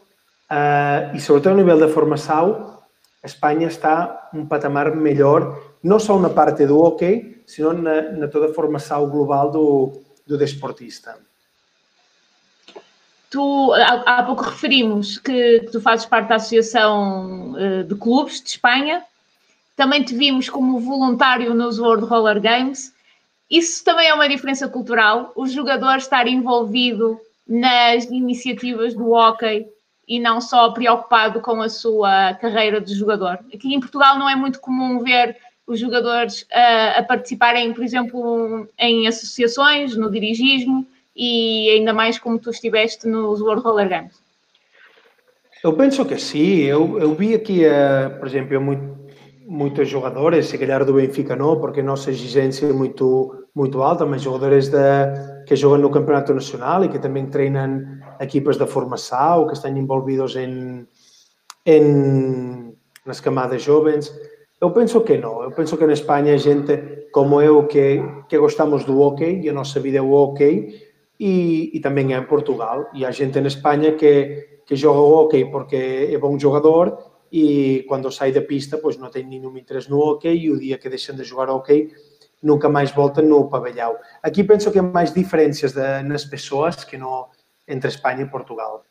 uh, 0.51 1.15
e 1.15 1.19
sobretudo 1.19 1.53
a 1.53 1.55
nível 1.55 1.79
da 1.79 1.87
formação, 1.87 2.77
Espanha 3.23 3.67
está 3.67 4.29
um 4.33 4.45
patamar 4.45 4.95
melhor, 4.95 5.61
não 5.83 5.99
só 5.99 6.17
na 6.19 6.29
parte 6.29 6.65
do 6.65 6.79
hockey, 6.79 7.43
sino 7.45 7.73
na, 7.73 8.01
na 8.13 8.27
toda 8.27 8.47
a 8.47 8.53
formação 8.53 9.09
global 9.09 9.51
do, 9.51 10.01
do 10.25 10.37
desportista. 10.37 11.17
Tu, 13.29 13.73
há, 13.73 14.19
há 14.19 14.23
pouco 14.23 14.43
referimos 14.43 15.17
que, 15.17 15.59
que, 15.59 15.71
tu 15.71 15.81
fazes 15.81 16.05
parte 16.05 16.29
da 16.29 16.35
Associação 16.35 17.53
uh, 17.53 17.83
de 17.83 17.95
Clubes 17.95 18.41
de 18.41 18.49
Espanha, 18.49 19.03
também 19.77 20.03
te 20.03 20.13
vimos 20.15 20.49
como 20.49 20.79
voluntário 20.79 21.53
nos 21.53 21.77
World 21.79 22.03
Roller 22.05 22.41
Games. 22.41 22.91
Isso 23.49 23.85
também 23.85 24.09
é 24.09 24.13
uma 24.13 24.27
diferença 24.27 24.67
cultural, 24.67 25.31
o 25.35 25.47
jogador 25.47 25.97
estar 25.97 26.27
envolvido 26.27 27.17
nas 27.47 28.05
iniciativas 28.05 28.93
do 28.93 29.11
hockey 29.11 29.67
e 30.05 30.19
não 30.19 30.41
só 30.41 30.71
preocupado 30.71 31.39
com 31.41 31.61
a 31.61 31.69
sua 31.69 32.33
carreira 32.33 32.81
de 32.81 32.93
jogador. 32.93 33.39
Aqui 33.53 33.73
em 33.73 33.79
Portugal 33.79 34.17
não 34.17 34.27
é 34.27 34.35
muito 34.35 34.59
comum 34.59 34.99
ver 35.03 35.37
os 35.67 35.79
jogadores 35.79 36.41
uh, 36.43 36.99
a 36.99 37.03
participarem, 37.03 37.71
por 37.73 37.83
exemplo, 37.83 38.67
em 38.79 39.07
associações, 39.07 39.95
no 39.95 40.09
dirigismo 40.09 40.87
e 41.15 41.69
ainda 41.69 41.93
mais 41.93 42.17
como 42.17 42.39
tu 42.39 42.49
estiveste 42.49 43.07
nos 43.07 43.41
World 43.41 43.61
Roller 43.61 43.87
Games. 43.87 44.19
Eu 45.63 45.73
penso 45.73 46.03
que 46.05 46.17
sim. 46.17 46.61
Eu, 46.61 46.99
eu 46.99 47.13
vi 47.13 47.35
aqui, 47.35 47.61
uh, 47.65 48.17
por 48.17 48.27
exemplo, 48.27 48.59
muito, 48.61 48.96
muitos 49.47 49.87
jogadores, 49.87 50.47
se 50.47 50.57
calhar 50.57 50.83
do 50.83 50.93
Benfica 50.93 51.35
não, 51.35 51.57
porque 51.59 51.79
a 51.79 51.83
nossa 51.83 52.11
exigência 52.11 52.65
é 52.67 52.73
muito, 52.73 53.47
muito 53.55 53.81
alta, 53.81 54.05
mas 54.05 54.21
jogadores 54.21 54.67
da, 54.67 55.43
que 55.47 55.55
jogam 55.55 55.77
no 55.77 55.89
Campeonato 55.89 56.33
Nacional 56.33 56.83
e 56.83 56.89
que 56.89 56.99
também 56.99 57.27
treinam 57.27 57.81
equipas 58.19 58.57
da 58.57 58.67
formação, 58.67 59.47
que 59.47 59.53
estão 59.53 59.75
envolvidos 59.75 60.35
em, 60.35 60.85
em, 61.65 62.75
nas 63.05 63.21
camadas 63.21 63.63
jovens. 63.63 64.13
Eu 64.59 64.71
penso 64.71 64.99
que 65.01 65.17
não. 65.17 65.41
Eu 65.41 65.51
penso 65.51 65.77
que 65.77 65.85
na 65.85 65.93
Espanha 65.93 66.33
a 66.33 66.37
gente, 66.37 67.07
como 67.13 67.41
eu, 67.41 67.65
que, 67.67 68.03
que 68.27 68.37
gostamos 68.37 68.83
do 68.83 68.99
hockey, 68.99 69.41
e 69.43 69.49
a 69.49 69.53
nossa 69.53 69.79
vida 69.79 69.99
é 69.99 70.01
o 70.01 70.11
hockey, 70.11 70.85
e, 71.17 71.71
e 71.73 71.79
também 71.79 72.13
é 72.13 72.17
em 72.17 72.23
Portugal. 72.23 72.89
E 72.93 73.05
a 73.05 73.11
gente 73.11 73.39
na 73.39 73.47
Espanha 73.47 73.93
que, 73.93 74.61
que 74.65 74.75
joga 74.75 74.99
o 74.99 75.13
hockey 75.13 75.45
porque 75.45 76.09
é 76.11 76.17
bom 76.17 76.37
jogador 76.37 77.06
e 77.31 77.85
quando 77.87 78.11
sai 78.11 78.31
da 78.31 78.41
pista, 78.41 78.77
pois 78.77 78.97
não 78.97 79.09
tem 79.09 79.23
nenhum 79.23 79.57
interesse 79.57 79.89
no 79.89 79.99
hockey 79.99 80.35
e 80.35 80.51
o 80.51 80.59
dia 80.59 80.77
que 80.77 80.89
deixam 80.89 81.15
de 81.15 81.23
jogar 81.23 81.49
hockey, 81.49 81.91
nunca 82.41 82.69
mais 82.69 82.91
volta 82.91 83.21
no 83.21 83.49
pavilhão. 83.49 83.95
Aqui 84.21 84.43
penso 84.43 84.71
que 84.71 84.79
há 84.79 84.83
mais 84.83 85.13
diferenças 85.13 85.73
de, 85.73 86.03
nas 86.03 86.25
pessoas 86.25 86.83
que 86.83 86.97
no, 86.97 87.27
entre 87.67 87.89
Espanha 87.89 88.23
e 88.23 88.29
Portugal. 88.29 88.83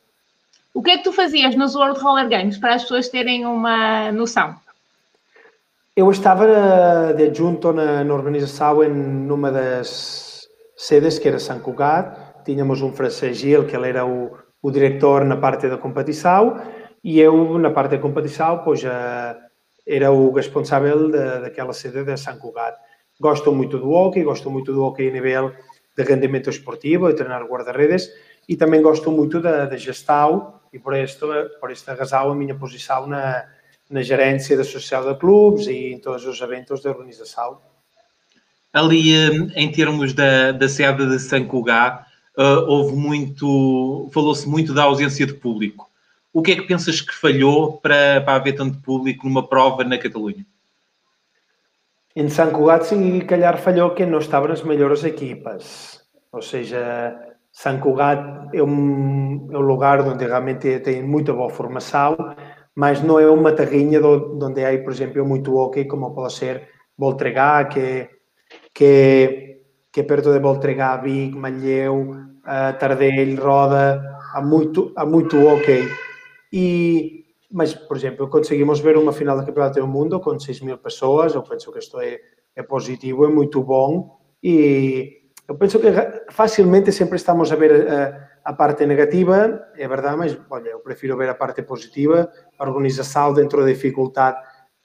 O 0.74 0.82
que 0.82 0.91
é 0.91 0.99
que 0.99 1.05
tu 1.05 1.12
fazias 1.12 1.57
nos 1.57 1.74
World 1.74 1.99
Roller 2.01 2.28
Games 2.28 2.59
para 2.59 2.74
as 2.74 2.82
pessoas 2.82 3.09
terem 3.09 3.47
uma 3.47 4.12
noção? 4.12 4.55
Eu 5.97 6.11
estava 6.11 7.14
de 7.16 7.24
adjunto 7.24 7.72
na, 7.72 8.05
na 8.05 8.14
organização 8.14 8.84
em 8.84 8.91
numa 8.91 9.51
das 9.51 10.47
sedes 10.76 11.18
que 11.18 11.28
era 11.28 11.39
San 11.39 11.61
Cugat. 11.61 12.45
Tínhamos 12.45 12.82
um 12.82 12.93
francês 12.93 13.39
Gil, 13.39 13.66
que 13.66 13.74
ele 13.74 13.89
era 13.89 14.05
o, 14.05 14.37
o 14.61 14.70
diretor 14.70 15.24
na 15.24 15.39
parte 15.39 15.66
da 15.68 15.78
competição, 15.78 16.61
e 17.07 17.21
eu, 17.21 17.57
na 17.57 17.71
parte 17.71 17.99
competição, 17.99 18.63
pois, 18.65 18.83
era 19.87 20.11
o 20.11 20.33
responsável 20.33 21.09
daquela 21.09 21.73
sede 21.73 22.03
de 22.03 22.17
São 22.17 22.37
Cugat. 22.37 22.77
Gosto 23.21 23.53
muito 23.53 23.79
do 23.79 23.93
hockey, 23.93 24.25
gosto 24.25 24.51
muito 24.51 24.73
do 24.73 24.83
hockey 24.83 25.09
a 25.09 25.13
nível 25.13 25.53
de 25.97 26.03
rendimento 26.03 26.51
esportivo, 26.51 27.09
de 27.09 27.15
treinar 27.15 27.45
guarda-redes, 27.47 28.11
e 28.49 28.57
também 28.57 28.83
gosto 28.83 29.13
muito 29.13 29.41
da, 29.41 29.67
da 29.67 29.77
gestão, 29.77 30.55
e 30.73 30.81
por, 30.81 30.97
isto, 30.97 31.29
por 31.61 31.71
esta 31.71 31.95
razão 31.95 32.33
a 32.33 32.35
minha 32.35 32.57
posição 32.57 33.07
na, 33.07 33.45
na 33.89 34.03
gerência 34.03 34.57
da 34.57 34.63
Associação 34.63 35.13
de 35.13 35.17
Clubes 35.17 35.69
e 35.69 35.93
em 35.93 36.01
todos 36.01 36.27
os 36.27 36.41
eventos 36.41 36.83
da 36.83 36.91
organização. 36.91 37.61
Ali, 38.73 39.15
em 39.55 39.71
termos 39.71 40.13
da, 40.13 40.51
da 40.51 40.69
sede 40.69 41.09
de 41.09 41.21
São 41.21 41.47
Cugat, 41.47 42.05
uh, 42.37 42.67
houve 42.67 42.97
muito, 42.97 44.11
falou-se 44.13 44.49
muito 44.49 44.75
da 44.75 44.83
ausência 44.83 45.25
de 45.25 45.35
público. 45.35 45.89
O 46.37 46.43
que 46.43 46.53
é 46.53 46.57
que 46.57 46.68
pensas 46.68 47.01
que 47.01 47.14
falhou 47.14 47.80
para, 47.80 48.20
para 48.20 48.34
haver 48.34 48.53
tanto 48.53 48.78
público 48.82 49.26
numa 49.26 49.49
prova 49.49 49.82
na 49.84 49.97
Catalunha? 49.97 50.45
Em 52.14 52.28
San 52.28 52.51
Cugat, 52.51 52.84
se 52.84 53.20
calhar 53.22 53.57
falhou 53.57 53.95
que 53.95 54.05
não 54.05 54.18
estavam 54.18 54.53
as 54.53 54.62
melhores 54.62 55.03
equipas. 55.03 56.03
Ou 56.30 56.43
seja, 56.43 57.16
San 57.51 57.80
Cugat 57.80 58.51
é 58.53 58.62
um, 58.62 59.49
é 59.51 59.57
um 59.57 59.62
lugar 59.62 60.03
onde 60.03 60.26
realmente 60.26 60.80
tem 60.80 61.03
muita 61.03 61.32
boa 61.32 61.49
formação, 61.49 62.14
mas 62.74 63.01
não 63.01 63.18
é 63.18 63.30
uma 63.30 63.53
terrinha 63.53 64.07
onde 64.07 64.62
há, 64.62 64.78
por 64.84 64.93
exemplo, 64.93 65.24
muito 65.24 65.57
hockey, 65.57 65.87
como 65.87 66.14
pode 66.14 66.34
ser 66.34 66.68
Voltregá, 66.99 67.64
que, 67.64 68.11
que, 68.74 69.62
que 69.91 70.03
perto 70.03 70.34
de 70.34 70.39
Voltregá, 70.39 70.99
Vic, 70.99 71.34
Malheu, 71.34 72.11
uh, 72.45 73.43
Roda, 73.43 74.03
há 74.34 74.43
muito, 74.43 74.93
há 74.95 75.07
muito 75.07 75.43
hockey. 75.43 76.06
E, 76.59 77.27
mas, 77.51 77.75
por 77.75 77.99
exemplo, 77.99 78.31
conseguimos 78.31 78.81
ver 78.81 78.97
uma 78.97 79.13
final 79.13 79.39
do 79.39 79.45
Campeonato 79.45 79.79
do 79.79 79.87
Mundo 79.87 80.19
com 80.21 80.41
6 80.41 80.63
mil 80.63 80.79
pessoas, 80.79 81.35
eu 81.35 81.43
penso 81.43 81.71
que 81.71 81.79
isto 81.79 82.01
é, 82.01 82.19
é 82.57 82.63
positivo, 82.63 83.27
é 83.27 83.29
muito 83.29 83.63
bom, 83.63 84.19
e 84.43 85.33
eu 85.47 85.55
penso 85.57 85.79
que 85.79 85.89
facilmente 86.31 86.91
sempre 86.93 87.17
estamos 87.17 87.53
a 87.53 87.57
ver 87.57 87.87
a, 87.87 88.41
a 88.43 88.55
parte 88.55 88.87
negativa, 88.87 89.69
é 89.77 89.87
verdade, 89.87 90.17
mas 90.17 90.39
olha, 90.49 90.71
eu 90.71 90.79
prefiro 90.81 91.15
ver 91.19 91.29
a 91.29 91.35
parte 91.35 91.61
positiva. 91.61 92.31
A 92.59 92.65
organização 92.65 93.35
dentro 93.35 93.61
da 93.61 93.67
dificuldade 93.67 94.39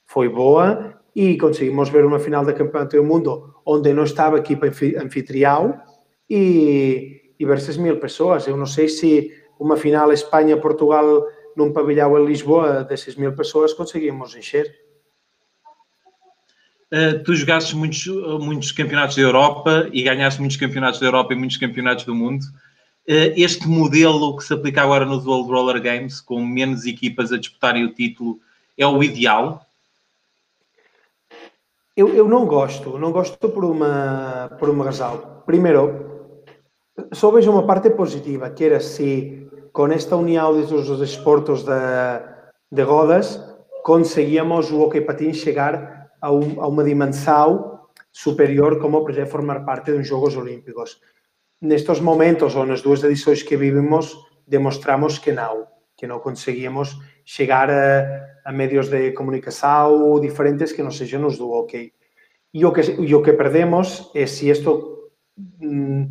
foi 0.04 0.28
boa 0.28 1.00
e 1.16 1.38
conseguimos 1.38 1.88
ver 1.88 2.04
uma 2.04 2.18
final 2.18 2.44
da 2.44 2.52
Campeonato 2.52 2.96
do 2.96 3.04
Mundo 3.04 3.54
onde 3.64 3.94
não 3.94 4.04
estava 4.04 4.36
a 4.36 4.40
equipa 4.40 4.66
anfitrião 4.66 5.80
e, 6.28 7.34
e 7.38 7.46
ver 7.46 7.60
6 7.60 7.78
mil 7.78 7.98
pessoas. 7.98 8.46
Eu 8.46 8.58
não 8.58 8.66
sei 8.66 8.88
se 8.88 9.32
uma 9.58 9.76
final 9.76 10.12
Espanha-Portugal 10.12 11.24
num 11.56 11.72
pavilhão 11.72 12.18
em 12.18 12.26
Lisboa 12.26 12.84
de 12.84 12.96
6 12.96 13.16
mil 13.16 13.32
pessoas 13.32 13.72
conseguimos 13.72 14.34
encher. 14.34 14.74
Uh, 16.92 17.22
tu 17.24 17.34
jogaste 17.34 17.74
muitos, 17.74 18.06
muitos 18.40 18.70
campeonatos 18.70 19.16
da 19.16 19.22
Europa 19.22 19.88
e 19.92 20.02
ganhaste 20.02 20.40
muitos 20.40 20.58
campeonatos 20.58 21.00
da 21.00 21.06
Europa 21.06 21.32
e 21.32 21.36
muitos 21.36 21.56
campeonatos 21.56 22.04
do 22.04 22.14
mundo. 22.14 22.44
Uh, 23.08 23.32
este 23.34 23.66
modelo 23.66 24.36
que 24.36 24.44
se 24.44 24.52
aplica 24.52 24.82
agora 24.82 25.04
nos 25.04 25.26
World 25.26 25.50
Roller 25.50 25.82
Games, 25.82 26.20
com 26.20 26.44
menos 26.44 26.84
equipas 26.84 27.32
a 27.32 27.38
disputarem 27.38 27.84
o 27.84 27.94
título, 27.94 28.38
é 28.76 28.86
o 28.86 29.02
ideal? 29.02 29.66
Eu, 31.96 32.14
eu 32.14 32.28
não 32.28 32.46
gosto, 32.46 32.98
não 32.98 33.12
gosto 33.12 33.48
por 33.48 33.64
uma, 33.64 34.50
por 34.58 34.68
uma 34.68 34.84
razão. 34.84 35.42
Primeiro, 35.44 36.12
só 37.12 37.30
vejo 37.30 37.50
uma 37.50 37.66
parte 37.66 37.90
positiva, 37.90 38.50
que 38.50 38.64
era 38.64 38.80
se 38.80 39.46
com 39.72 39.86
esta 39.88 40.16
união 40.16 40.52
dos 40.52 41.00
esportes 41.00 41.62
de, 41.62 41.72
de 42.70 42.82
rodas 42.82 43.40
conseguíamos 43.82 44.70
o 44.70 44.80
hockey 44.80 45.00
patins 45.00 45.38
chegar 45.38 46.10
a, 46.20 46.30
um, 46.30 46.60
a 46.62 46.68
uma 46.68 46.84
dimensão 46.84 47.80
superior 48.12 48.78
como, 48.78 49.08
exemplo, 49.08 49.30
formar 49.30 49.64
parte 49.64 49.92
de 49.92 49.98
uns 49.98 50.06
Jogos 50.06 50.36
Olímpicos. 50.36 51.00
Nestes 51.60 52.00
momentos, 52.00 52.54
ou 52.54 52.66
nas 52.66 52.82
duas 52.82 53.02
edições 53.02 53.42
que 53.42 53.56
vivimos, 53.56 54.16
demonstramos 54.46 55.18
que 55.18 55.32
não, 55.32 55.66
que 55.96 56.06
não 56.06 56.20
conseguíamos 56.20 56.98
chegar 57.24 57.70
a, 57.70 58.26
a 58.44 58.52
meios 58.52 58.88
de 58.88 59.12
comunicação 59.12 60.20
diferentes 60.20 60.72
que 60.72 60.82
não 60.82 60.90
sejam 60.90 61.26
os 61.26 61.38
do 61.38 61.50
hockey. 61.50 61.92
E 62.52 62.64
o 62.64 62.72
que, 62.72 63.14
o 63.14 63.22
que 63.22 63.32
perdemos 63.32 64.10
é 64.14 64.26
se 64.26 64.50
isto 64.50 65.10
mm, 65.60 66.04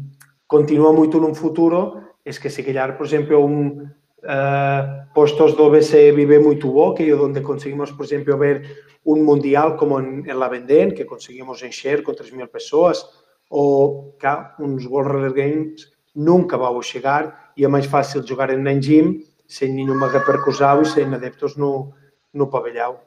continua 0.48 0.92
muito 0.92 1.20
no 1.20 1.36
futuro, 1.36 2.01
é 2.26 2.32
que 2.32 2.50
se 2.50 2.64
por 2.98 3.06
exemplo, 3.06 3.46
um, 3.46 3.90
uh, 4.24 5.14
postos 5.14 5.56
do 5.56 5.70
BC 5.70 6.12
vive 6.12 6.40
muito 6.40 6.70
o 6.70 6.78
hockey, 6.78 7.12
onde 7.14 7.42
conseguimos, 7.42 7.92
por 7.92 8.06
exemplo, 8.06 8.38
ver 8.38 8.86
un 9.04 9.24
mundial 9.26 9.76
como 9.76 10.00
en, 10.00 10.30
en 10.30 10.40
la 10.40 10.48
Vendén, 10.48 10.94
que 10.94 11.06
conseguimos 11.06 11.64
encher 11.64 12.04
con 12.04 12.16
3.000 12.16 12.48
persoas, 12.48 13.10
ou 13.50 14.16
cá, 14.18 14.56
uns 14.60 14.86
World 14.86 15.12
Roller 15.12 15.34
Games 15.34 15.92
nunca 16.16 16.58
vão 16.58 16.82
chegar 16.82 17.52
e 17.58 17.66
é 17.66 17.68
máis 17.68 17.86
fácil 17.86 18.26
jogar 18.26 18.52
en 18.52 18.64
Nanjing 18.64 19.26
sem 19.48 19.74
nenhuma 19.74 20.08
repercussão 20.08 20.82
e 20.82 20.86
sem 20.86 21.14
adeptos 21.14 21.58
no, 21.58 21.94
no 22.34 22.48
pavilhão. 22.48 23.00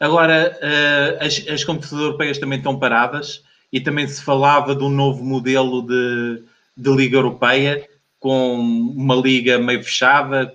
Agora, 0.00 0.58
uh, 0.58 1.24
as, 1.24 1.44
as 1.48 1.64
competições 1.64 2.02
europeias 2.02 2.38
também 2.38 2.58
estão 2.58 2.78
paradas 2.78 3.44
e 3.72 3.80
também 3.80 4.06
se 4.06 4.22
falava 4.22 4.74
de 4.74 4.84
um 4.84 4.90
novo 4.90 5.24
modelo 5.24 5.82
de, 5.82 6.42
de 6.76 6.90
Liga 6.94 7.16
Europeia, 7.16 7.88
com 8.20 8.54
uma 8.54 9.16
liga 9.16 9.58
meio 9.58 9.82
fechada, 9.82 10.52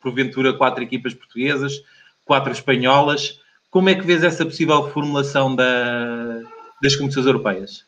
porventura 0.00 0.52
quatro 0.52 0.82
equipas 0.82 1.14
portuguesas, 1.14 1.82
quatro 2.24 2.52
espanholas. 2.52 3.40
Como 3.70 3.88
é 3.88 3.94
que 3.94 4.06
vês 4.06 4.22
essa 4.22 4.44
possível 4.44 4.88
formulação 4.90 5.56
da, 5.56 6.42
das 6.82 6.94
competições 6.94 7.26
europeias? 7.26 7.84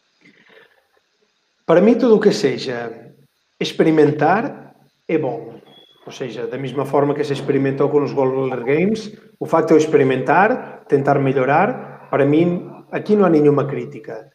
Para 1.67 1.81
mim, 1.81 1.95
tudo 1.95 2.17
o 2.17 2.21
que 2.21 2.33
seja 2.33 3.13
experimentar 3.61 4.75
é 5.07 5.19
bom. 5.19 5.61
Ou 6.05 6.13
seja, 6.13 6.47
da 6.47 6.59
mesma 6.59 6.85
forma 6.85 7.15
que 7.15 7.23
se 7.23 7.35
experimentou 7.35 7.89
com 7.89 8.03
os 8.03 8.13
World 8.13 8.65
Games, 8.65 9.13
o 9.39 9.47
facto 9.47 9.69
de 9.69 9.75
eu 9.75 9.79
experimentar, 9.79 10.85
tentar 10.89 11.19
melhorar, 11.21 12.09
para 12.11 12.25
mim, 12.25 12.69
aqui 12.91 13.15
não 13.15 13.27
há 13.27 13.31
nenhuma 13.31 13.67
crítica. 13.67 14.29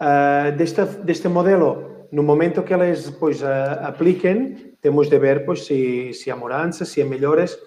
Uh, 0.00 0.52
deste, 0.56 0.84
deste 1.04 1.28
modelo, 1.28 2.06
no 2.12 2.22
momento 2.22 2.62
que 2.62 2.74
eles 2.74 3.06
depois 3.06 3.40
uh, 3.42 3.80
apliquem, 3.82 4.76
temos 4.80 5.08
de 5.08 5.18
ver 5.18 5.44
pois, 5.46 5.64
se, 5.64 6.12
se 6.12 6.30
há 6.30 6.36
mudanças, 6.36 6.88
se 6.88 7.00
há 7.00 7.06
melhores. 7.06 7.58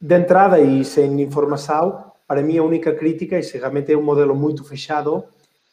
De 0.00 0.16
entrada 0.16 0.60
e 0.60 0.84
sem 0.84 1.20
informação, 1.20 2.12
para 2.26 2.42
mim 2.42 2.58
a 2.58 2.62
única 2.62 2.94
crítica 2.94 3.36
é 3.36 3.42
se 3.42 3.58
realmente 3.58 3.92
é 3.92 3.96
um 3.96 4.02
modelo 4.02 4.34
muito 4.34 4.64
fechado 4.64 5.24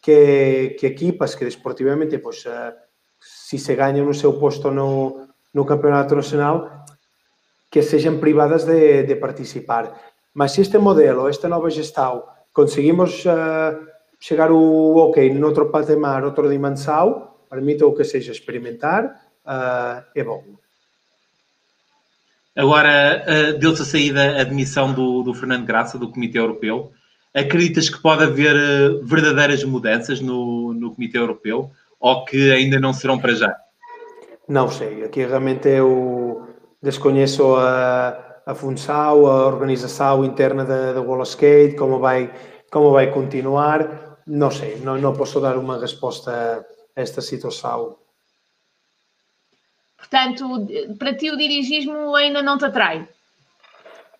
que, 0.01 0.75
que 0.79 0.87
equipas 0.87 1.35
que 1.35 1.45
desportivamente, 1.45 2.17
pois, 2.17 2.43
uh, 2.45 2.73
se 3.19 3.59
se 3.59 3.75
ganham 3.75 4.05
no 4.05 4.13
seu 4.13 4.33
posto 4.33 4.71
no, 4.71 5.27
no 5.53 5.65
campeonato 5.65 6.15
nacional, 6.15 6.85
que 7.69 7.83
sejam 7.83 8.19
privadas 8.19 8.65
de, 8.65 9.03
de 9.03 9.15
participar. 9.15 9.93
Mas 10.33 10.53
se 10.53 10.61
este 10.61 10.77
modelo, 10.79 11.27
esta 11.27 11.47
nova 11.47 11.69
gestão, 11.69 12.23
conseguimos 12.51 13.25
chegar 14.19 14.51
o 14.51 14.97
ok 14.97 15.33
noutro 15.33 15.69
patamar, 15.69 16.23
outra 16.23 16.47
dimensão, 16.49 17.29
permite 17.49 17.83
o 17.83 17.93
que 17.93 18.03
seja 18.03 18.31
experimentar, 18.31 19.05
uh, 19.45 20.03
é 20.15 20.23
bom. 20.23 20.43
Agora, 22.55 23.23
uh, 23.25 23.57
deu-se 23.57 23.81
a 23.81 23.85
saída 23.85 24.37
a 24.37 24.41
admissão 24.41 24.93
do, 24.93 25.23
do 25.23 25.33
Fernando 25.33 25.65
Graça, 25.65 25.97
do 25.97 26.11
Comitê 26.11 26.37
Europeu. 26.37 26.91
Acreditas 27.33 27.89
que 27.89 28.01
pode 28.01 28.23
haver 28.23 28.55
uh, 28.55 29.05
verdadeiras 29.05 29.63
mudanças 29.63 30.19
no, 30.19 30.73
no 30.73 30.93
Comitê 30.93 31.17
Europeu 31.17 31.71
ou 31.99 32.25
que 32.25 32.51
ainda 32.51 32.79
não 32.79 32.93
serão 32.93 33.19
para 33.19 33.33
já? 33.33 33.55
Não 34.47 34.69
sei. 34.69 35.03
Aqui 35.03 35.25
realmente 35.25 35.69
eu 35.69 36.47
desconheço 36.81 37.55
a, 37.55 38.41
a 38.45 38.55
função, 38.55 39.27
a 39.27 39.45
organização 39.45 40.25
interna 40.25 40.65
da, 40.65 40.93
da 40.93 41.01
Wall 41.01 41.23
Skate, 41.23 41.75
como 41.75 41.99
vai, 41.99 42.31
como 42.71 42.91
vai 42.91 43.11
continuar. 43.11 44.08
Não 44.29 44.51
sei. 44.51 44.77
Não, 44.77 44.95
não 44.97 45.13
posso 45.13 45.41
dar 45.41 45.57
uma 45.57 45.79
resposta 45.79 46.31
a 46.95 47.01
esta 47.01 47.19
situação. 47.19 47.97
Portanto, 49.97 50.67
para 50.99 51.15
ti 51.15 51.31
o 51.31 51.37
dirigismo 51.37 52.15
ainda 52.15 52.41
não 52.41 52.57
te 52.57 52.65
atrai? 52.65 53.07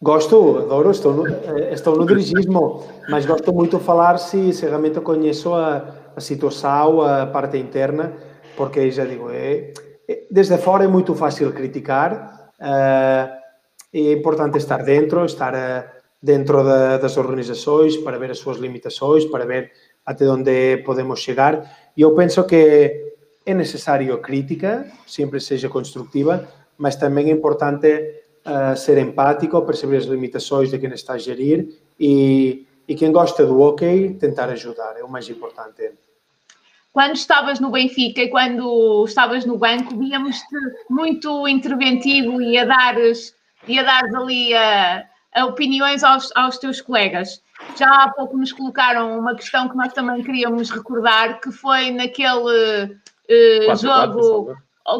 Gosto, 0.02 0.58
adoro, 0.58 0.92
estou 0.92 1.14
no, 1.14 1.28
estou 1.72 1.96
no 1.96 2.06
dirigismo, 2.06 2.88
mas 3.10 3.26
gosto 3.26 3.54
muito 3.54 3.78
de 3.78 3.84
falar 3.84 4.18
se, 4.18 4.54
se 4.54 4.66
realmente 4.66 5.00
conheço 5.02 5.54
a, 5.54 5.94
a 6.16 6.22
situação, 6.22 7.02
a 7.02 7.28
parte 7.28 7.58
interna, 7.58 8.14
porque 8.56 8.90
já 8.92 9.06
digo, 9.06 9.30
é, 9.30 9.74
é, 10.08 10.24
desde 10.32 10.58
fora 10.58 10.86
é 10.86 10.88
muito 10.88 11.14
fácil 11.16 11.52
criticar, 11.52 12.52
é, 12.60 13.40
é 13.94 14.14
importante 14.14 14.58
estar 14.58 14.84
dentro, 14.84 15.26
estar 15.26 15.54
eh, 15.54 15.86
dentro 16.22 16.64
da, 16.64 16.98
das 16.98 17.18
organizações 17.18 17.98
para 17.98 18.20
ver 18.20 18.32
as 18.32 18.40
suas 18.40 18.58
limitações, 18.58 19.26
para 19.26 19.46
ver 19.46 19.72
até 20.10 20.28
onde 20.28 20.78
podemos 20.78 21.20
chegar. 21.20 21.54
E 21.96 22.02
eu 22.02 22.16
penso 22.16 22.44
que 22.44 23.14
é 23.46 23.54
necessário 23.54 24.18
crítica, 24.18 24.92
sempre 25.06 25.40
seja 25.40 25.70
construtiva, 25.70 26.50
mas 26.80 26.96
também 26.96 27.30
é 27.30 27.32
importante 27.32 27.90
uh, 28.44 28.76
ser 28.76 28.98
empático, 28.98 29.62
perceber 29.62 29.98
as 29.98 30.06
limitações 30.06 30.72
de 30.72 30.80
quem 30.80 30.90
está 30.90 31.14
a 31.14 31.20
gerir 31.20 31.70
e, 32.00 32.66
e 32.88 32.96
quem 32.96 33.12
gosta 33.12 33.46
do 33.46 33.62
hockey 33.62 34.16
tentar 34.16 34.50
ajudar, 34.50 34.98
é 34.98 35.04
o 35.04 35.10
mais 35.10 35.30
importante. 35.30 35.92
Quando 36.92 37.14
estavas 37.14 37.60
no 37.60 37.70
Benfica 37.70 38.22
e 38.24 38.30
quando 38.30 39.06
estavas 39.06 39.46
no 39.46 39.60
banco, 39.60 39.96
víamos-te 39.96 40.58
muito 40.90 41.48
interventivo 41.48 42.42
e 42.42 42.58
a 42.58 42.66
dares, 42.66 43.36
e 43.68 43.78
a 43.78 43.84
dares 43.84 44.12
ali 44.16 44.56
a, 44.56 45.06
a 45.36 45.46
opiniões 45.46 46.04
aos, 46.04 46.32
aos 46.36 46.58
teus 46.58 46.82
colegas. 46.82 47.44
Já 47.76 48.04
há 48.04 48.10
pouco 48.10 48.38
nos 48.38 48.52
colocaram 48.52 49.20
uma 49.20 49.36
questão 49.36 49.70
que 49.70 49.76
nós 49.76 49.94
também 49.94 50.24
queríamos 50.24 50.70
recordar, 50.70 51.40
que 51.40 51.52
foi 51.52 51.92
naquele 51.92 52.94
uh, 52.94 53.76
jogo 53.76 54.56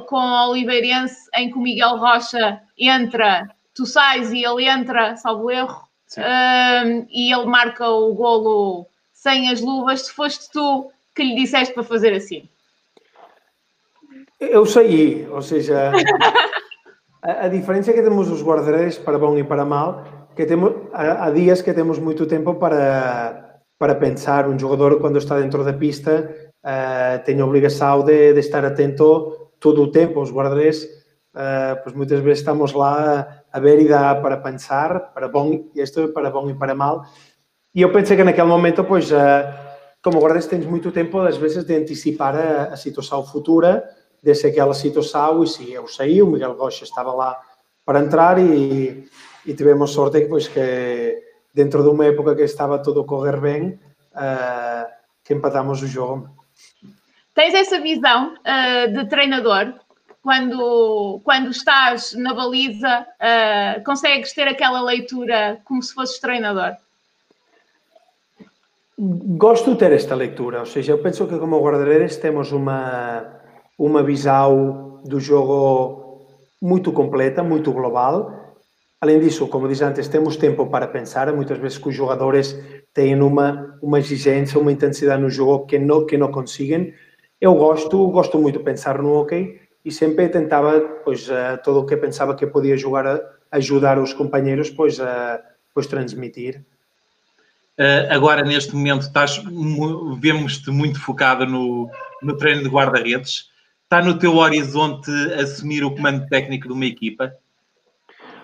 com 0.08 0.18
o 0.18 0.50
Oliveirense 0.50 1.30
em 1.36 1.50
que 1.50 1.58
o 1.58 1.62
Miguel 1.62 1.98
Rocha 1.98 2.62
entra, 2.78 3.50
tu 3.74 3.86
sais 3.86 4.32
e 4.32 4.44
ele 4.44 4.66
entra, 4.66 5.16
salvo 5.16 5.50
erro, 5.50 5.84
uh, 6.18 7.08
e 7.10 7.34
ele 7.34 7.46
marca 7.46 7.90
o 7.90 8.14
golo 8.14 8.88
sem 9.14 9.50
as 9.50 9.62
luvas, 9.62 10.06
se 10.06 10.14
foste 10.14 10.50
tu 10.52 10.92
que 11.16 11.24
lhe 11.24 11.36
disseste 11.36 11.74
para 11.74 11.84
fazer 11.84 12.14
assim. 12.14 12.48
Eu 14.40 14.66
saí, 14.66 15.28
ou 15.30 15.42
seja, 15.42 15.92
a, 17.22 17.46
a 17.46 17.48
diferença 17.50 17.92
é 17.92 17.94
que 17.94 18.02
temos 18.02 18.30
os 18.30 18.42
guarda-redes 18.42 18.98
para 18.98 19.20
bom 19.20 19.38
e 19.38 19.44
para 19.44 19.66
mal, 19.66 20.06
que 20.40 20.46
temos, 20.46 20.74
há, 20.94 21.30
dias 21.32 21.62
que 21.62 21.74
temos 21.74 22.00
muito 22.00 22.26
tempo 22.26 22.56
para, 22.56 23.60
para 23.78 23.94
pensar. 23.96 24.48
Um 24.48 24.58
jogador, 24.58 24.98
quando 25.02 25.18
está 25.18 25.38
dentro 25.38 25.66
da 25.66 25.74
pista, 25.74 26.34
uh, 26.64 27.22
tem 27.26 27.42
a 27.42 27.46
obrigação 27.46 28.06
de, 28.06 28.32
de, 28.32 28.40
estar 28.40 28.64
atento 28.64 29.50
todo 29.60 29.84
o 29.84 29.92
tempo. 29.92 30.22
Os 30.22 30.32
guarda-redes, 30.32 30.86
uh, 31.36 31.76
pois 31.84 31.94
muitas 31.94 32.22
vezes 32.22 32.40
estamos 32.40 32.72
lá 32.72 33.44
a 33.52 33.60
ver 33.60 33.82
e 33.82 33.90
dá 33.90 34.16
para 34.16 34.38
pensar, 34.38 35.12
para 35.14 35.28
bom, 35.28 35.66
isto 35.76 36.00
é 36.00 36.08
para 36.08 36.32
bom 36.32 36.50
e 36.50 36.54
para 36.54 36.74
mal. 36.74 37.04
E 37.76 37.82
eu 37.82 37.92
pensei 37.92 38.16
que 38.16 38.24
naquele 38.24 38.48
momento, 38.48 38.86
pois, 38.86 39.12
uh, 39.12 39.18
como 40.02 40.22
guarda-redes 40.22 40.48
tens 40.48 40.66
muito 40.66 40.90
tempo, 40.90 41.20
às 41.20 41.36
vezes, 41.36 41.66
de 41.66 41.76
antecipar 41.76 42.34
a, 42.34 42.64
a 42.72 42.78
situação 42.78 43.26
futura, 43.26 43.84
desse 44.24 44.48
aquela 44.48 44.74
situação 44.74 45.44
e 45.44 45.48
sim, 45.48 45.70
eu 45.72 45.86
saí, 45.86 46.22
o 46.22 46.28
Miguel 46.28 46.54
Rocha 46.54 46.86
estava 46.86 47.12
lá 47.12 47.38
para 47.86 48.00
entrar 48.00 48.40
e, 48.40 49.06
e 49.50 49.54
tivemos 49.56 49.92
sorte 49.92 50.28
pois, 50.30 50.48
que 50.48 51.24
dentro 51.52 51.82
de 51.82 51.90
uma 51.90 52.06
época 52.06 52.36
que 52.36 52.44
estava 52.44 52.78
tudo 52.78 53.02
a 53.02 53.06
correr 53.06 53.42
bem, 53.42 53.80
uh, 54.14 54.86
que 55.24 55.34
empatamos 55.34 55.82
o 55.82 55.88
jogo. 55.88 56.30
Tens 57.34 57.56
essa 57.56 57.80
visão 57.80 58.36
uh, 58.36 58.94
de 58.94 59.10
treinador? 59.10 59.74
Quando, 60.22 61.20
quando 61.24 61.50
estás 61.50 62.14
na 62.14 62.32
baliza, 62.34 63.02
uh, 63.02 63.84
consegues 63.84 64.34
ter 64.34 64.48
aquela 64.48 64.82
leitura 64.82 65.60
como 65.66 65.82
se 65.82 65.96
fosses 65.96 66.20
treinador? 66.20 66.76
Gosto 69.00 69.72
de 69.72 69.78
ter 69.78 69.94
esta 69.94 70.14
leitura, 70.14 70.60
ou 70.60 70.66
seja, 70.68 70.92
eu 70.92 71.00
penso 71.00 71.26
que 71.26 71.40
como 71.40 71.60
guarda-redes 71.60 72.18
temos 72.18 72.52
uma, 72.52 73.26
uma 73.80 74.04
visão 74.04 75.02
do 75.06 75.20
jogo 75.20 76.28
muito 76.62 76.92
completa, 76.92 77.42
muito 77.42 77.72
global. 77.72 78.39
Além 79.02 79.20
disso, 79.22 79.48
como 79.48 79.68
disse 79.68 79.84
antes, 79.84 80.10
temos 80.10 80.36
tempo 80.36 80.68
para 80.68 80.88
pensar. 80.88 81.32
Muitas 81.34 81.58
vezes 81.58 81.78
que 81.78 81.88
os 81.88 81.96
jogadores 81.96 82.60
têm 82.94 83.22
uma, 83.22 83.78
uma 83.82 84.00
exigência, 84.00 84.60
uma 84.60 84.74
intensidade 84.74 85.22
no 85.22 85.30
jogo 85.30 85.66
que 85.66 85.80
não, 85.80 86.06
que 86.06 86.18
não 86.18 86.30
conseguem. 86.32 86.94
Eu 87.40 87.56
gosto, 87.56 88.08
gosto 88.10 88.38
muito 88.38 88.60
de 88.60 88.66
pensar 88.66 89.02
no 89.02 89.14
hockey 89.14 89.62
e 89.86 89.92
sempre 89.92 90.28
tentava, 90.28 90.82
pois, 91.06 91.30
uh, 91.30 91.58
todo 91.64 91.80
o 91.80 91.86
que 91.86 91.96
pensava 91.96 92.36
que 92.36 92.46
podia 92.46 92.76
jogar, 92.76 93.08
a, 93.08 93.22
ajudar 93.52 93.98
os 93.98 94.12
companheiros, 94.12 94.70
pois, 94.70 95.00
uh, 95.00 95.40
pois 95.74 95.88
transmitir. 95.88 96.66
Uh, 97.80 98.12
agora, 98.12 98.44
neste 98.44 98.76
momento, 98.76 99.04
estás, 99.04 99.42
vemos-te 100.20 100.70
muito 100.72 101.00
focada 101.00 101.46
no, 101.46 101.90
no 102.22 102.36
treino 102.36 102.64
de 102.64 102.70
guarda-redes. 102.70 103.50
Está 103.86 104.04
no 104.04 104.20
teu 104.20 104.36
horizonte 104.36 105.10
assumir 105.42 105.86
o 105.86 105.96
comando 105.96 106.28
técnico 106.28 106.68
de 106.68 106.74
uma 106.74 106.86
equipa? 106.86 107.34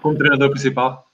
Como 0.06 0.20
treinador 0.20 0.52
principal? 0.52 1.08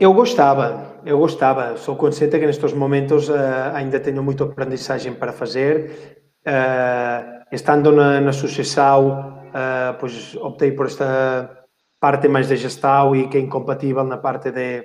Eu 0.00 0.14
gostava, 0.14 1.02
eu 1.04 1.18
gostava. 1.18 1.76
Sou 1.76 1.96
consciente 1.96 2.38
que 2.38 2.46
nestes 2.46 2.72
momentos 2.72 3.28
uh, 3.28 3.74
ainda 3.74 4.00
tenho 4.00 4.22
muita 4.22 4.44
aprendizagem 4.44 5.12
para 5.12 5.32
fazer. 5.32 6.24
Uh, 6.46 7.44
estando 7.52 7.92
na, 7.92 8.22
na 8.22 8.32
sucessão, 8.32 9.44
uh, 9.52 9.98
pois 10.00 10.34
optei 10.36 10.72
por 10.72 10.86
esta 10.86 11.66
parte 12.00 12.26
mais 12.26 12.48
de 12.48 12.56
gestão 12.56 13.14
e 13.14 13.28
que 13.28 13.36
é 13.36 13.40
incompatível 13.40 14.04
na 14.04 14.16
parte 14.16 14.50
de, 14.50 14.82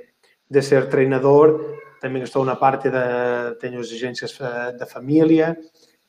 de 0.51 0.61
ser 0.61 0.89
treinador. 0.89 1.77
Também 2.01 2.23
estou 2.23 2.43
na 2.43 2.57
parte 2.57 2.89
da 2.89 3.55
tenho 3.61 3.79
exigências 3.79 4.37
da 4.77 4.85
família 4.85 5.57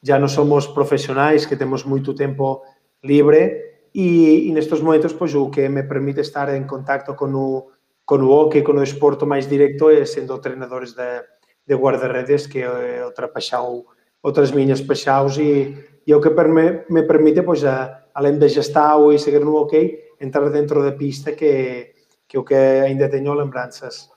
já 0.03 0.19
não 0.19 0.29
somos 0.29 0.67
profissionais, 0.67 1.47
que 1.47 1.57
temos 1.57 1.85
muito 1.85 2.15
tempo 2.15 2.63
livre 3.03 3.78
E, 3.99 4.47
e 4.47 4.53
nestes 4.55 4.79
momentos, 4.79 5.11
pois, 5.11 5.35
o 5.35 5.51
que 5.51 5.67
me 5.69 5.83
permite 5.83 6.23
estar 6.23 6.55
en 6.55 6.71
contacto 6.71 7.19
con 7.19 7.35
o, 7.35 7.75
con 8.07 8.23
o 8.23 8.31
hockey, 8.31 8.63
con 8.63 8.79
o 8.79 8.87
esporto 8.87 9.27
máis 9.27 9.51
directo, 9.51 9.91
é 9.91 10.07
sendo 10.07 10.39
treinadores 10.39 10.95
de, 10.95 11.27
de 11.67 11.75
guardarredes, 11.75 12.47
que 12.47 12.63
é 12.63 13.03
outra 13.03 13.27
paixão, 13.27 13.83
outras 14.23 14.55
miñas 14.55 14.87
paixaos, 14.87 15.35
e, 15.43 15.75
e 16.07 16.11
o 16.15 16.23
que 16.23 16.31
perme, 16.31 16.87
me 16.95 17.03
permite, 17.03 17.43
pois, 17.43 17.67
a, 17.67 18.07
além 18.15 18.39
de 18.39 18.47
gestar 18.47 18.95
e 19.11 19.19
seguir 19.19 19.43
no 19.43 19.59
hockey, 19.59 20.15
entrar 20.23 20.47
dentro 20.55 20.79
da 20.79 20.95
pista, 20.95 21.35
que, 21.35 21.91
que 22.23 22.39
o 22.39 22.47
que 22.47 22.87
ainda 22.87 23.11
teño 23.11 23.35
lembranzas 23.35 24.15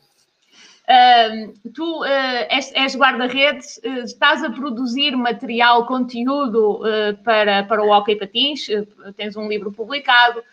Tu 1.74 1.84
uh, 1.84 2.06
és, 2.50 2.72
és 2.74 2.96
guarda-redes, 2.96 3.80
uh, 3.86 4.04
estás 4.04 4.44
a 4.44 4.50
produzir 4.50 5.16
material, 5.16 5.86
conteúdo 5.86 6.82
uh, 6.82 7.16
para, 7.24 7.64
para 7.64 7.84
o 7.84 7.90
Hockey 7.90 8.16
Patins, 8.16 8.68
tens 9.16 9.38
um 9.38 9.48
livro 9.48 9.72
publicado, 9.72 10.44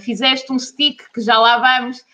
fizeste 0.00 0.52
um 0.52 0.58
stick, 0.58 1.02
que 1.12 1.20
já 1.20 1.38
lá 1.38 1.58
vamos. 1.58 2.04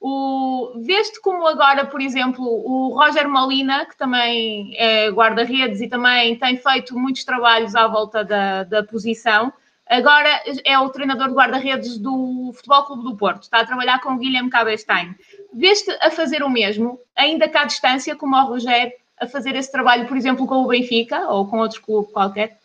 o, 0.00 0.72
veste 0.84 1.20
como 1.20 1.46
agora, 1.46 1.86
por 1.86 2.00
exemplo, 2.00 2.44
o 2.44 2.88
Roger 2.94 3.28
Molina, 3.28 3.86
que 3.86 3.96
também 3.96 4.74
é 4.76 5.08
guarda-redes 5.10 5.80
e 5.80 5.88
também 5.88 6.36
tem 6.36 6.56
feito 6.56 6.98
muitos 6.98 7.24
trabalhos 7.24 7.74
à 7.74 7.86
volta 7.86 8.24
da, 8.24 8.64
da 8.64 8.82
posição, 8.82 9.52
Agora 9.88 10.42
é 10.64 10.76
o 10.80 10.90
treinador 10.90 11.28
de 11.28 11.34
guarda-redes 11.34 11.96
do 11.96 12.52
Futebol 12.54 12.84
Clube 12.86 13.04
do 13.04 13.16
Porto. 13.16 13.44
Está 13.44 13.60
a 13.60 13.66
trabalhar 13.66 14.00
com 14.00 14.14
o 14.14 14.18
Guilherme 14.18 14.50
Cabestein. 14.50 15.14
Veste 15.52 15.90
a 16.00 16.10
fazer 16.10 16.42
o 16.42 16.50
mesmo, 16.50 16.98
ainda 17.14 17.48
cá 17.48 17.62
à 17.62 17.64
distância, 17.64 18.14
como 18.16 18.36
o 18.36 18.46
Rogério, 18.46 18.92
a 19.18 19.26
fazer 19.26 19.56
esse 19.56 19.72
trabalho, 19.72 20.06
por 20.06 20.16
exemplo, 20.16 20.46
com 20.46 20.56
o 20.56 20.66
Benfica 20.66 21.28
ou 21.30 21.46
com 21.46 21.58
outro 21.58 21.80
clube 21.82 22.12
qualquer? 22.12 22.58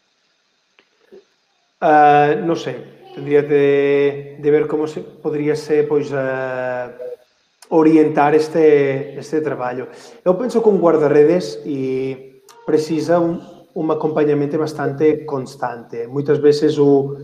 Uh, 1.81 2.45
não 2.45 2.55
sei. 2.55 2.83
Teria 3.15 3.41
de, 3.41 4.37
de, 4.39 4.51
ver 4.51 4.67
como 4.67 4.87
se, 4.87 5.01
poderia 5.01 5.55
ser, 5.55 5.87
pois, 5.87 6.09
uh, 6.11 6.91
orientar 7.69 8.33
este, 8.35 9.15
este 9.17 9.41
trabalho. 9.41 9.87
Eu 10.23 10.35
penso 10.35 10.59
um 10.69 10.77
guarda-redes 10.77 11.59
e 11.65 12.41
precisa 12.65 13.19
um, 13.19 13.41
um 13.75 13.91
acompanhamento 13.91 14.57
bastante 14.57 15.25
constante. 15.25 16.07
Muitas 16.07 16.37
vezes 16.37 16.77
o, 16.77 17.17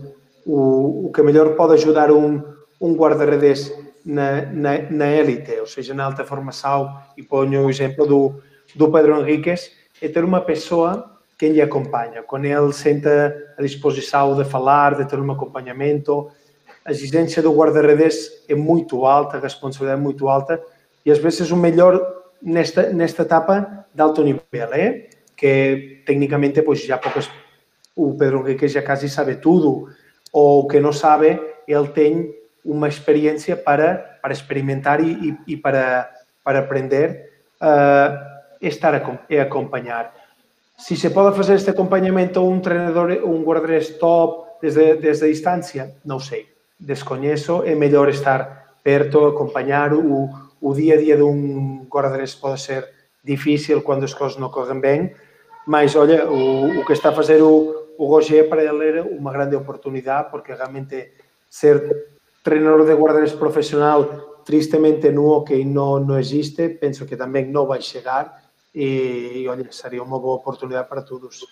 o, 0.44 1.06
o 1.06 1.12
que 1.12 1.22
melhor 1.22 1.54
pode 1.54 1.74
ajudar 1.74 2.10
um, 2.10 2.42
um 2.80 2.94
guarda-redes 2.94 3.72
na, 4.08 4.40
na, 4.46 4.90
na 4.90 5.04
élite, 5.04 5.52
ou 5.60 5.66
seja, 5.66 5.92
na 5.92 6.06
alta 6.06 6.24
formação, 6.24 6.98
e 7.14 7.22
ponho 7.22 7.66
o 7.66 7.70
exemplo 7.70 8.06
do, 8.06 8.42
do 8.74 8.90
Pedro 8.90 9.20
Henriques, 9.20 9.70
é 10.00 10.08
ter 10.08 10.24
uma 10.24 10.40
pessoa 10.40 11.18
que 11.38 11.46
lhe 11.50 11.60
acompanha, 11.60 12.22
com 12.22 12.38
ele 12.38 12.72
senta 12.72 13.36
à 13.58 13.62
disposição 13.62 14.34
de 14.34 14.48
falar, 14.48 14.96
de 14.96 15.04
ter 15.04 15.20
um 15.20 15.30
acompanhamento. 15.30 16.30
A 16.86 16.90
exigência 16.90 17.42
do 17.42 17.52
guarda-redes 17.52 18.44
é 18.48 18.54
muito 18.54 19.04
alta, 19.04 19.36
a 19.36 19.40
responsabilidade 19.40 20.00
é 20.00 20.02
muito 20.02 20.26
alta, 20.26 20.58
e 21.04 21.10
às 21.10 21.18
vezes 21.18 21.50
o 21.50 21.56
melhor 21.56 22.00
nesta, 22.42 22.90
nesta 22.90 23.22
etapa 23.22 23.84
de 23.94 24.00
alto 24.00 24.24
nível 24.24 24.42
é 24.72 25.10
que 25.36 26.02
técnicamente 26.06 26.62
pois 26.62 26.82
já 26.82 26.96
poucas 26.96 27.30
o 27.94 28.16
Pedro 28.16 28.40
Henrique 28.40 28.68
já 28.68 28.82
quase 28.82 29.08
sabe 29.08 29.36
tudo 29.36 29.88
ou 30.32 30.66
que 30.66 30.80
não 30.80 30.92
sabe 30.92 31.40
ele 31.66 31.88
tem 31.88 32.37
uma 32.64 32.88
experiência 32.88 33.56
para 33.56 34.18
para 34.22 34.32
experimentar 34.32 35.00
e, 35.00 35.12
e, 35.46 35.54
e 35.54 35.56
para 35.56 36.10
para 36.44 36.60
aprender 36.60 37.30
uh, 37.60 38.18
estar 38.60 38.94
a, 38.94 39.18
e 39.28 39.38
acompanhar. 39.38 40.14
Se 40.76 40.96
se 40.96 41.10
pode 41.10 41.36
fazer 41.36 41.54
este 41.54 41.70
acompanhamento 41.70 42.40
um 42.42 42.60
treinador 42.60 43.10
um 43.24 43.42
guarda-redes 43.42 43.98
top 43.98 44.48
desde 44.60 44.96
desde 44.96 45.24
a 45.24 45.28
distância 45.28 45.94
não 46.04 46.18
sei. 46.20 46.48
Desconheço 46.78 47.62
é 47.64 47.74
melhor 47.74 48.08
estar 48.08 48.76
perto 48.82 49.26
acompanhar 49.26 49.92
o, 49.92 50.30
o 50.60 50.74
dia 50.74 50.94
a 50.94 50.98
dia 50.98 51.16
de 51.16 51.22
um 51.22 51.86
guarda-redes 51.90 52.34
pode 52.34 52.60
ser 52.60 52.88
difícil 53.24 53.82
quando 53.82 54.04
as 54.04 54.14
coisas 54.14 54.38
não 54.38 54.48
correm 54.48 54.80
bem 54.80 55.14
mas, 55.68 55.94
olha, 55.94 56.26
o, 56.26 56.80
o 56.80 56.84
que 56.86 56.94
está 56.94 57.10
a 57.10 57.12
fazer 57.12 57.42
o, 57.42 57.92
o 57.98 58.06
Roger 58.06 58.48
para 58.48 58.64
ele 58.64 58.88
era 58.88 59.02
uma 59.02 59.30
grande 59.30 59.54
oportunidade, 59.54 60.30
porque 60.30 60.54
realmente 60.54 61.12
ser 61.50 62.08
treinador 62.48 62.86
de 62.86 62.94
guarda-redes 62.94 63.34
profissional, 63.34 64.42
tristemente 64.44 65.10
no 65.10 65.28
hockey 65.28 65.64
não, 65.64 66.00
não 66.00 66.18
existe, 66.18 66.68
penso 66.80 67.04
que 67.04 67.16
também 67.16 67.44
não 67.46 67.66
vai 67.66 67.82
chegar, 67.82 68.42
e, 68.74 69.46
olha, 69.48 69.66
seria 69.70 70.02
uma 70.02 70.18
boa 70.18 70.36
oportunidade 70.36 70.88
para 70.88 71.02
todos. 71.02 71.42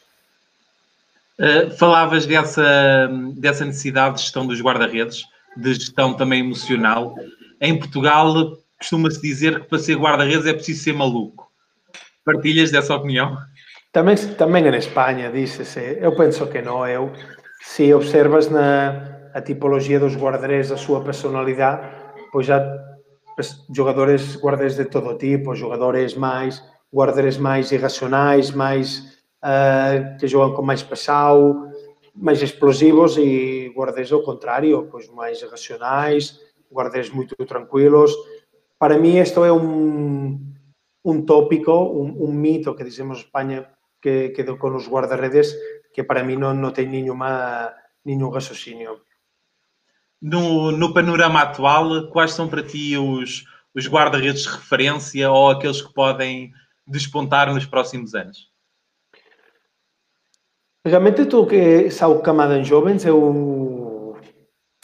Uh, 1.39 1.71
falavas 1.77 2.25
dessa, 2.25 3.11
dessa 3.37 3.65
necessidade 3.65 4.17
de 4.17 4.23
gestão 4.23 4.47
dos 4.47 4.63
guarda-redes, 4.63 5.25
de 5.57 5.75
gestão 5.75 6.15
também 6.15 6.41
emocional. 6.41 7.15
Em 7.61 7.79
Portugal, 7.79 8.57
costuma-se 8.79 9.21
dizer 9.21 9.61
que 9.61 9.69
para 9.69 9.79
ser 9.79 9.97
guarda-redes 9.97 10.47
é 10.47 10.55
preciso 10.55 10.85
ser 10.85 10.95
maluco. 10.95 11.51
Partilhas 12.25 12.71
dessa 12.71 12.95
opinião? 12.95 13.37
Tamén, 13.93 14.17
tamén 14.37 14.69
en 14.69 14.77
España, 14.77 15.33
dícese, 15.33 16.01
eu 16.01 16.13
penso 16.13 16.49
que 16.53 16.61
non, 16.61 16.85
eu 16.85 17.13
se 17.65 17.93
observas 17.97 18.53
na 18.53 19.16
a 19.37 19.45
tipologia 19.45 20.01
dos 20.01 20.16
guarda-redes, 20.16 20.72
a 20.72 20.80
súa 20.80 21.05
personalidade, 21.05 21.84
pois 22.32 22.49
já 22.49 22.57
jogadores 23.68 24.41
guarda-redes 24.41 24.80
de 24.80 24.89
todo 24.89 25.20
tipo, 25.20 25.53
jogadores 25.53 26.16
máis 26.16 26.64
guarda-redes 26.89 27.37
máis 27.37 27.68
irracionais, 27.68 28.57
máis 28.57 29.20
uh, 29.45 30.16
que 30.16 30.24
xogan 30.24 30.57
con 30.57 30.64
máis 30.64 30.80
pesado, 30.80 31.68
máis 32.16 32.41
explosivos 32.41 33.20
e 33.20 33.68
guardes 33.76 34.09
ao 34.09 34.24
contrario, 34.24 34.89
pois 34.89 35.05
máis 35.12 35.45
racionais, 35.45 36.41
guardes 36.72 37.12
moito 37.12 37.37
tranquilos. 37.45 38.16
Para 38.80 38.97
mí 38.97 39.20
isto 39.20 39.45
é 39.45 39.53
un, 39.53 40.57
un 41.05 41.16
tópico, 41.28 41.93
un, 41.93 42.16
un 42.16 42.32
mito 42.41 42.72
que 42.72 42.89
dicemos 42.89 43.28
España 43.28 43.68
que 44.01 44.32
quedou 44.32 44.57
con 44.57 44.72
os 44.72 44.89
guardaredes 44.89 45.53
que 45.93 46.05
para 46.05 46.24
mí 46.24 46.41
non, 46.41 46.57
non 46.57 46.72
ten 46.72 46.89
nenhuma, 46.89 47.72
nenhum 48.05 48.32
raciocínio. 48.32 49.05
No, 50.21 50.73
no 50.73 50.95
panorama 50.95 51.43
atual, 51.43 52.09
quais 52.09 52.33
são 52.33 52.49
para 52.49 52.62
ti 52.62 52.97
os, 52.97 53.45
os 53.75 53.87
guarda-redes 53.87 54.43
de 54.43 54.49
referência 54.49 55.31
ou 55.31 55.51
aqueles 55.51 55.83
que 55.83 55.93
podem 55.93 56.53
despontar 56.87 57.53
nos 57.53 57.67
próximos 57.67 58.14
anos? 58.14 58.51
Realmente 60.87 61.27
tu 61.27 61.47
que 61.47 61.91
sau 61.91 62.23
camada 62.23 62.57
en 62.57 62.64
jovens, 62.64 63.05
eu, 63.05 64.17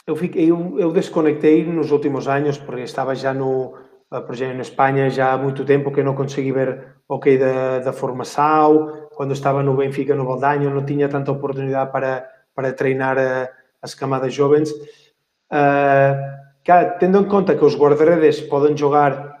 eu, 0.05 0.15
fiquei, 0.15 0.51
eu, 0.51 0.77
eu 0.77 0.91
desconectei 0.91 1.63
nos 1.63 1.91
últimos 1.91 2.27
anos, 2.27 2.57
porque 2.57 2.83
estava 2.83 3.15
já 3.15 3.33
no, 3.33 3.73
eh, 4.11 4.25
exemplo, 4.29 4.55
en 4.55 4.59
España 4.59 5.09
já 5.09 5.31
há 5.31 5.37
muito 5.37 5.63
tempo 5.63 5.91
que 5.91 6.03
non 6.03 6.13
consegui 6.13 6.51
ver 6.51 7.01
o 7.07 7.17
que 7.23 7.39
da, 7.39 7.79
da 7.79 7.93
formação, 7.95 9.09
quando 9.15 9.31
estava 9.31 9.63
no 9.63 9.79
Benfica, 9.79 10.13
no 10.13 10.27
Baldaño, 10.27 10.69
non 10.69 10.83
tiña 10.83 11.07
tanta 11.07 11.31
oportunidade 11.31 11.89
para, 11.89 12.27
para 12.53 12.75
treinar 12.75 13.17
a, 13.17 13.47
as 13.81 13.95
camadas 13.95 14.35
jovens. 14.35 14.75
Uh, 15.53 16.17
que, 16.65 16.73
tendo 16.97 17.19
en 17.19 17.29
conta 17.29 17.53
que 17.53 17.61
os 17.61 17.77
guardaredes 17.77 18.41
poden 18.49 18.73
jogar 18.73 19.37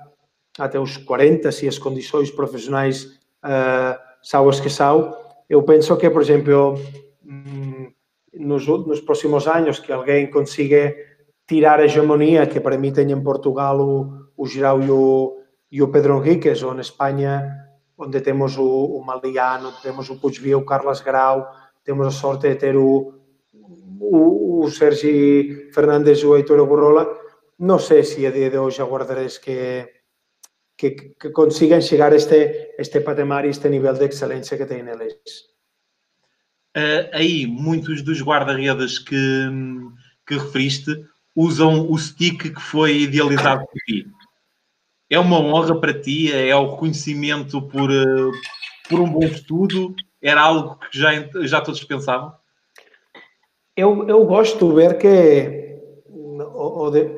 até 0.59 0.77
os 0.77 0.97
40, 1.01 1.49
se 1.51 1.67
as 1.67 1.79
condições 1.81 2.29
profissionais 2.29 3.17
uh, 3.41 3.97
sau 4.21 4.47
as 4.47 4.59
que 4.59 4.69
sau, 4.69 5.17
eu 5.49 5.63
penso 5.63 5.97
que, 5.97 6.09
por 6.11 6.21
exemplo, 6.21 6.77
mm, 7.23 7.89
nos, 8.45 8.67
nos 8.67 9.01
próximos 9.01 9.47
anos 9.47 9.79
que 9.79 9.91
alguém 9.91 10.29
consiga 10.29 10.93
tirar 11.47 11.79
a 11.79 11.85
hegemonia 11.85 12.45
que 12.45 12.59
para 12.59 12.77
mim 12.77 12.93
tem 12.93 13.11
em 13.11 13.23
Portugal 13.23 13.79
o, 13.81 14.29
o 14.37 14.45
e 14.47 14.91
o, 14.91 15.37
e 15.71 15.81
o 15.81 15.87
Pedro 15.87 16.17
Henriques, 16.17 16.61
ou 16.61 16.75
na 16.75 16.81
Espanha, 16.81 17.49
onde 17.97 18.21
temos 18.21 18.55
o, 18.57 18.67
o 18.67 19.03
Maliano, 19.03 19.73
temos 19.81 20.09
o 20.11 20.19
Puigvia, 20.19 20.57
o 20.57 20.65
Carlos 20.65 21.01
Grau, 21.01 21.49
temos 21.83 22.05
a 22.05 22.11
sorte 22.11 22.49
de 22.49 22.55
ter 22.55 22.77
o, 22.77 23.22
o, 23.99 24.63
o 24.63 24.71
Sergi 24.71 25.69
Fernandes 25.73 26.19
e 26.19 26.25
o 26.25 26.35
Heitor 26.35 26.59
Aburrola, 26.59 27.07
não 27.59 27.79
sei 27.79 28.03
se 28.03 28.25
a 28.25 28.31
dia 28.31 28.49
de 28.49 28.57
hoje 28.57 28.81
aguardares 28.81 29.37
que, 29.37 29.87
que, 30.77 30.91
que 30.91 31.29
consigan 31.31 31.81
chegar 31.81 32.11
a 32.11 32.15
este, 32.15 32.73
este 32.77 33.01
patamar 33.01 33.45
e 33.45 33.49
este 33.49 33.69
nível 33.69 33.93
de 33.93 34.05
excelência 34.05 34.57
que 34.57 34.65
têm 34.65 34.87
eles. 34.87 35.53
Uh, 36.75 37.05
aí, 37.13 37.45
muitos 37.45 38.01
dos 38.01 38.21
guarda-redes 38.21 38.97
que, 38.97 39.49
que 40.25 40.33
referiste 40.33 41.05
usam 41.35 41.89
o 41.89 41.97
stick 41.97 42.53
que 42.53 42.61
foi 42.61 43.01
idealizado 43.01 43.65
por 43.65 43.79
ti. 43.85 44.07
É 45.09 45.19
uma 45.19 45.39
honra 45.39 45.79
para 45.79 45.99
ti? 45.99 46.31
É 46.31 46.55
o 46.55 46.71
reconhecimento 46.71 47.61
por, 47.67 47.91
uh, 47.91 48.31
por 48.89 48.99
um 48.99 49.11
bom 49.11 49.23
estudo? 49.23 49.95
Era 50.19 50.41
algo 50.41 50.79
que 50.79 50.97
já, 50.97 51.11
já 51.45 51.61
todos 51.61 51.83
pensavam? 51.83 52.33
Eu, 53.75 54.07
eu 54.07 54.23
gosto 54.25 54.69
de 54.69 54.75
ver 54.75 54.97
que, 54.99 55.79
ou 56.53 56.91
de, 56.91 57.09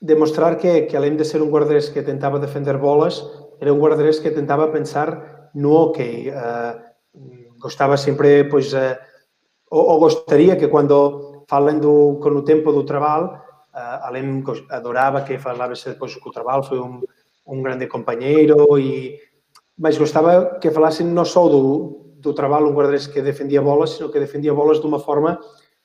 demonstrar 0.00 0.56
que, 0.56 0.82
que 0.82 0.96
além 0.96 1.16
de 1.16 1.24
ser 1.24 1.42
um 1.42 1.50
guarda-redes 1.50 1.88
que 1.88 2.02
tentava 2.02 2.38
defender 2.38 2.78
bolas, 2.78 3.26
era 3.60 3.74
um 3.74 3.80
guarda-redes 3.80 4.20
que 4.20 4.30
tentava 4.30 4.68
pensar 4.68 5.50
no 5.54 5.72
ok. 5.72 6.30
Uh, 6.30 7.58
gostava 7.58 7.96
sempre, 7.96 8.44
pois, 8.44 8.72
uh, 8.72 8.96
ou, 9.70 9.84
ou, 9.90 9.98
gostaria 9.98 10.56
que 10.56 10.68
quando 10.68 11.44
falando 11.48 12.20
com 12.22 12.30
o 12.30 12.42
tempo 12.42 12.72
do 12.72 12.84
trabalho, 12.84 13.34
uh, 13.74 13.98
além 14.02 14.44
adorava 14.70 15.22
que 15.22 15.38
falasse 15.38 15.90
depois 15.90 16.14
que 16.14 16.28
o 16.28 16.32
trabalho 16.32 16.62
foi 16.62 16.78
um, 16.78 17.02
um 17.46 17.62
grande 17.62 17.88
companheiro 17.88 18.78
e 18.78 19.18
mas 19.76 19.96
gostava 19.96 20.58
que 20.60 20.70
falassem 20.70 21.06
não 21.06 21.24
só 21.24 21.48
do, 21.48 22.14
do 22.18 22.34
trabalho 22.34 22.68
um 22.68 22.74
guarda-redes 22.74 23.06
que 23.06 23.22
defendia 23.22 23.62
bolas, 23.62 23.90
sino 23.90 24.10
que 24.10 24.20
defendia 24.20 24.52
bolas 24.52 24.78
de 24.78 24.86
uma 24.86 25.00
forma 25.00 25.40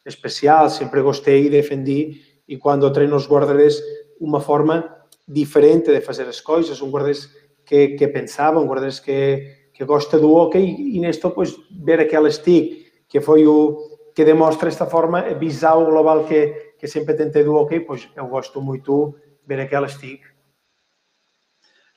especial. 0.05 0.69
Sempre 0.69 1.01
gostei 1.01 1.45
e 1.45 1.49
defendi 1.49 2.21
e 2.47 2.57
quando 2.57 2.91
treino 2.91 3.15
os 3.15 3.27
guarda-redes 3.27 3.81
uma 4.19 4.39
forma 4.39 4.95
diferente 5.27 5.91
de 5.91 6.01
fazer 6.01 6.27
as 6.27 6.39
coisas, 6.39 6.81
um 6.81 6.91
guarda-redes 6.91 7.29
que, 7.65 7.89
que 7.89 8.07
pensava, 8.07 8.59
um 8.59 8.67
guarda-redes 8.67 8.99
que, 8.99 9.69
que 9.73 9.83
gosta 9.83 10.19
do 10.19 10.33
hockey 10.33 10.59
e 10.59 10.99
nisto, 10.99 11.31
pois, 11.31 11.55
ver 11.83 11.99
aquele 11.99 12.31
stick 12.31 12.85
que 13.07 13.19
foi 13.19 13.45
o 13.47 13.95
que 14.15 14.23
demonstra 14.23 14.69
esta 14.69 14.85
forma, 14.85 15.19
a 15.19 15.33
global 15.33 16.23
que, 16.23 16.73
que 16.79 16.87
sempre 16.87 17.15
tentei 17.15 17.43
do 17.43 17.53
hockey, 17.53 17.81
pois 17.81 18.07
eu 18.15 18.27
gosto 18.27 18.61
muito 18.61 19.15
ver 19.45 19.59
aquele 19.59 19.89
stick. 19.89 20.21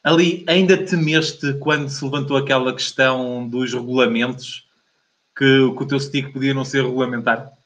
Ali, 0.03 0.45
ainda 0.49 0.77
temeste 0.85 1.55
quando 1.55 1.89
se 1.89 2.05
levantou 2.05 2.37
aquela 2.37 2.73
questão 2.73 3.47
dos 3.49 3.73
regulamentos 3.73 4.69
que, 5.37 5.45
que 5.77 5.83
o 5.83 5.87
teu 5.87 6.01
stick 6.01 6.33
podia 6.33 6.55
não 6.55 6.65
ser 6.65 6.83
regulamentar? 6.83 7.58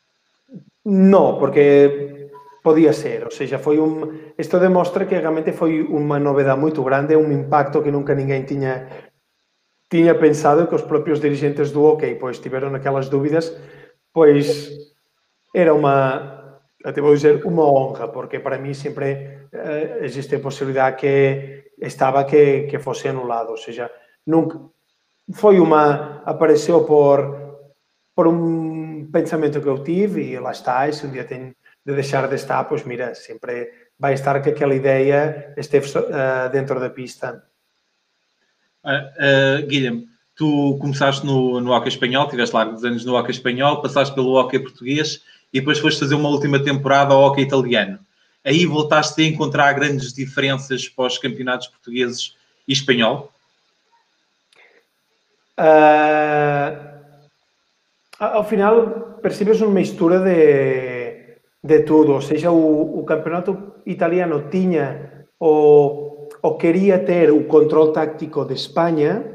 Não, 0.84 1.38
porque 1.38 2.30
podía 2.62 2.92
ser, 2.92 3.24
ou 3.24 3.30
seja, 3.30 3.58
foi 3.58 3.78
un 3.78 4.32
isto 4.38 4.58
demostra 4.58 5.06
que 5.06 5.18
realmente 5.18 5.50
foi 5.50 5.82
unha 5.82 6.22
novedade 6.22 6.62
moito 6.62 6.82
grande, 6.86 7.18
un 7.18 7.34
impacto 7.34 7.82
que 7.82 7.90
nunca 7.90 8.14
ninguén 8.14 8.46
tiña 8.46 8.86
tiña 9.90 10.14
pensado 10.14 10.70
que 10.70 10.78
os 10.78 10.86
propios 10.86 11.18
dirigentes 11.18 11.74
do 11.74 11.98
OK 11.98 12.06
pois 12.22 12.38
tiveron 12.38 12.78
aquelas 12.78 13.10
dúbidas, 13.10 13.50
pois 14.14 14.70
era 15.50 15.74
unha 15.74 16.38
até 16.86 17.02
vou 17.02 17.14
dizer 17.14 17.42
unha 17.42 17.66
honra, 17.66 18.10
porque 18.14 18.38
para 18.38 18.58
mí 18.58 18.74
sempre 18.74 19.50
eh, 19.50 20.06
existe 20.06 20.38
a 20.38 20.44
posibilidade 20.46 20.98
que 20.98 21.14
estaba 21.78 22.26
que, 22.26 22.70
que 22.70 22.78
fose 22.78 23.10
anulado, 23.10 23.54
ou 23.54 23.60
seja, 23.60 23.90
nunca 24.26 24.58
foi 25.34 25.58
unha 25.58 26.22
apareceu 26.26 26.86
por 26.86 27.42
por 28.14 28.30
un 28.30 28.81
pensamento 29.12 29.60
que 29.60 29.68
eu 29.68 29.84
tive 29.84 30.22
e 30.32 30.38
lá 30.40 30.50
está, 30.50 30.88
e 30.88 30.92
se 30.92 31.06
un 31.06 31.12
día 31.12 31.24
ten 31.24 31.54
de 31.84 31.94
deixar 31.94 32.28
de 32.28 32.36
estar, 32.36 32.64
pois 32.64 32.84
mira, 32.84 33.14
sempre 33.14 33.70
vai 33.98 34.14
estar 34.14 34.40
que 34.40 34.50
aquela 34.50 34.74
ideia 34.74 35.52
esteve 35.56 35.86
uh, 35.98 36.48
dentro 36.50 36.78
da 36.80 36.90
pista. 36.90 37.44
Uh, 38.84 39.62
uh, 39.62 39.66
Guilherme, 39.66 40.08
tu 40.34 40.78
começaste 40.80 41.26
no, 41.26 41.60
no 41.60 41.72
hockey 41.72 41.88
espanhol, 41.88 42.28
tiveste 42.28 42.54
largos 42.54 42.84
anos 42.84 43.04
no 43.04 43.16
hockey 43.16 43.32
espanhol, 43.32 43.82
passaste 43.82 44.14
pelo 44.14 44.34
hockey 44.34 44.58
português 44.58 45.22
e 45.52 45.60
depois 45.60 45.78
foste 45.78 46.00
fazer 46.00 46.14
uma 46.14 46.28
última 46.28 46.62
temporada 46.62 47.14
ao 47.14 47.22
hockey 47.22 47.42
italiano. 47.42 47.98
Aí 48.44 48.66
voltaste 48.66 49.22
a 49.22 49.26
encontrar 49.26 49.72
grandes 49.72 50.12
diferenças 50.12 50.88
para 50.88 51.06
os 51.06 51.18
campeonatos 51.18 51.68
portugueses 51.68 52.36
e 52.66 52.72
espanhol? 52.72 53.32
Uh, 55.58 56.91
Ao 58.22 58.46
final 58.46 59.18
percibes 59.18 59.58
unha 59.58 59.82
mistura 59.82 60.22
de, 60.22 61.42
de 61.58 61.78
tudo, 61.82 62.14
ou 62.14 62.22
seja, 62.22 62.54
o, 62.54 62.94
o 62.94 63.02
campeonato 63.02 63.82
italiano 63.82 64.46
tiña 64.46 65.26
o, 65.42 66.30
o 66.30 66.50
quería 66.54 67.02
ter 67.02 67.34
o 67.34 67.50
control 67.50 67.90
táctico 67.90 68.46
de 68.46 68.54
España, 68.54 69.26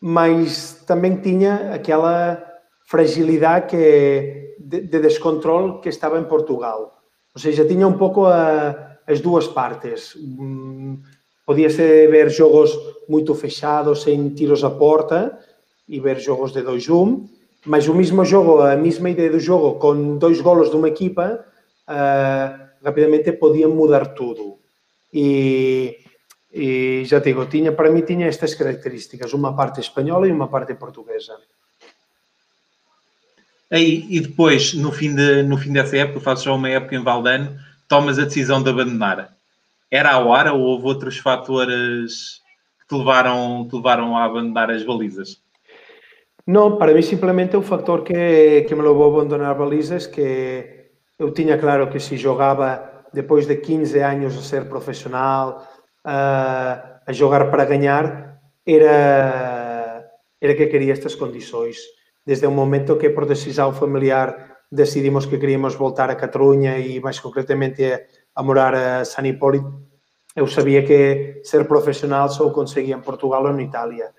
mas 0.00 0.80
tamén 0.88 1.20
tiña 1.20 1.76
aquela 1.76 2.40
fragilidade 2.88 3.68
que 3.68 3.84
de, 4.56 4.88
de 4.88 4.98
descontrol 5.04 5.84
que 5.84 5.92
estaba 5.92 6.16
en 6.16 6.24
Portugal. 6.24 6.96
Ou 7.36 7.40
seja, 7.44 7.68
tiña 7.68 7.84
un 7.84 8.00
pouco 8.00 8.24
a, 8.24 9.04
as 9.04 9.20
dúas 9.20 9.52
partes. 9.52 10.16
Mm, 10.16 11.04
Podíase 11.44 12.08
ver 12.08 12.32
xogos 12.32 12.74
moito 13.06 13.30
fechados, 13.36 14.02
sen 14.02 14.32
tiros 14.34 14.64
a 14.66 14.72
porta, 14.74 15.38
e 15.86 16.00
ver 16.00 16.18
xogos 16.18 16.50
de 16.50 16.64
2-1, 16.64 17.35
mas 17.66 17.88
o 17.88 17.94
mesmo 17.94 18.24
jogo, 18.24 18.62
a 18.62 18.76
mesma 18.76 19.10
ideia 19.10 19.30
do 19.30 19.40
jogo, 19.40 19.78
com 19.78 20.16
dois 20.16 20.40
golos 20.40 20.70
de 20.70 20.76
uma 20.76 20.88
equipa, 20.88 21.44
uh, 21.88 22.66
rapidamente 22.84 23.32
podiam 23.32 23.70
mudar 23.74 24.14
tudo. 24.14 24.58
E, 25.12 25.98
e 26.52 27.02
já 27.04 27.18
digo, 27.18 27.44
tinha, 27.46 27.72
para 27.72 27.90
mim 27.90 28.02
tinha 28.02 28.26
estas 28.26 28.54
características, 28.54 29.32
uma 29.32 29.54
parte 29.54 29.80
espanhola 29.80 30.28
e 30.28 30.32
uma 30.32 30.48
parte 30.48 30.74
portuguesa. 30.74 31.36
E, 33.70 34.16
e 34.16 34.20
depois, 34.20 34.72
no 34.74 34.92
fim, 34.92 35.14
de, 35.14 35.42
no 35.42 35.58
fim 35.58 35.72
dessa 35.72 35.96
época, 35.96 36.20
fazes 36.20 36.44
já 36.44 36.52
uma 36.52 36.68
época 36.68 36.94
em 36.94 37.02
Valdano, 37.02 37.58
tomas 37.88 38.18
a 38.18 38.24
decisão 38.24 38.62
de 38.62 38.70
abandonar. 38.70 39.36
Era 39.90 40.12
a 40.12 40.18
hora 40.18 40.52
ou 40.52 40.60
houve 40.60 40.86
outros 40.86 41.18
fatores 41.18 42.40
que 42.80 42.88
te 42.88 42.94
levaram, 42.96 43.66
te 43.68 43.74
levaram 43.74 44.16
a 44.16 44.24
abandonar 44.24 44.70
as 44.70 44.84
balizas? 44.84 45.40
Non, 46.46 46.78
para 46.78 46.94
mí 46.94 47.02
simplemente 47.02 47.58
o 47.58 47.66
factor 47.66 48.06
que, 48.06 48.62
que 48.70 48.74
me 48.78 48.86
levou 48.86 49.10
a 49.10 49.12
abandonar 49.18 49.58
balizas 49.58 50.06
que 50.06 50.94
eu 51.18 51.34
tiña 51.34 51.58
claro 51.58 51.90
que 51.90 51.98
se 51.98 52.14
jogaba 52.14 53.02
depois 53.12 53.50
de 53.50 53.58
15 53.58 53.98
anos 53.98 54.38
a 54.38 54.42
ser 54.46 54.70
profesional, 54.70 55.66
a, 56.04 57.02
a 57.02 57.12
jogar 57.12 57.50
para 57.50 57.66
ganhar, 57.66 58.38
era, 58.64 60.06
era 60.38 60.54
que 60.54 60.70
quería 60.70 60.92
estas 60.92 61.16
condições. 61.18 61.82
Desde 62.22 62.46
o 62.46 62.54
momento 62.54 62.98
que 62.98 63.10
por 63.10 63.26
decisão 63.26 63.74
familiar 63.74 64.62
decidimos 64.70 65.26
que 65.26 65.38
queríamos 65.38 65.74
voltar 65.74 66.10
a 66.10 66.16
Catalunha 66.16 66.78
e 66.78 67.00
mais 67.00 67.18
concretamente 67.18 67.82
a, 67.90 68.00
a 68.38 68.42
morar 68.46 68.74
a 68.74 69.04
San 69.04 69.26
Hipólito, 69.26 69.82
eu 70.36 70.46
sabia 70.46 70.84
que 70.84 71.40
ser 71.42 71.66
profesional 71.66 72.28
só 72.28 72.50
conseguia 72.50 72.94
em 72.94 73.00
Portugal 73.00 73.42
ou 73.46 73.52
na 73.52 73.62
Itália. 73.62 74.14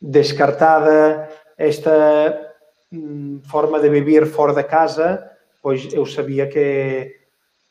Descartada 0.00 1.28
esta 1.58 2.54
hum, 2.92 3.40
forma 3.50 3.80
de 3.80 3.90
viver 3.90 4.26
fora 4.26 4.54
da 4.54 4.62
casa, 4.62 5.28
pois 5.60 5.92
eu 5.92 6.06
sabia 6.06 6.46
que 6.46 7.16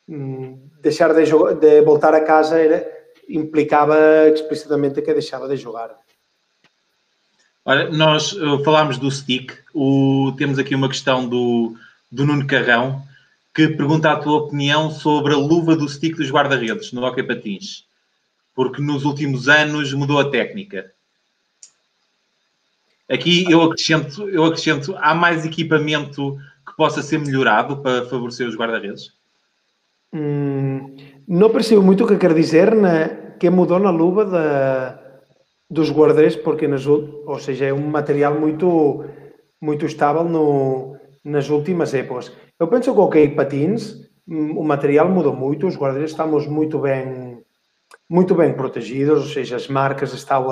hum, 0.08 0.68
deixar 0.82 1.14
de, 1.14 1.24
de 1.24 1.82
voltar 1.82 2.14
a 2.14 2.20
casa 2.20 2.60
era, 2.60 2.86
implicava 3.28 3.96
explicitamente 4.28 5.02
que 5.02 5.12
deixava 5.12 5.48
de 5.48 5.56
jogar. 5.56 5.96
Olha, 7.64 7.90
nós 7.90 8.32
uh, 8.32 8.62
falámos 8.64 8.98
do 8.98 9.10
stick, 9.10 9.52
o, 9.74 10.32
temos 10.38 10.58
aqui 10.58 10.74
uma 10.74 10.88
questão 10.88 11.28
do, 11.28 11.74
do 12.10 12.24
Nuno 12.24 12.46
Carrão, 12.46 13.02
que 13.54 13.68
pergunta 13.68 14.10
a 14.10 14.16
tua 14.16 14.38
opinião 14.38 14.90
sobre 14.90 15.34
a 15.34 15.36
luva 15.36 15.76
do 15.76 15.88
stick 15.88 16.16
dos 16.16 16.30
guarda-redes 16.30 16.92
no 16.92 17.04
Hockey 17.04 17.22
Patins, 17.22 17.84
porque 18.54 18.80
nos 18.80 19.04
últimos 19.04 19.48
anos 19.48 19.92
mudou 19.92 20.18
a 20.18 20.30
técnica. 20.30 20.92
Aqui 23.10 23.50
eu 23.50 23.62
acrescento, 23.62 24.28
eu 24.28 24.44
acrescento, 24.44 24.94
há 24.98 25.14
mais 25.14 25.46
equipamento 25.46 26.36
que 26.66 26.76
possa 26.76 27.02
ser 27.02 27.18
melhorado 27.18 27.78
para 27.78 28.04
favorecer 28.04 28.46
os 28.46 28.54
guarda-redes? 28.54 29.12
Hum, 30.12 30.94
não 31.26 31.50
percebo 31.50 31.82
muito 31.82 32.04
o 32.04 32.06
que 32.06 32.16
quer 32.16 32.34
dizer 32.34 32.74
na, 32.74 33.08
que 33.38 33.48
mudou 33.48 33.78
na 33.78 33.90
luva 33.90 34.26
da, 34.26 34.98
dos 35.70 35.90
guarda-redes, 35.90 36.36
porque 36.36 36.68
nas, 36.68 36.86
ou 36.86 37.38
seja, 37.38 37.66
é 37.66 37.72
um 37.72 37.88
material 37.88 38.38
muito, 38.38 39.04
muito 39.60 39.86
estável 39.86 40.24
no, 40.24 40.96
nas 41.24 41.48
últimas 41.48 41.94
épocas. 41.94 42.30
Eu 42.60 42.68
penso 42.68 42.92
que 42.92 42.98
o 42.98 43.02
okay, 43.04 43.28
patins, 43.28 44.10
hum, 44.26 44.58
o 44.58 44.64
material 44.64 45.08
mudou 45.08 45.34
muito, 45.34 45.66
os 45.66 45.76
guarda-redes 45.76 46.10
estamos 46.10 46.46
muito 46.46 46.78
bem, 46.78 47.42
muito 48.08 48.34
bem 48.34 48.52
protegidos, 48.52 49.22
ou 49.22 49.28
seja, 49.28 49.56
as 49.56 49.66
marcas 49.66 50.12
estão 50.12 50.50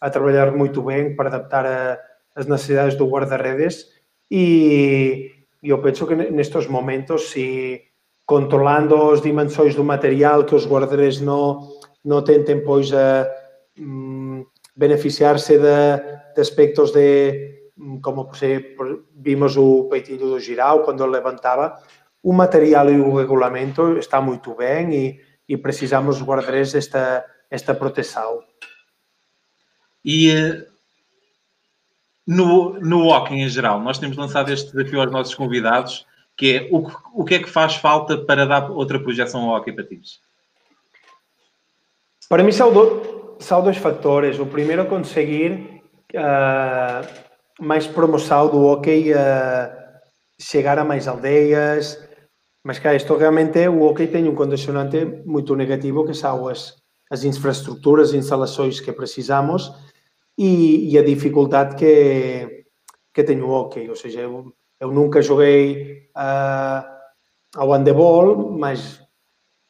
a 0.00 0.10
trabalhar 0.10 0.52
muito 0.52 0.82
bem 0.82 1.14
para 1.16 1.28
adaptar 1.28 1.66
a, 1.66 1.98
as 2.34 2.46
necessidades 2.46 2.96
do 2.96 3.08
guarda-redes 3.08 3.86
e 4.30 5.30
eu 5.62 5.78
penso 5.80 6.06
que 6.06 6.14
nestes 6.14 6.66
momentos, 6.66 7.30
se 7.30 7.82
controlando 8.24 9.10
as 9.10 9.20
dimensões 9.20 9.74
do 9.74 9.84
material, 9.84 10.44
que 10.44 10.54
os 10.54 10.66
guarda-redes 10.66 11.20
não, 11.20 11.68
não 12.04 12.22
tentem 12.22 12.62
pois 12.62 12.92
a 12.92 13.28
um, 13.78 14.44
beneficiar-se 14.76 15.58
de, 15.58 16.34
de, 16.34 16.40
aspectos 16.40 16.92
de, 16.92 17.70
como 18.02 18.30
vimos 19.14 19.56
o 19.56 19.84
peitinho 19.84 20.18
do 20.18 20.40
giral 20.40 20.82
quando 20.82 21.02
ele 21.04 21.12
levantava, 21.12 21.78
o 22.22 22.32
material 22.32 22.90
e 22.90 23.00
o 23.00 23.14
regulamento 23.14 23.96
está 23.98 24.20
muito 24.20 24.54
bem 24.54 24.94
e, 24.94 25.20
e 25.48 25.56
precisamos 25.56 26.20
guardar 26.20 26.54
esta, 26.54 27.24
esta 27.48 27.74
proteção. 27.74 28.40
E 30.06 30.30
eh, 30.30 30.64
no, 32.24 32.78
no 32.78 33.08
walking 33.08 33.40
em 33.40 33.48
geral, 33.48 33.80
nós 33.80 33.98
temos 33.98 34.16
lançado 34.16 34.52
este 34.52 34.70
desafio 34.72 35.00
aos 35.00 35.10
nossos 35.10 35.34
convidados, 35.34 36.06
que 36.36 36.54
é 36.54 36.68
o, 36.70 36.88
o 37.12 37.24
que 37.24 37.34
é 37.34 37.38
que 37.40 37.50
faz 37.50 37.74
falta 37.74 38.16
para 38.16 38.46
dar 38.46 38.70
outra 38.70 39.00
projeção 39.00 39.50
ao 39.50 39.56
hockey 39.56 39.72
patins? 39.72 40.20
Para 42.28 42.44
mim 42.44 42.52
são, 42.52 42.72
do, 42.72 43.36
são 43.40 43.64
dois 43.64 43.78
fatores. 43.78 44.38
O 44.38 44.46
primeiro 44.46 44.82
é 44.82 44.84
conseguir 44.84 45.82
uh, 46.14 47.06
mais 47.58 47.88
promoção 47.88 48.48
do 48.48 48.64
hockey, 48.64 49.12
uh, 49.12 49.72
chegar 50.40 50.78
a 50.78 50.84
mais 50.84 51.08
aldeias, 51.08 51.98
mas 52.62 52.78
que 52.78 52.94
isto 52.94 53.16
realmente 53.16 53.66
o 53.66 53.82
hockey 53.82 54.06
tem 54.06 54.28
um 54.28 54.36
condicionante 54.36 55.04
muito 55.24 55.56
negativo 55.56 56.06
que 56.06 56.14
são 56.14 56.46
as, 56.46 56.76
as 57.10 57.24
infraestruturas, 57.24 58.14
instalações 58.14 58.78
que 58.78 58.92
precisamos 58.92 59.72
e, 60.36 60.92
e 60.92 60.98
a 60.98 61.02
dificuldade 61.02 61.76
que, 61.76 62.64
que 63.12 63.24
tenho 63.24 63.46
o 63.46 63.50
hockey. 63.50 63.88
Eu, 64.14 64.52
eu 64.80 64.92
nunca 64.92 65.22
joguei 65.22 66.08
uh, 66.16 66.84
ao 67.56 67.72
handebol, 67.72 68.52
mas 68.52 69.00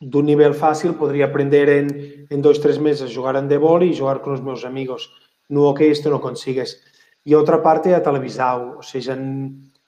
do 0.01 0.21
nível 0.23 0.53
fácil 0.53 0.95
poderia 0.95 1.25
aprender 1.25 1.69
em, 1.69 2.27
em 2.31 2.41
dois, 2.41 2.59
três 2.59 2.79
meses 2.79 3.03
a 3.03 3.07
jogar 3.07 3.37
handebol 3.37 3.83
e 3.83 3.93
jogar 3.93 4.19
com 4.19 4.33
os 4.33 4.41
meus 4.41 4.65
amigos. 4.65 5.11
No 5.49 5.65
hockey 5.69 5.91
isto 5.91 6.11
não 6.11 6.19
consigues. 6.19 6.77
E 7.25 7.35
a 7.35 7.39
é 7.39 7.95
a 7.95 8.01
televisão, 8.01 8.77
ou 8.77 8.83
seja, 8.83 9.19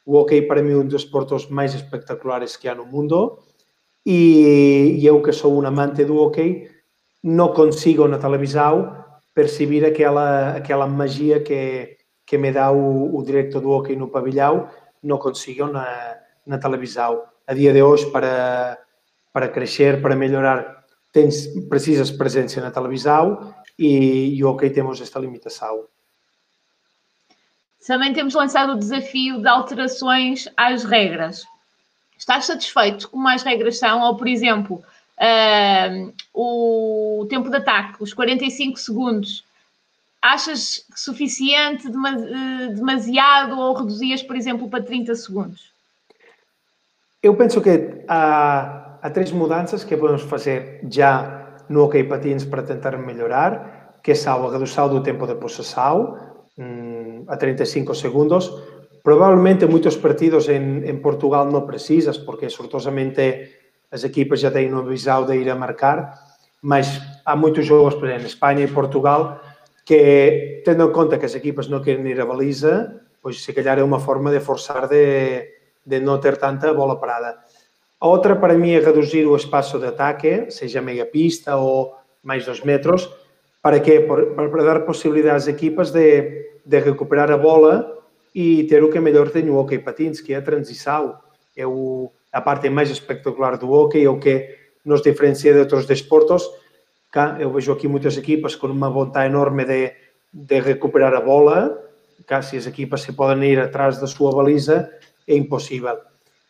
o 0.04 0.16
hockey 0.16 0.42
para 0.42 0.62
mim 0.62 0.72
é 0.72 0.76
um 0.76 0.86
dos 0.86 1.02
esportes 1.02 1.48
mais 1.48 1.74
espetaculares 1.74 2.56
que 2.56 2.68
há 2.68 2.74
no 2.74 2.86
mundo 2.86 3.38
e 4.04 4.98
eu 5.04 5.20
que 5.22 5.32
sou 5.32 5.54
um 5.54 5.66
amante 5.66 6.04
do 6.04 6.16
hockey 6.16 6.68
não 7.22 7.52
consigo 7.52 8.08
na 8.08 8.18
televisão 8.18 9.04
perceber 9.38 9.84
aquela, 9.84 10.56
aquela 10.56 10.84
magia 10.88 11.38
que, 11.38 11.96
que 12.26 12.36
me 12.36 12.50
dá 12.50 12.72
o, 12.72 13.16
o 13.16 13.22
do 13.22 13.70
hockey 13.70 13.94
no 13.94 14.08
pavilhão, 14.08 14.68
não 15.00 15.16
consigo 15.16 15.68
na, 15.68 16.16
na 16.44 16.58
televisão. 16.58 17.22
A 17.46 17.54
dia 17.54 17.72
de 17.72 17.80
hoje, 17.80 18.10
para, 18.10 18.76
para 19.32 19.48
crescer, 19.48 20.02
para 20.02 20.16
melhorar, 20.16 20.84
tens, 21.12 21.46
precisas 21.68 22.10
presença 22.10 22.60
na 22.60 22.72
televisão 22.72 23.54
e, 23.78 24.34
e 24.34 24.42
o 24.42 24.50
hockey 24.50 24.70
temos 24.70 25.00
esta 25.00 25.20
limitação. 25.20 25.86
Também 27.86 28.12
temos 28.12 28.34
lançado 28.34 28.72
o 28.72 28.78
desafio 28.78 29.40
de 29.40 29.46
alterações 29.46 30.48
às 30.56 30.82
regras. 30.82 31.44
Estás 32.18 32.46
satisfeito 32.46 33.08
com 33.08 33.18
mais 33.18 33.44
regras 33.44 33.78
são? 33.78 34.02
Ou, 34.02 34.16
por 34.16 34.26
exemplo, 34.26 34.82
uh, 35.18 36.12
o 36.32 37.26
tempo 37.28 37.50
de 37.50 37.56
ataque, 37.56 38.02
os 38.02 38.14
45 38.14 38.78
segundos, 38.78 39.44
achas 40.20 40.84
suficiente, 40.96 41.86
eh, 41.86 42.74
demasiado 42.74 43.58
ou 43.58 43.74
reduzias, 43.74 44.22
por 44.22 44.36
exemplo, 44.36 44.68
para 44.68 44.82
30 44.82 45.14
segundos? 45.14 45.72
Eu 47.22 47.36
penso 47.36 47.60
que 47.60 48.04
há, 48.08 48.98
há 49.00 49.10
três 49.10 49.30
mudanças 49.32 49.84
que 49.84 49.96
podemos 49.96 50.22
fazer 50.22 50.80
já 50.90 51.56
no 51.68 51.84
OK 51.84 52.04
Patins 52.04 52.44
para 52.44 52.62
tentar 52.62 52.96
melhorar, 52.98 53.98
que 54.02 54.14
são 54.14 54.46
a 54.46 54.52
redução 54.52 54.88
do 54.88 55.02
tempo 55.02 55.26
de 55.26 55.34
possessão 55.34 56.18
hum, 56.58 57.24
a 57.28 57.36
35 57.36 57.94
segundos. 57.94 58.50
Provavelmente 59.02 59.66
muitos 59.66 59.96
partidos 59.96 60.48
em, 60.48 60.84
em 60.84 60.96
Portugal 60.98 61.50
não 61.50 61.66
precisas, 61.66 62.18
porque 62.18 62.50
sortosamente 62.50 63.57
as 63.90 64.04
equipas 64.04 64.40
já 64.40 64.50
têm 64.50 64.72
uma 64.72 64.82
visão 64.82 65.24
de 65.24 65.36
ir 65.36 65.48
a 65.50 65.54
marcar, 65.54 66.14
mas 66.60 67.00
há 67.24 67.34
muitos 67.36 67.64
jogos, 67.64 67.94
por 67.94 68.06
exemplo, 68.06 68.24
em 68.24 68.26
Espanha 68.26 68.64
e 68.64 68.68
Portugal, 68.68 69.40
que, 69.84 70.62
tendo 70.64 70.84
em 70.84 70.92
conta 70.92 71.18
que 71.18 71.24
as 71.24 71.34
equipas 71.34 71.68
não 71.68 71.80
querem 71.82 72.06
ir 72.06 72.20
à 72.20 72.26
baliza, 72.26 73.00
pois 73.22 73.42
se 73.42 73.52
calhar 73.52 73.78
é 73.78 73.82
uma 73.82 74.00
forma 74.00 74.30
de 74.30 74.40
forçar 74.40 74.86
de, 74.88 75.48
de 75.84 76.00
não 76.00 76.18
ter 76.18 76.36
tanta 76.36 76.74
bola 76.74 76.98
parada. 76.98 77.38
A 78.00 78.06
outra, 78.06 78.36
para 78.36 78.54
mim, 78.54 78.72
é 78.72 78.80
reduzir 78.80 79.26
o 79.26 79.34
espaço 79.34 79.78
de 79.78 79.86
ataque, 79.86 80.50
seja 80.50 80.82
meia 80.82 81.06
pista 81.06 81.56
ou 81.56 81.96
mais 82.22 82.44
dois 82.44 82.62
metros, 82.62 83.08
para 83.62 83.80
quê? 83.80 84.00
Para 84.00 84.62
dar 84.62 84.80
possibilidade 84.80 85.36
às 85.36 85.48
equipas 85.48 85.90
de, 85.90 86.60
de 86.64 86.78
recuperar 86.80 87.30
a 87.30 87.36
bola 87.36 87.98
e 88.34 88.64
ter 88.64 88.84
o 88.84 88.90
que 88.90 89.00
melhor 89.00 89.30
tem 89.30 89.48
o 89.50 89.56
hockey 89.56 89.78
patins, 89.78 90.20
que 90.20 90.32
é 90.32 90.36
a 90.36 90.42
transição. 90.42 91.18
É 91.56 91.66
o, 91.66 92.12
a 92.32 92.40
parte 92.40 92.68
mais 92.70 92.90
espectacular 92.90 93.58
do 93.58 93.70
hockey, 93.70 94.04
é 94.04 94.10
o 94.10 94.18
que 94.18 94.56
nos 94.84 95.02
diferencia 95.02 95.52
de 95.52 95.60
outros 95.60 95.86
desportos. 95.86 96.48
Cá, 97.10 97.36
eu 97.40 97.50
vejo 97.50 97.72
aqui 97.72 97.88
muitas 97.88 98.16
equipas 98.16 98.54
com 98.54 98.66
uma 98.66 98.90
vontade 98.90 99.26
enorme 99.26 99.64
de, 99.64 99.92
de 100.32 100.60
recuperar 100.60 101.14
a 101.14 101.20
bola. 101.20 101.82
Cá, 102.26 102.42
se 102.42 102.56
as 102.56 102.66
equipas 102.66 103.02
se 103.02 103.12
podem 103.12 103.52
ir 103.52 103.60
atrás 103.60 103.98
da 103.98 104.06
sua 104.06 104.30
baliza, 104.32 104.90
é 105.26 105.34
impossível. 105.34 105.98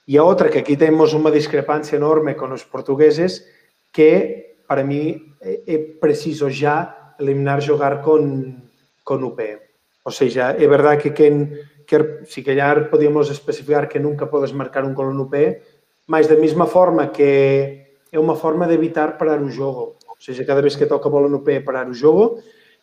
E 0.06 0.16
a 0.16 0.24
outra, 0.24 0.48
que 0.48 0.58
aqui 0.58 0.76
temos 0.76 1.12
uma 1.12 1.30
discrepância 1.30 1.96
enorme 1.96 2.34
com 2.34 2.52
os 2.52 2.64
portugueses, 2.64 3.44
que 3.92 4.56
para 4.66 4.82
mim 4.82 5.34
é, 5.40 5.62
é 5.66 5.78
preciso 5.78 6.50
já 6.50 7.14
eliminar 7.20 7.60
jogar 7.60 8.02
com, 8.02 8.56
com 9.04 9.14
o 9.16 9.30
pé. 9.32 9.68
Ou 10.04 10.12
seja, 10.12 10.50
é 10.50 10.66
verdade 10.66 11.02
que 11.02 11.10
quem 11.10 11.52
quer, 11.88 12.26
se 12.26 12.42
calhar 12.42 12.90
podíamos 12.90 13.30
especificar 13.30 13.88
que 13.88 13.98
nunca 13.98 14.26
podes 14.26 14.52
marcar 14.52 14.84
um 14.84 14.92
gol 14.92 15.14
no 15.14 15.26
pé, 15.28 15.62
mas 16.06 16.26
da 16.28 16.36
mesma 16.36 16.66
forma 16.66 17.08
que 17.08 17.86
é 18.12 18.18
uma 18.18 18.36
forma 18.36 18.66
de 18.66 18.74
evitar 18.74 19.16
parar 19.16 19.40
o 19.40 19.50
jogo. 19.50 19.96
Ou 20.06 20.16
seja, 20.20 20.44
cada 20.44 20.60
vez 20.60 20.76
que 20.76 20.84
toca 20.84 21.08
a 21.08 21.10
bola 21.10 21.28
no 21.28 21.40
pé 21.40 21.54
é 21.54 21.60
parar 21.60 21.88
o 21.88 21.94
jogo 21.94 22.42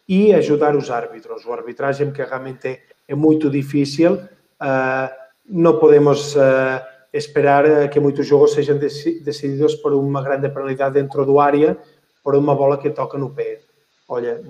e 0.10 0.34
ajudar 0.34 0.76
os 0.76 0.90
árbitros. 0.90 1.46
O 1.46 1.54
arbitragem 1.54 2.12
que 2.12 2.24
realmente 2.24 2.82
é 3.08 3.16
muito 3.16 3.50
difícil, 3.50 4.14
uh, 4.16 5.10
não 5.48 5.78
podemos 5.78 6.36
uh, 6.36 6.82
esperar 7.14 7.90
que 7.90 8.00
muitos 8.00 8.26
jogos 8.26 8.54
sejam 8.54 8.78
decididos 8.78 9.76
por 9.76 9.94
uma 9.94 10.24
grande 10.24 10.50
penalidade 10.50 10.96
dentro 10.96 11.26
do 11.26 11.40
área, 11.40 11.78
por 12.24 12.36
uma 12.36 12.56
bola 12.56 12.78
que 12.78 12.90
toca 12.90 13.18
no 13.18 13.30
pé. 13.30 13.60
Olha, 14.08 14.42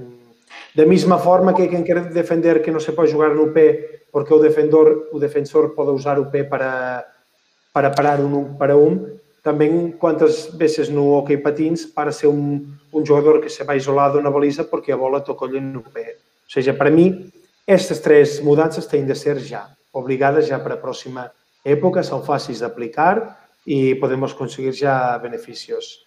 da 0.76 0.86
mesma 0.86 1.18
forma 1.18 1.54
que 1.54 1.68
quem 1.68 1.84
quer 1.84 2.06
defender 2.10 2.62
que 2.62 2.72
não 2.72 2.80
se 2.80 2.92
pode 2.92 3.12
jogar 3.12 3.34
no 3.34 3.52
pé 3.52 4.04
porque 4.12 4.34
o 4.34 4.40
defensor, 4.40 5.10
o 5.12 5.20
defensor 5.20 5.70
pode 5.76 5.92
usar 5.92 6.20
o 6.20 6.28
pé 6.28 6.44
para, 6.44 7.06
para 7.74 7.90
parar 7.90 8.20
um 8.20 8.56
para 8.56 8.78
um, 8.78 9.18
também 9.44 9.92
quantas 9.92 10.48
vezes 10.56 10.90
no 10.90 11.12
hockey 11.12 11.38
patins 11.38 11.86
para 11.86 12.12
ser 12.12 12.28
um, 12.28 12.66
um 12.94 13.06
jogador 13.06 13.42
que 13.42 13.50
se 13.50 13.64
vai 13.64 13.78
isolado 13.78 14.22
na 14.22 14.32
baliza 14.32 14.64
porque 14.64 14.92
a 14.92 14.98
bola 14.98 15.22
tocou-lhe 15.22 15.60
no 15.60 15.82
pé. 15.82 16.16
Ou 16.46 16.50
seja, 16.50 16.74
para 16.74 16.90
mim, 16.90 17.32
estas 17.68 18.00
três 18.00 18.40
mudanças 18.40 18.86
têm 18.86 19.06
de 19.06 19.16
ser 19.16 19.38
já, 19.40 19.70
obrigadas 19.92 20.48
já 20.48 20.60
para 20.60 20.76
a 20.76 20.78
próxima 20.78 21.32
época, 21.64 22.04
são 22.04 22.24
fáceis 22.24 22.60
de 22.60 22.66
aplicar 22.66 23.50
e 23.68 23.96
podemos 23.96 24.34
conseguir 24.34 24.72
já 24.72 25.18
benefícios. 25.18 26.05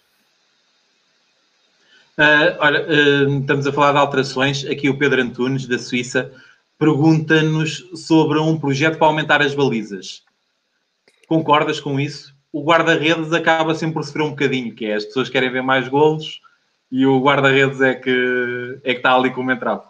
Uh, 2.19 2.53
olha, 2.59 2.85
uh, 2.85 3.39
estamos 3.39 3.65
a 3.65 3.71
falar 3.71 3.93
de 3.93 3.97
alterações. 3.97 4.65
Aqui 4.65 4.89
o 4.89 4.97
Pedro 4.97 5.21
Antunes, 5.21 5.65
da 5.65 5.79
Suíça, 5.79 6.31
pergunta-nos 6.77 7.89
sobre 7.95 8.37
um 8.37 8.59
projeto 8.59 8.97
para 8.97 9.07
aumentar 9.07 9.41
as 9.41 9.55
balizas. 9.55 10.23
Concordas 11.27 11.79
com 11.79 11.99
isso? 11.99 12.37
o 12.51 12.63
guarda-redes 12.63 13.31
acaba 13.31 13.75
sempre 13.75 13.95
por 13.95 14.03
sofrer 14.03 14.23
um 14.23 14.31
bocadinho, 14.31 14.73
que 14.73 14.85
é 14.85 14.95
as 14.95 15.05
pessoas 15.05 15.29
querem 15.29 15.51
ver 15.51 15.61
mais 15.61 15.87
golos 15.87 16.41
e 16.91 17.05
o 17.05 17.21
guarda-redes 17.21 17.81
é 17.81 17.93
que, 17.93 18.79
é 18.83 18.93
que 18.93 18.99
está 18.99 19.15
ali 19.15 19.31
como 19.31 19.51
entrave. 19.51 19.83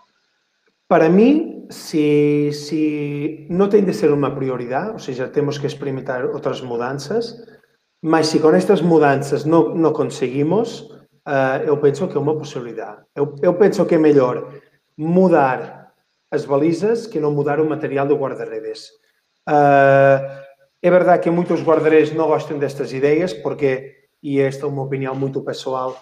Para 0.88 1.08
mim, 1.08 1.66
se, 1.70 2.52
se 2.52 3.48
não 3.50 3.70
tem 3.70 3.84
de 3.84 3.94
ser 3.94 4.12
uma 4.12 4.32
prioridade, 4.32 4.92
ou 4.92 5.00
seja, 5.00 5.28
temos 5.28 5.58
que 5.58 5.68
experimentar 5.68 6.26
outras 6.26 6.62
mudanças, 6.62 7.42
mas 8.02 8.28
se 8.28 8.40
com 8.40 8.52
estas 8.52 8.82
mudanças 8.82 9.46
não, 9.46 9.76
não 9.76 9.94
conseguimos, 9.94 10.90
uh, 11.30 11.64
eu 11.64 11.78
penso 11.78 12.08
que 12.08 12.18
é 12.18 12.20
uma 12.20 12.36
possibilidade. 12.36 13.04
Eu, 13.16 13.36
eu 13.42 13.54
penso 13.54 13.86
que 13.86 13.96
é 13.96 14.00
melhor 14.00 14.52
mudar 14.98 15.94
as 16.32 16.46
balizas 16.46 17.06
que 17.06 17.20
não 17.20 17.32
mudar 17.32 17.60
o 17.60 17.70
material 17.70 18.08
do 18.08 18.18
guarda-redes. 18.18 18.90
Uh, 19.48 20.20
é 20.82 20.90
verdade 20.90 21.24
que 21.24 21.30
muitos 21.30 21.62
guarda-redes 21.62 22.14
não 22.14 22.28
gostam 22.28 22.58
destas 22.58 22.92
ideias, 22.92 23.34
porque, 23.34 24.08
e 24.24 24.40
esta 24.40 24.66
é 24.66 24.70
uma 24.70 24.84
opinião 24.84 25.16
muito 25.16 25.42
pessoal, 25.42 25.96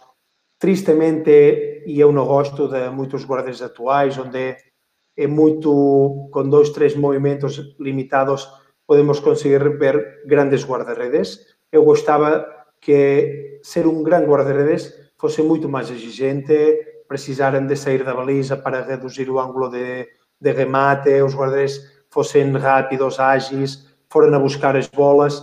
tristemente, 0.60 1.84
e 1.86 2.00
eu 2.00 2.12
não 2.12 2.26
gosto 2.26 2.68
de 2.68 2.90
muitos 2.90 3.26
guarda-redes 3.26 3.62
atuais, 3.62 4.18
onde 4.18 4.56
é 5.18 5.28
muito, 5.28 6.30
com 6.32 6.48
dois, 6.48 6.70
três 6.70 6.96
movimentos 6.96 7.76
limitados, 7.80 8.48
podemos 8.86 9.20
conseguir 9.20 9.78
ver 9.78 10.24
grandes 10.26 10.64
guarda-redes. 10.64 11.40
Eu 11.72 11.84
gostava 11.84 12.48
que 12.80 13.60
ser 13.64 13.88
um 13.88 14.04
grande 14.04 14.28
guarda-redes 14.28 15.07
fosse 15.18 15.42
muito 15.42 15.68
mais 15.68 15.90
exigente, 15.90 17.04
precisaram 17.08 17.66
de 17.66 17.76
sair 17.76 18.04
da 18.04 18.14
baliza 18.14 18.58
para 18.58 18.82
reduzir 18.82 19.30
o 19.30 19.40
ângulo 19.40 19.70
de, 19.70 20.08
de 20.40 20.52
remate, 20.52 21.22
os 21.22 21.34
guarda-redes 21.34 21.82
fossem 22.10 22.52
rápidos, 22.52 23.20
ágeis, 23.20 23.88
foram 24.10 24.34
a 24.36 24.40
buscar 24.40 24.76
as 24.76 24.88
bolas. 24.88 25.40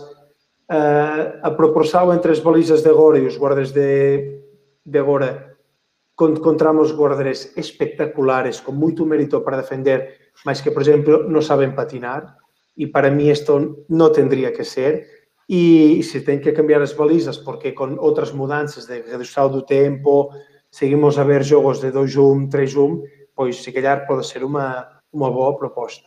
Uh, 0.70 1.38
a 1.42 1.50
proporção 1.50 2.12
entre 2.14 2.32
as 2.32 2.40
balizas 2.40 2.82
de 2.82 2.88
agora 2.88 3.18
e 3.18 3.26
os 3.26 3.36
guardas 3.36 3.70
de, 3.72 4.40
de 4.84 4.98
agora, 4.98 5.56
encontramos 6.20 6.92
guardas 6.92 7.52
espectaculares, 7.56 8.60
com 8.60 8.72
muito 8.72 9.04
mérito 9.04 9.40
para 9.42 9.58
defender, 9.58 10.30
mas 10.44 10.60
que, 10.60 10.70
por 10.70 10.82
exemplo, 10.82 11.28
não 11.28 11.42
sabem 11.42 11.72
patinar. 11.72 12.36
E 12.76 12.86
para 12.86 13.10
mim 13.10 13.28
isto 13.28 13.84
não 13.88 14.10
teria 14.10 14.50
que 14.50 14.64
ser. 14.64 15.13
E 15.48 16.02
se 16.02 16.20
tem 16.22 16.40
que 16.40 16.52
cambiar 16.52 16.80
as 16.80 16.92
balizas, 16.92 17.36
porque 17.36 17.72
com 17.72 17.96
outras 17.98 18.32
mudanças 18.32 18.86
de 18.86 19.02
redução 19.02 19.50
do 19.50 19.62
tempo, 19.62 20.30
seguimos 20.70 21.18
a 21.18 21.24
ver 21.24 21.42
jogos 21.42 21.80
de 21.80 21.88
2-1, 21.88 22.48
3-1, 22.48 23.02
pois 23.34 23.62
se 23.62 23.70
calhar 23.70 24.06
pode 24.06 24.26
ser 24.26 24.42
uma, 24.42 24.88
uma 25.12 25.30
boa 25.30 25.56
proposta. 25.56 26.02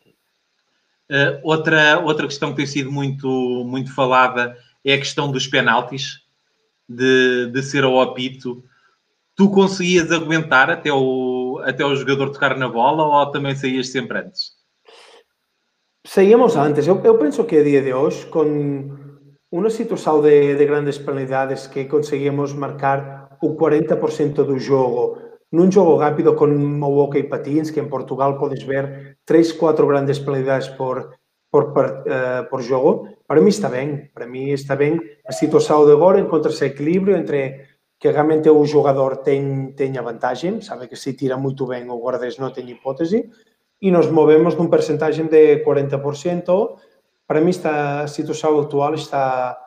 Uh, 1.10 1.40
outra, 1.44 2.00
outra 2.00 2.28
questão 2.28 2.50
que 2.50 2.58
tem 2.58 2.66
sido 2.66 2.92
muito, 2.92 3.28
muito 3.66 3.94
falada 3.94 4.58
é 4.84 4.94
a 4.94 4.98
questão 4.98 5.32
dos 5.32 5.48
penaltis, 5.48 6.20
de, 6.88 7.48
de 7.52 7.64
ser 7.64 7.84
ao 7.84 8.02
apito. 8.02 8.64
Tu 9.36 9.50
conseguias 9.50 10.12
aguentar 10.12 10.70
até 10.70 10.92
o, 10.92 11.62
até 11.64 11.86
o 11.86 11.96
jogador 11.96 12.32
tocar 12.32 12.58
na 12.58 12.68
bola 12.68 13.04
ou 13.04 13.32
também 13.32 13.56
saías 13.56 13.90
sempre 13.90 14.20
antes? 14.20 14.52
Saíamos 16.06 16.56
antes. 16.56 16.88
Eu, 16.88 17.02
eu 17.04 17.18
penso 17.18 17.44
que 17.44 17.58
a 17.58 17.64
dia 17.64 17.82
de 17.82 17.94
hoje, 17.94 18.26
com 18.28 19.07
Unha 19.48 19.72
situación 19.72 20.20
de, 20.20 20.60
de 20.60 20.66
grandes 20.68 21.00
penalidades 21.00 21.72
que 21.72 21.88
conseguimos 21.88 22.52
marcar 22.52 23.32
o 23.40 23.56
40% 23.56 24.44
do 24.44 24.60
jogo 24.60 25.24
nun 25.56 25.72
jogo 25.72 25.96
rápido 25.96 26.36
con 26.36 26.52
o 26.84 27.08
e 27.16 27.24
Patins, 27.24 27.72
que 27.72 27.80
en 27.80 27.88
Portugal 27.88 28.36
podes 28.36 28.68
ver 28.68 29.16
3, 29.24 29.56
4 29.56 29.88
grandes 29.88 30.20
penalidades 30.20 30.68
por, 30.76 31.16
por, 31.48 31.72
por, 31.72 31.86
uh, 32.04 32.12
eh, 32.12 32.42
por 32.52 32.60
jogo, 32.60 33.08
para 33.24 33.40
mí 33.40 33.48
está 33.48 33.72
ben. 33.72 34.12
Para 34.12 34.28
mí 34.28 34.52
está 34.52 34.76
ben 34.76 35.00
a 35.24 35.32
situación 35.32 35.88
de 35.88 35.96
agora, 35.96 36.20
encontra 36.20 36.52
ese 36.52 36.68
equilibrio 36.68 37.16
entre 37.16 37.80
que 37.96 38.12
realmente 38.12 38.52
o 38.52 38.60
jogador 38.68 39.24
ten, 39.24 39.72
teña 39.80 40.04
vantagem, 40.04 40.60
sabe 40.60 40.92
que 40.92 41.00
se 41.00 41.16
tira 41.16 41.40
moito 41.40 41.64
ben 41.64 41.88
o 41.88 41.96
guardes 41.96 42.36
non 42.36 42.52
ten 42.52 42.68
hipótese, 42.68 43.32
e 43.80 43.88
nos 43.96 44.12
movemos 44.12 44.60
nun 44.60 44.68
percentaxe 44.68 45.24
de 45.32 45.64
40%, 45.64 46.04
Para 47.28 47.42
mim, 47.42 47.50
esta 47.50 48.08
situação 48.08 48.60
atual 48.60 48.94
está, 48.94 49.58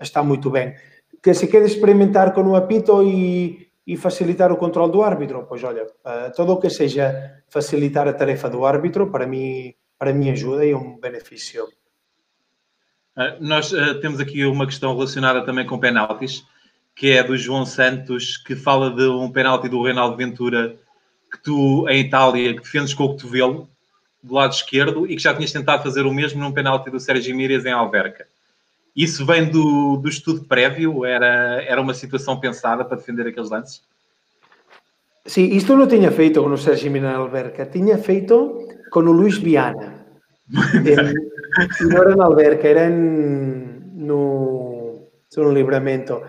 está 0.00 0.22
muito 0.22 0.50
bem. 0.50 0.74
Que 1.22 1.32
se 1.34 1.46
quer 1.46 1.62
experimentar 1.62 2.32
com 2.32 2.42
o 2.42 2.56
apito 2.56 3.02
e 3.02 3.66
e 3.86 3.96
facilitar 3.96 4.50
o 4.50 4.56
controle 4.56 4.90
do 4.90 5.02
árbitro. 5.02 5.46
Pois 5.48 5.62
olha, 5.62 5.84
uh, 5.84 6.34
todo 6.34 6.52
o 6.52 6.60
que 6.60 6.68
seja 6.68 7.40
facilitar 7.48 8.08
a 8.08 8.12
tarefa 8.12 8.50
do 8.50 8.66
árbitro, 8.66 9.10
para 9.10 9.26
mim, 9.26 9.72
para 9.96 10.12
mim 10.12 10.30
ajuda 10.30 10.66
e 10.66 10.72
é 10.72 10.76
um 10.76 10.98
benefício. 10.98 11.64
Uh, 13.16 13.36
nós 13.40 13.72
uh, 13.72 14.00
temos 14.00 14.18
aqui 14.18 14.44
uma 14.44 14.66
questão 14.66 14.92
relacionada 14.92 15.44
também 15.44 15.64
com 15.64 15.78
penaltis, 15.78 16.44
que 16.96 17.12
é 17.12 17.22
do 17.22 17.36
João 17.36 17.64
Santos, 17.64 18.36
que 18.36 18.56
fala 18.56 18.90
de 18.90 19.06
um 19.06 19.30
penalti 19.30 19.68
do 19.68 19.82
Reinaldo 19.82 20.16
Ventura 20.16 20.76
que 21.30 21.42
tu, 21.42 21.88
em 21.88 22.00
Itália, 22.00 22.54
que 22.54 22.62
defendes 22.62 22.94
com 22.94 23.04
o 23.04 23.08
cotovelo 23.10 23.68
do 24.26 24.34
lado 24.34 24.52
esquerdo 24.52 25.06
e 25.06 25.14
que 25.14 25.22
já 25.22 25.32
tinhas 25.32 25.52
tentado 25.52 25.82
fazer 25.82 26.04
o 26.04 26.12
mesmo 26.12 26.40
num 26.40 26.52
penalti 26.52 26.90
do 26.90 26.98
Sérgio 26.98 27.34
Mírias 27.34 27.64
em 27.64 27.72
Alverca. 27.72 28.26
Isso 28.94 29.24
vem 29.24 29.48
do, 29.48 29.96
do 29.98 30.08
estudo 30.08 30.44
prévio? 30.44 31.04
Era, 31.04 31.62
era 31.62 31.80
uma 31.80 31.94
situação 31.94 32.40
pensada 32.40 32.84
para 32.84 32.96
defender 32.96 33.26
aqueles 33.26 33.50
lances? 33.50 33.82
Sim, 35.24 35.44
isto 35.54 35.76
não 35.76 35.86
tinha 35.86 36.10
feito 36.10 36.42
com 36.42 36.50
o 36.50 36.58
Sérgio 36.58 36.90
Mina 36.90 37.14
Alberca, 37.14 37.66
tinha 37.66 37.98
feito 37.98 38.66
com 38.90 39.00
o 39.00 39.12
Luís 39.12 39.38
Viana. 39.38 40.06
não 41.80 41.98
era 41.98 42.16
na 42.16 42.24
Alberca, 42.24 42.66
era 42.66 42.88
em, 42.88 43.80
no, 43.94 45.08
no 45.36 45.52
livramento. 45.52 46.22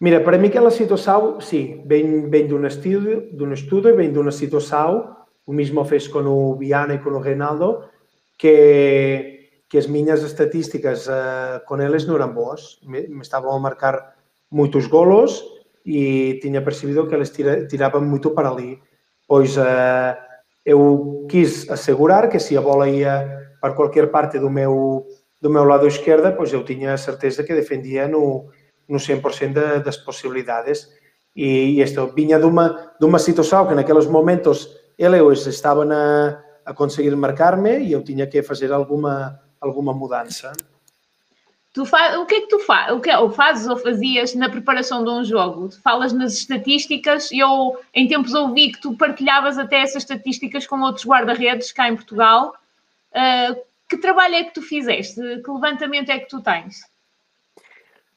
Mira, 0.00 0.20
para 0.20 0.38
mim 0.38 0.48
aquela 0.48 0.70
situação, 0.70 1.40
sim, 1.40 1.82
vem, 1.86 2.28
vem 2.28 2.46
de 2.46 2.54
um 2.54 2.66
estudo, 2.66 3.28
de 3.32 3.44
um 3.44 3.52
estudo 3.52 3.88
e 3.88 3.92
vem 3.92 4.10
de 4.10 4.18
uma 4.18 4.32
situação, 4.32 5.14
O 5.44 5.52
mismo 5.52 5.84
fez 5.84 6.08
con 6.08 6.26
o 6.26 6.54
Viana 6.54 6.94
e 6.94 7.02
con 7.02 7.18
o 7.18 7.24
Reinaldo, 7.24 7.90
que, 8.38 9.64
que 9.68 9.78
as 9.78 9.88
miñas 9.88 10.22
estatísticas 10.22 11.06
uh, 11.06 11.62
con 11.66 11.82
eles 11.82 12.06
non 12.06 12.18
eran 12.18 12.34
boas. 12.34 12.78
Me, 12.86 13.06
me 13.10 13.22
estaban 13.26 13.50
a 13.50 13.62
marcar 13.62 14.14
moitos 14.50 14.86
golos 14.86 15.42
e 15.82 16.38
tiña 16.38 16.62
percibido 16.62 17.10
que 17.10 17.16
eles 17.18 17.34
tira, 17.34 17.66
tiraban 17.66 18.06
moito 18.06 18.34
para 18.34 18.54
ali. 18.54 18.78
Pois 19.26 19.58
uh, 19.58 20.14
eu 20.62 21.26
quis 21.26 21.66
asegurar 21.70 22.30
que 22.30 22.38
se 22.38 22.54
a 22.54 22.62
bola 22.62 22.86
ia 22.86 23.56
para 23.58 23.74
cualquier 23.74 24.10
parte 24.10 24.38
do 24.38 24.50
meu 24.50 25.06
do 25.42 25.50
meu 25.50 25.64
lado 25.64 25.90
esquerdo, 25.90 26.36
pois 26.38 26.52
eu 26.54 26.62
tiña 26.62 26.94
a 26.94 27.02
certeza 27.02 27.42
que 27.42 27.54
defendía 27.54 28.06
no, 28.06 28.46
no 28.86 28.98
100% 28.98 29.52
de, 29.52 29.82
das 29.82 29.98
posibilidades. 29.98 30.94
E, 31.34 31.74
e 31.74 31.82
isto 31.82 32.12
viña 32.14 32.38
dunha, 32.38 32.94
dunha 33.00 33.18
situação 33.18 33.66
que 33.66 33.74
naqueles 33.74 34.06
momentos 34.06 34.81
eles 34.98 35.46
estavam 35.46 35.90
a, 35.90 36.42
a 36.64 36.74
conseguir 36.74 37.14
marcar-me 37.16 37.78
e 37.80 37.92
eu 37.92 38.02
tinha 38.02 38.26
que 38.26 38.42
fazer 38.42 38.72
alguma 38.72 39.40
alguma 39.60 39.94
mudança. 39.94 40.52
Tu 41.72 41.86
faz, 41.86 42.18
o 42.18 42.26
que 42.26 42.34
é 42.34 42.40
que 42.42 42.48
tu 42.48 42.58
faz, 42.58 42.92
o 42.92 43.00
que 43.00 43.10
ou 43.14 43.30
fazes 43.30 43.66
ou 43.66 43.78
fazias 43.78 44.34
na 44.34 44.50
preparação 44.50 45.02
de 45.02 45.08
um 45.08 45.24
jogo? 45.24 45.68
Tu 45.68 45.80
falas 45.80 46.12
nas 46.12 46.34
estatísticas 46.34 47.30
eu 47.32 47.78
em 47.94 48.06
tempos 48.06 48.34
ouvi 48.34 48.72
que 48.72 48.80
tu 48.80 48.94
partilhavas 48.94 49.56
até 49.56 49.80
essas 49.80 50.02
estatísticas 50.02 50.66
com 50.66 50.80
outros 50.80 51.06
guarda-redes 51.06 51.72
cá 51.72 51.88
em 51.88 51.96
Portugal. 51.96 52.54
Uh, 53.12 53.58
que 53.88 53.96
trabalho 53.96 54.34
é 54.34 54.44
que 54.44 54.52
tu 54.52 54.60
fizeste? 54.60 55.20
Que 55.42 55.50
levantamento 55.50 56.10
é 56.10 56.18
que 56.18 56.28
tu 56.28 56.42
tens? 56.42 56.82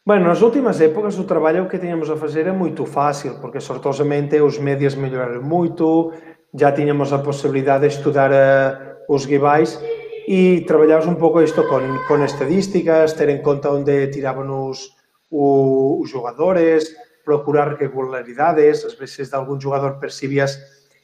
Bem, 0.06 0.20
nas 0.20 0.42
últimas 0.42 0.82
épocas 0.82 1.18
o 1.18 1.24
trabalho 1.24 1.68
que 1.70 1.80
tínhamos 1.80 2.10
a 2.10 2.18
fazer 2.18 2.48
é 2.48 2.52
muito 2.52 2.86
fácil, 2.86 3.40
porque 3.40 3.62
sortosamente 3.62 4.40
os 4.42 4.58
médias 4.60 4.96
melhoraram 4.96 5.42
muito, 5.42 6.14
já 6.58 6.72
tínhamos 6.72 7.12
a 7.12 7.20
possibilidade 7.20 7.88
de 7.88 7.96
estudar 7.96 8.32
uh, 8.32 9.14
os 9.14 9.26
rivais 9.26 9.80
e 10.28 10.62
trabalhamos 10.62 11.06
um 11.06 11.16
pouco 11.16 11.42
isto 11.42 11.62
com, 11.68 12.00
com 12.08 12.24
estadísticas, 12.24 13.14
ter 13.14 13.30
em 13.30 13.42
conta 13.42 13.70
onde 13.70 14.08
tiravam 14.08 14.70
os, 14.70 14.90
os 15.30 16.10
jogadores, 16.10 16.96
procurar 17.24 17.76
regularidades, 17.76 18.86
às 18.86 18.94
vezes 18.94 19.30
de 19.30 19.36
algum 19.36 19.60
jogador 19.60 20.00
percibías 20.00 20.58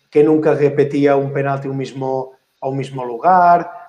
que 0.10 0.24
nunca 0.24 0.54
repetia 0.54 1.16
um 1.16 1.30
penalti 1.30 1.68
ao 1.68 1.74
mesmo, 1.74 2.34
ao 2.60 2.74
mesmo 2.74 3.04
lugar. 3.04 3.80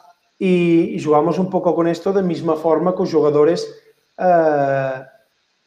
E, 0.40 0.96
e 0.96 0.98
jogamos 0.98 1.38
um 1.38 1.46
pouco 1.46 1.72
com 1.72 1.86
isto 1.86 2.12
da 2.12 2.22
mesma 2.22 2.56
forma 2.56 2.92
que 2.92 3.02
os 3.02 3.08
jogadores 3.08 3.62
uh, 4.18 5.04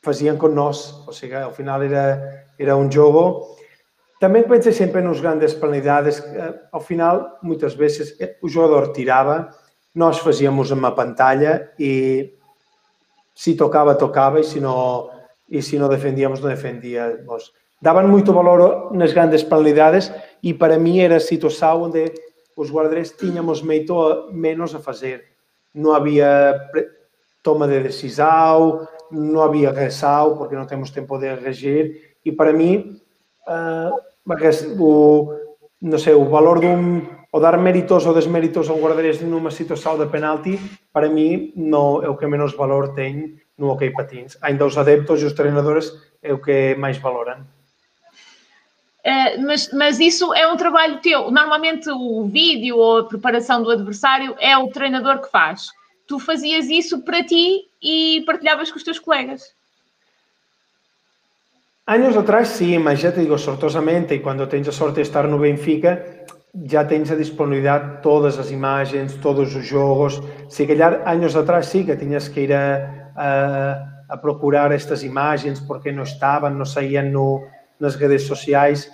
faziam 0.02 0.38
com 0.38 0.50
nós, 0.50 1.04
ou 1.08 1.14
seja, 1.14 1.44
ao 1.44 1.54
final 1.54 1.82
era, 1.82 2.46
era 2.60 2.76
um 2.76 2.92
jogo 2.92 3.55
também 4.26 4.42
pensei 4.42 4.72
sempre 4.74 5.04
nos 5.04 5.22
grandes 5.22 5.54
penalidades. 5.54 6.24
Ao 6.72 6.80
final, 6.80 7.38
muitas 7.44 7.76
vezes, 7.76 8.18
o 8.42 8.50
jogador 8.50 8.92
tirava, 8.92 9.52
nós 9.94 10.18
fazíamos 10.18 10.72
uma 10.72 10.92
pantalha 10.92 11.72
e 11.78 12.34
se 13.36 13.54
tocava, 13.54 13.94
tocava 13.94 14.40
e 14.40 14.44
se 14.44 14.60
não, 14.60 15.12
e 15.48 15.62
se 15.62 15.78
não 15.78 15.88
defendíamos, 15.88 16.42
não 16.42 16.50
defendíamos. 16.50 17.54
Davam 17.80 18.08
muito 18.08 18.34
valor 18.34 18.92
nas 18.96 19.14
grandes 19.14 19.44
penalidades 19.44 20.12
e 20.42 20.56
para 20.56 20.80
mim 20.80 21.02
era 21.02 21.18
a 21.18 21.20
situação 21.20 21.84
onde 21.84 22.12
os 22.58 22.72
guardas 22.72 23.12
tínhamos 23.12 23.62
meito 23.62 24.32
menos 24.32 24.74
a 24.74 24.80
fazer. 24.80 25.24
Não 25.72 25.94
havia 25.94 26.60
toma 27.44 27.68
de 27.68 27.80
decisão, 27.80 28.88
não 29.12 29.44
havia 29.44 29.72
resal, 29.72 30.36
porque 30.36 30.56
não 30.56 30.66
temos 30.66 30.90
tempo 30.90 31.16
de 31.20 31.36
regir. 31.36 32.16
E 32.26 32.32
para 32.32 32.52
mim, 32.52 33.00
o, 34.26 35.32
non 35.82 36.00
sei, 36.02 36.18
o 36.18 36.26
valor 36.26 36.60
dun 36.60 37.06
o 37.36 37.40
dar 37.40 37.60
méritos 37.60 38.08
ou 38.08 38.16
desméritos 38.16 38.70
a 38.70 38.74
un 38.74 38.80
guardarés 38.80 39.20
nunha 39.20 39.52
situación 39.52 40.00
de 40.00 40.08
penalti, 40.08 40.56
para 40.96 41.12
mí 41.12 41.52
no 41.60 42.00
é 42.00 42.08
o 42.08 42.16
que 42.16 42.32
menos 42.32 42.56
valor 42.56 42.96
ten 42.96 43.44
no 43.60 43.76
hockey 43.76 43.92
patins. 43.92 44.40
Ainda 44.40 44.66
os 44.66 44.80
adeptos 44.80 45.20
e 45.22 45.28
os 45.28 45.36
treinadores 45.36 45.92
é 46.24 46.32
o 46.32 46.40
que 46.40 46.76
máis 46.80 46.98
valoran. 46.98 47.44
Uh, 49.06 49.36
mas, 49.46 49.70
mas 49.74 50.00
isso 50.00 50.34
é 50.34 50.48
um 50.48 50.58
trabalho 50.58 51.02
teu. 51.02 51.30
Normalmente 51.30 51.92
o 51.92 52.26
vídeo 52.26 52.78
ou 52.78 53.00
a 53.00 53.08
preparação 53.08 53.62
do 53.62 53.70
adversário 53.70 54.36
é 54.40 54.58
o 54.58 54.70
treinador 54.70 55.22
que 55.22 55.30
faz. 55.30 55.68
Tu 56.08 56.18
fazias 56.18 56.70
isso 56.70 57.04
para 57.04 57.24
ti 57.24 57.68
e 57.82 58.24
partilhavas 58.26 58.72
com 58.72 58.78
os 58.78 58.84
teus 58.84 58.98
colegas. 58.98 59.55
Años 61.88 62.18
atrás 62.18 62.48
sí, 62.48 62.80
mas 62.80 63.00
já 63.00 63.12
te 63.12 63.22
digo, 63.22 63.38
sortosamente, 63.38 64.20
quando 64.20 64.50
tens 64.50 64.68
a 64.68 64.72
sorte 64.72 64.96
de 64.96 65.02
estar 65.04 65.28
no 65.28 65.38
Benfica, 65.38 66.26
já 66.66 66.84
tens 66.84 67.12
a 67.12 67.16
disponibilidade 67.16 68.02
todas 68.02 68.40
as 68.40 68.50
imagens, 68.50 69.14
todos 69.22 69.56
os 69.56 69.68
jogos. 69.68 70.20
Se 70.50 70.66
calhar 70.66 71.04
anos 71.06 71.36
atrás 71.36 71.68
sí 71.68 71.86
que 71.86 71.96
tinhas 71.96 72.28
que 72.28 72.42
ir 72.42 72.54
a, 72.54 73.14
a, 73.16 74.04
a 74.10 74.18
procurar 74.18 74.72
estas 74.72 75.04
imagens 75.04 75.60
porque 75.60 75.92
não 75.92 76.02
estavam, 76.02 76.50
não 76.50 76.66
saíam 76.66 77.06
no, 77.06 77.46
nas 77.80 77.96
redes 77.96 78.24
sociais. 78.24 78.90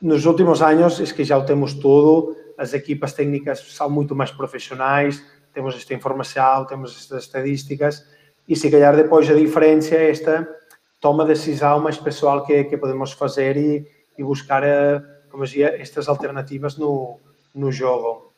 Nos 0.00 0.24
últimos 0.24 0.62
anos 0.62 0.98
é 0.98 1.04
que 1.14 1.24
já 1.24 1.36
o 1.36 1.44
temos 1.44 1.74
tudo, 1.74 2.34
as 2.56 2.72
equipas 2.72 3.12
técnicas 3.12 3.60
são 3.68 3.90
muito 3.90 4.16
mais 4.16 4.30
profissionais, 4.30 5.22
temos 5.52 5.76
esta 5.76 5.92
informação, 5.92 6.64
temos 6.64 6.96
estas 6.96 7.24
estadísticas 7.24 8.02
e 8.48 8.56
se 8.56 8.70
calhar 8.70 8.96
depois 8.96 9.28
a 9.28 9.34
diferença 9.34 9.94
é 9.94 10.08
esta 10.08 10.48
toma 11.00 11.24
decisão 11.24 11.80
mais 11.80 11.96
pessoal 11.96 12.44
que, 12.44 12.64
que 12.64 12.76
podemos 12.76 13.12
fazer 13.12 13.56
e, 13.56 13.86
e 14.18 14.22
buscar, 14.22 14.62
eh, 14.62 15.02
como 15.30 15.44
dizia, 15.44 15.80
estas 15.80 16.08
alternativas 16.08 16.76
no, 16.76 17.18
no 17.54 17.72
jogo. 17.72 18.30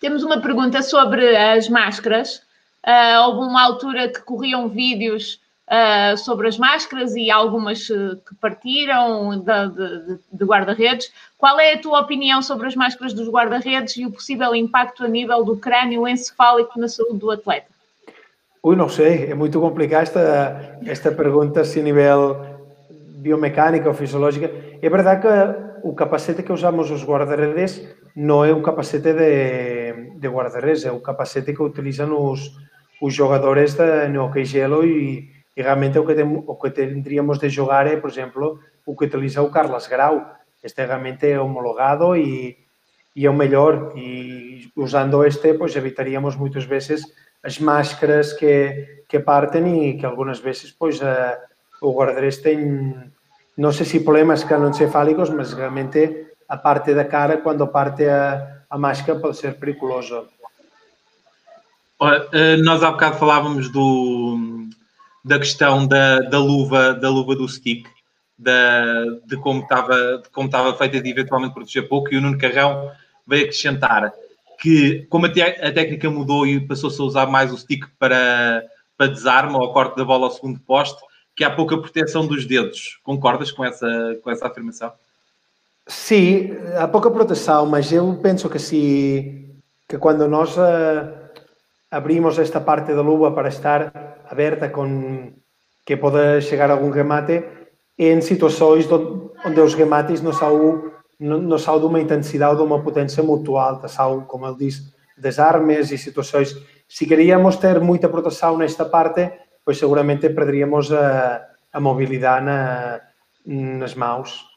Temos 0.00 0.22
uma 0.22 0.40
pergunta 0.40 0.82
sobre 0.82 1.34
as 1.34 1.68
máscaras. 1.68 2.42
Uh, 2.86 3.22
houve 3.26 3.48
uma 3.48 3.62
altura 3.62 4.08
que 4.10 4.20
corriam 4.20 4.68
vídeos 4.68 5.40
uh, 5.66 6.16
sobre 6.18 6.46
as 6.46 6.58
máscaras 6.58 7.16
e 7.16 7.30
algumas 7.30 7.86
que 7.86 8.34
partiram 8.38 9.38
de, 9.38 9.68
de, 9.68 10.18
de 10.30 10.44
guarda-redes. 10.44 11.10
Qual 11.38 11.58
é 11.58 11.72
a 11.72 11.78
tua 11.78 12.00
opinião 12.00 12.42
sobre 12.42 12.66
as 12.66 12.76
máscaras 12.76 13.14
dos 13.14 13.28
guarda-redes 13.28 13.96
e 13.96 14.04
o 14.04 14.10
possível 14.10 14.54
impacto 14.54 15.04
a 15.04 15.08
nível 15.08 15.42
do 15.42 15.56
crânio 15.56 16.06
encefálico 16.06 16.78
na 16.78 16.88
saúde 16.88 17.20
do 17.20 17.30
atleta? 17.30 17.73
Ui, 18.64 18.76
não 18.76 18.88
sei, 18.88 19.26
é 19.30 19.34
muito 19.34 19.60
complicada 19.60 20.04
esta, 20.04 20.78
esta 20.86 21.12
pergunta 21.12 21.60
assim, 21.60 21.80
a 21.80 21.82
nível 21.82 22.20
biomecânica 23.18 23.90
ou 23.90 23.94
fisiológica. 23.94 24.50
É 24.80 24.88
verdade 24.88 25.20
que 25.20 25.86
o 25.86 25.92
capacete 25.94 26.42
que 26.42 26.50
usamos 26.50 26.90
os 26.90 27.04
guarda-redes 27.04 27.86
não 28.16 28.42
é 28.42 28.54
o 28.54 28.62
capacete 28.62 29.12
de, 29.12 30.18
de 30.18 30.28
guarda-redes, 30.28 30.86
é 30.86 30.90
o 30.90 31.02
capacete 31.02 31.52
que 31.52 31.62
utilizam 31.62 32.08
os, 32.16 32.40
os 33.02 33.12
jogadores 33.12 33.74
de, 33.74 34.08
no 34.08 34.24
hockey 34.24 34.46
gelo 34.46 34.82
e, 34.82 35.30
e 35.54 35.60
realmente 35.60 35.98
o 35.98 36.06
que, 36.06 36.14
tem, 36.14 36.24
o 36.24 36.56
que 36.56 36.70
tendríamos 36.70 37.38
de 37.38 37.50
jogar 37.50 37.86
é, 37.86 37.96
por 37.98 38.08
exemplo, 38.08 38.60
o 38.86 38.96
que 38.96 39.04
utiliza 39.04 39.42
o 39.42 39.50
Carlos 39.50 39.88
Grau. 39.88 40.24
Este 40.62 40.86
realmente 40.86 41.30
é 41.30 41.38
homologado 41.38 42.16
e, 42.16 42.56
e 43.14 43.26
é 43.26 43.28
o 43.28 43.34
melhor. 43.34 43.92
E 43.94 44.72
usando 44.74 45.22
este, 45.22 45.52
pues, 45.52 45.76
evitaríamos 45.76 46.36
muitas 46.36 46.64
vezes 46.64 47.04
as 47.44 47.58
máscaras 47.58 48.32
que, 48.32 49.02
que 49.08 49.20
partem 49.20 49.90
e 49.90 49.98
que 49.98 50.06
algumas 50.06 50.38
vezes 50.38 50.74
pois, 50.76 51.00
a, 51.02 51.38
o 51.80 51.92
guarda-redes 51.92 52.38
tem, 52.38 52.94
não 53.56 53.70
sei 53.70 53.84
se 53.84 54.00
problemas 54.00 54.42
canoencefálicos, 54.42 55.28
mas 55.30 55.52
realmente 55.52 56.26
a 56.48 56.56
parte 56.56 56.94
da 56.94 57.04
cara, 57.04 57.36
quando 57.36 57.66
parte 57.68 58.06
a, 58.06 58.62
a 58.68 58.78
máscara, 58.78 59.18
pode 59.18 59.36
ser 59.36 59.58
perigoso. 59.58 60.26
Eh, 62.32 62.56
nós 62.58 62.82
há 62.82 62.90
bocado 62.90 63.18
falávamos 63.18 63.70
do, 63.70 64.68
da 65.24 65.38
questão 65.38 65.86
da, 65.86 66.20
da, 66.20 66.38
luva, 66.38 66.94
da 66.94 67.08
luva 67.08 67.36
do 67.36 67.48
stick, 67.48 67.86
da, 68.38 69.04
de, 69.26 69.36
como 69.36 69.62
estava, 69.62 70.18
de 70.22 70.28
como 70.30 70.46
estava 70.46 70.74
feita 70.76 71.00
de 71.00 71.10
eventualmente 71.10 71.54
proteger 71.54 71.88
pouco, 71.88 72.12
e 72.12 72.16
o 72.16 72.20
Nuno 72.20 72.38
Carrão 72.38 72.90
veio 73.26 73.44
acrescentar 73.44 74.12
que, 74.64 75.06
como 75.10 75.26
a, 75.26 75.28
a 75.28 75.72
técnica 75.72 76.08
mudou 76.08 76.46
e 76.46 76.58
passou-se 76.58 76.98
a 76.98 77.04
usar 77.04 77.26
mais 77.26 77.52
o 77.52 77.58
stick 77.58 77.84
para, 77.98 78.64
para 78.96 79.08
desarme 79.08 79.54
ou 79.54 79.74
corte 79.74 79.94
da 79.94 80.06
bola 80.06 80.24
ao 80.24 80.30
segundo 80.30 80.58
poste, 80.58 80.98
que 81.36 81.44
há 81.44 81.50
pouca 81.50 81.76
proteção 81.76 82.26
dos 82.26 82.46
dedos. 82.46 82.98
Concordas 83.02 83.52
com 83.52 83.62
essa, 83.62 83.86
com 84.22 84.30
essa 84.30 84.46
afirmação? 84.46 84.90
Sim, 85.86 86.56
há 86.78 86.88
pouca 86.88 87.10
proteção, 87.10 87.66
mas 87.66 87.92
eu 87.92 88.18
penso 88.22 88.48
que 88.48 88.58
se 88.58 89.44
que 89.86 89.98
quando 89.98 90.26
nós 90.26 90.56
uh, 90.56 91.12
abrimos 91.90 92.38
esta 92.38 92.58
parte 92.58 92.94
da 92.94 93.02
luva 93.02 93.32
para 93.32 93.50
estar 93.50 94.22
aberta 94.30 94.70
com 94.70 95.30
que 95.84 95.94
pode 95.94 96.40
chegar 96.40 96.70
algum 96.70 96.88
remate 96.88 97.44
em 97.98 98.18
situações 98.22 98.88
onde 98.90 99.60
os 99.60 99.74
remates 99.74 100.22
não 100.22 100.32
são 100.32 100.90
no, 101.18 101.38
no 101.38 101.56
de 101.56 101.86
uma 101.86 102.00
intensidade 102.00 102.52
ou 102.52 102.58
de 102.58 102.62
uma 102.62 102.82
potência 102.82 103.22
muito 103.22 103.56
alta, 103.56 103.88
como 104.26 104.46
ele 104.46 104.56
diz, 104.56 104.94
desarmes 105.16 105.90
e 105.90 105.98
situações. 105.98 106.54
Se 106.88 107.06
queríamos 107.06 107.56
ter 107.56 107.80
muita 107.80 108.08
proteção 108.08 108.56
nesta 108.56 108.84
parte, 108.84 109.32
pois 109.64 109.78
seguramente 109.78 110.28
perderíamos 110.28 110.92
a, 110.92 111.46
a 111.72 111.80
mobilidade 111.80 112.44
na, 112.44 113.00
nas 113.46 113.94
mãos. 113.94 114.54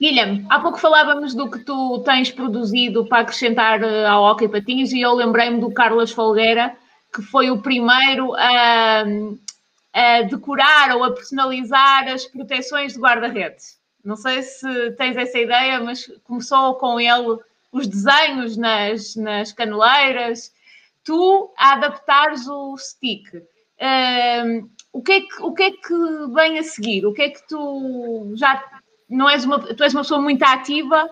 Guilherme, 0.00 0.44
há 0.50 0.60
pouco 0.60 0.78
falávamos 0.78 1.34
do 1.34 1.50
que 1.50 1.60
tu 1.60 2.00
tens 2.00 2.30
produzido 2.30 3.06
para 3.06 3.22
acrescentar 3.22 3.82
eh, 3.82 4.04
ao 4.04 4.24
Hockey 4.24 4.48
Patins 4.48 4.92
e 4.92 5.00
eu 5.00 5.14
lembrei-me 5.14 5.60
do 5.60 5.72
Carlos 5.72 6.10
Folgueira, 6.10 6.76
que 7.14 7.22
foi 7.22 7.50
o 7.50 7.62
primeiro 7.62 8.34
a, 8.34 9.04
a 9.94 10.22
decorar 10.22 10.96
ou 10.96 11.04
a 11.04 11.12
personalizar 11.12 12.08
as 12.08 12.24
proteções 12.24 12.94
de 12.94 13.00
guarda-redes. 13.00 13.78
Não 14.04 14.16
sei 14.16 14.42
se 14.42 14.90
tens 14.92 15.16
essa 15.16 15.38
ideia, 15.38 15.80
mas 15.80 16.06
começou 16.24 16.74
com 16.74 17.00
ele 17.00 17.38
os 17.72 17.86
desenhos 17.86 18.56
nas, 18.56 19.16
nas 19.16 19.54
tu 21.02 21.52
a 21.58 21.72
adaptares 21.72 22.46
o 22.46 22.76
stick. 22.76 23.26
Um, 23.80 24.68
o, 24.92 25.02
que 25.02 25.12
é 25.12 25.20
que, 25.20 25.42
o 25.42 25.52
que 25.52 25.62
é 25.62 25.70
que 25.70 26.34
vem 26.34 26.58
a 26.58 26.62
seguir? 26.62 27.06
O 27.06 27.12
que 27.12 27.22
é 27.22 27.30
que 27.30 27.46
tu 27.48 28.32
já 28.36 28.62
não 29.08 29.28
és 29.28 29.44
uma, 29.44 29.58
tu 29.58 29.82
és 29.82 29.94
uma 29.94 30.02
pessoa 30.02 30.20
muito 30.20 30.42
ativa? 30.42 31.08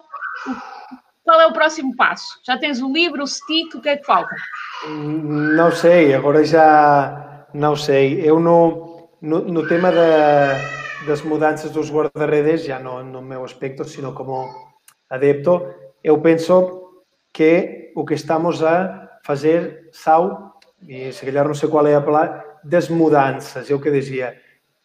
Qual 1.24 1.40
é 1.40 1.46
o 1.46 1.52
próximo 1.52 1.96
passo? 1.96 2.40
Já 2.44 2.58
tens 2.58 2.82
o 2.82 2.92
livro, 2.92 3.22
o 3.22 3.26
stick, 3.26 3.74
o 3.74 3.80
que 3.80 3.88
é 3.88 3.96
que 3.96 4.04
falta? 4.04 4.34
Não 4.86 5.72
sei, 5.72 6.14
agora 6.14 6.44
já 6.44 7.46
não 7.54 7.74
sei. 7.74 8.20
Eu 8.20 8.38
no, 8.38 9.08
no, 9.20 9.40
no 9.40 9.68
tema 9.68 9.90
da 9.90 10.81
das 11.06 11.22
mudanças 11.22 11.70
dos 11.70 11.90
guarda-redes, 11.90 12.64
já 12.64 12.78
não 12.78 13.02
no 13.04 13.22
meu 13.22 13.44
aspecto, 13.44 13.84
sino 13.84 14.12
como 14.12 14.48
adepto, 15.08 15.66
eu 16.02 16.20
penso 16.20 17.02
que 17.32 17.92
o 17.94 18.04
que 18.04 18.14
estamos 18.14 18.62
a 18.62 19.18
fazer 19.24 19.88
são, 19.92 20.52
e 20.86 21.12
se 21.12 21.24
calhar 21.24 21.46
não 21.46 21.54
sei 21.54 21.68
qual 21.68 21.86
é 21.86 21.94
a 21.94 22.00
palavra, 22.00 22.44
das 22.64 22.88
mudanças, 22.88 23.70
é 23.70 23.74
o 23.74 23.80
que 23.80 23.90
dizia. 23.90 24.36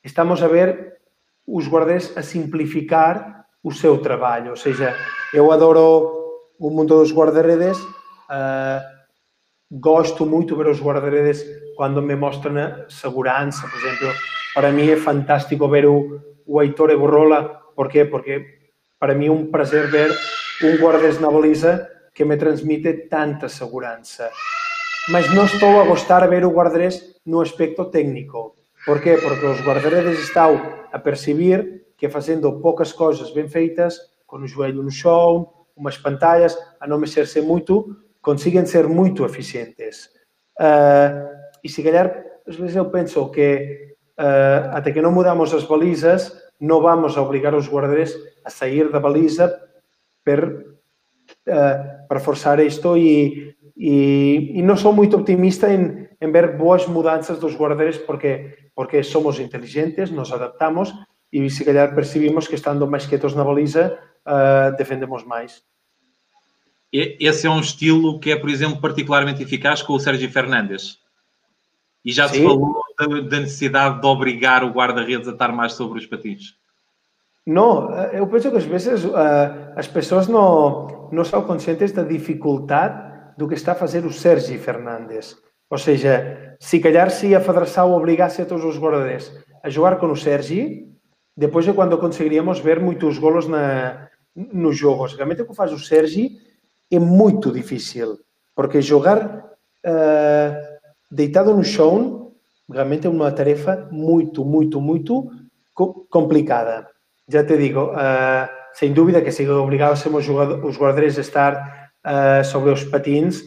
Estamos 0.03 0.41
a 0.41 0.48
ver 0.48 0.98
os 1.45 1.68
guardas 1.68 2.15
a 2.18 2.23
simplificar 2.23 3.45
o 3.64 3.72
seu 3.72 3.99
trabalho. 3.99 4.52
Ou 4.52 4.56
seja, 4.56 4.95
eu 5.34 5.52
adoro 5.52 6.14
o 6.60 6.69
mundo 6.69 6.99
dos 6.99 7.11
guarda-redes, 7.11 7.77
uh, 7.77 8.97
gosto 9.69 10.26
muito 10.26 10.56
ver 10.56 10.68
os 10.68 10.81
guardaredes 10.81 11.45
cando 11.77 12.02
me 12.02 12.15
mostran 12.15 12.57
a 12.57 12.68
seguranza, 12.89 13.68
por 13.68 13.80
exemplo, 13.80 14.10
para 14.56 14.72
mí 14.72 14.89
é 14.89 14.98
fantástico 14.98 15.69
ver 15.69 15.85
o, 15.85 16.41
o 16.45 16.60
Aitor 16.60 16.91
e 16.91 16.95
Borrola, 16.95 17.61
por 17.76 17.88
qué? 17.88 18.06
Porque 18.06 18.73
para 18.98 19.14
mí 19.14 19.27
é 19.27 19.31
un 19.31 19.52
prazer 19.52 19.91
ver 19.91 20.10
un 20.64 20.81
guardes 20.81 21.22
na 21.22 21.30
baliza 21.30 21.85
que 22.14 22.26
me 22.26 22.38
transmite 22.38 23.06
tanta 23.06 23.45
seguranza. 23.45 24.34
Mas 25.14 25.30
non 25.30 25.45
estou 25.45 25.77
a 25.77 25.85
gostar 25.85 26.26
ver 26.26 26.41
o 26.41 26.52
guardarés 26.52 27.22
no 27.30 27.45
aspecto 27.45 27.94
técnico. 27.94 28.57
Por 28.81 28.98
qué? 29.03 29.22
Porque 29.22 29.45
os 29.45 29.61
guardaredes 29.61 30.18
estão 30.18 30.57
a 30.89 30.98
percibir 30.98 31.94
que 31.94 32.10
facendo 32.10 32.57
poucas 32.57 32.89
coisas 32.94 33.30
ben 33.30 33.45
feitas, 33.45 34.18
con 34.26 34.41
o 34.41 34.49
joelho 34.49 34.81
no 34.81 34.89
chão, 34.89 35.53
umas 35.77 36.02
pantallas, 36.02 36.57
a 36.81 36.89
non 36.89 36.98
mexerse 36.98 37.45
moito, 37.45 37.85
conseguem 38.28 38.66
ser 38.66 38.90
muito 38.90 39.24
eficientes. 39.24 40.10
Uh, 40.60 41.32
se 41.66 41.82
calhar, 41.82 42.26
às 42.45 42.58
vezes 42.58 42.76
eu 42.76 42.90
penso 42.90 43.32
que 43.32 43.95
uh, 44.20 44.76
que 44.91 45.02
não 45.02 45.14
mudamos 45.14 45.54
as 45.54 45.64
balizas, 45.64 46.36
não 46.60 46.82
vamos 46.82 47.16
a 47.16 47.22
os 47.56 47.70
guarda-redes 47.70 48.14
a 48.44 48.49
sair 48.49 48.91
da 48.91 48.99
baliza 48.99 49.45
per, 50.26 50.44
uh, 50.44 52.08
para 52.10 52.20
forçar 52.20 52.60
isto 52.60 52.98
e, 52.98 53.56
não 54.62 54.76
sou 54.76 54.91
muito 54.91 55.16
otimista 55.16 55.72
em, 55.72 56.10
ver 56.20 56.58
boas 56.58 56.86
mudanças 56.86 57.40
dos 57.40 57.56
guarda-redes 57.56 57.99
porque, 57.99 58.58
porque 58.76 59.04
somos 59.04 59.40
inteligentes, 59.40 60.12
nos 60.12 60.34
adaptamos 60.34 60.94
e 61.32 61.49
se 61.49 61.64
calhar 61.64 61.95
percebimos 61.95 62.45
que 62.45 62.56
estando 62.56 62.88
mais 62.88 63.06
quietos 63.06 63.34
na 63.36 63.45
baliza 63.45 63.98
uh, 64.28 64.76
defendemos 64.76 65.24
mais. 65.24 65.64
Esse 66.91 67.47
é 67.47 67.49
um 67.49 67.59
estilo 67.59 68.19
que 68.19 68.31
é, 68.31 68.35
por 68.35 68.49
exemplo, 68.49 68.80
particularmente 68.80 69.43
eficaz 69.43 69.81
com 69.81 69.93
o 69.93 69.99
Sérgio 69.99 70.30
Fernandes. 70.31 70.99
E 72.03 72.11
já 72.11 72.27
Sim. 72.27 72.35
se 72.35 72.43
falou 72.43 72.81
da, 73.30 73.39
necessidade 73.39 73.99
de 73.99 74.07
obrigar 74.07 74.64
o 74.64 74.69
guarda-redes 74.69 75.27
a 75.27 75.31
estar 75.31 75.51
mais 75.51 75.73
sobre 75.73 75.99
os 75.99 76.05
patins. 76.05 76.55
Não, 77.45 77.91
eu 78.11 78.26
penso 78.27 78.49
que 78.49 78.57
às 78.57 78.64
vezes 78.64 79.03
uh, 79.03 79.14
as 79.76 79.88
pessoas 79.88 80.27
não, 80.27 81.09
não 81.11 81.23
são 81.23 81.41
conscientes 81.43 81.91
da 81.91 82.03
dificuldade 82.03 83.35
do 83.38 83.47
que 83.47 83.55
está 83.55 83.73
a 83.73 83.76
fazer 83.76 84.05
o 84.05 84.11
Sérgio 84.11 84.57
Fernandes. 84.59 85.38
Ou 85.69 85.77
seja, 85.77 86.55
se 86.59 86.80
calhar 86.80 87.09
se 87.09 87.35
a 87.35 87.41
Federação 87.41 87.93
obrigasse 87.93 88.41
a 88.41 88.45
todos 88.45 88.64
os 88.64 88.77
guarda-redes 88.77 89.31
a 89.61 89.69
jogar 89.69 89.97
com 89.97 90.07
o 90.07 90.15
Sérgio, 90.15 90.88
depois 91.35 91.68
é 91.68 91.73
quando 91.73 91.97
conseguiríamos 91.97 92.59
ver 92.59 92.80
muitos 92.80 93.18
golos 93.18 93.47
na, 93.47 94.07
nos 94.35 94.77
jogos. 94.77 95.14
Realmente 95.14 95.41
o 95.41 95.47
que 95.47 95.53
faz 95.53 95.72
o 95.73 95.80
Sergi 95.80 96.47
é 96.91 96.99
muito 96.99 97.51
difícil, 97.51 98.18
porque 98.55 98.81
jogar 98.81 99.43
uh, 99.85 100.55
deitado 101.11 101.53
no 101.53 101.64
chão 101.64 102.34
realmente 102.72 103.07
é 103.07 103.09
uma 103.09 103.31
tarefa 103.31 103.88
muito, 103.91 104.43
muito, 104.43 104.81
muito 104.81 105.31
complicada. 106.09 106.88
Já 107.27 107.43
te 107.43 107.57
digo, 107.57 107.91
uh, 107.91 108.47
sem 108.73 108.93
dúvida 108.93 109.22
que 109.22 109.31
se 109.31 109.47
obrigássemos 109.49 110.27
os 110.27 110.76
jogadores 110.76 111.18
a 111.18 111.22
estar 111.22 111.91
uh, 112.05 112.43
sobre 112.43 112.72
os 112.72 112.84
patins, 112.84 113.43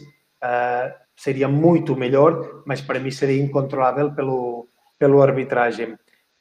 seria 1.15 1.47
muito 1.47 1.95
melhor, 1.95 2.63
mas 2.65 2.81
para 2.81 2.99
mim 2.99 3.11
seria 3.11 3.39
incontrolável 3.39 4.11
pelo, 4.11 4.67
pelo 4.97 5.21
arbitragem. 5.21 5.95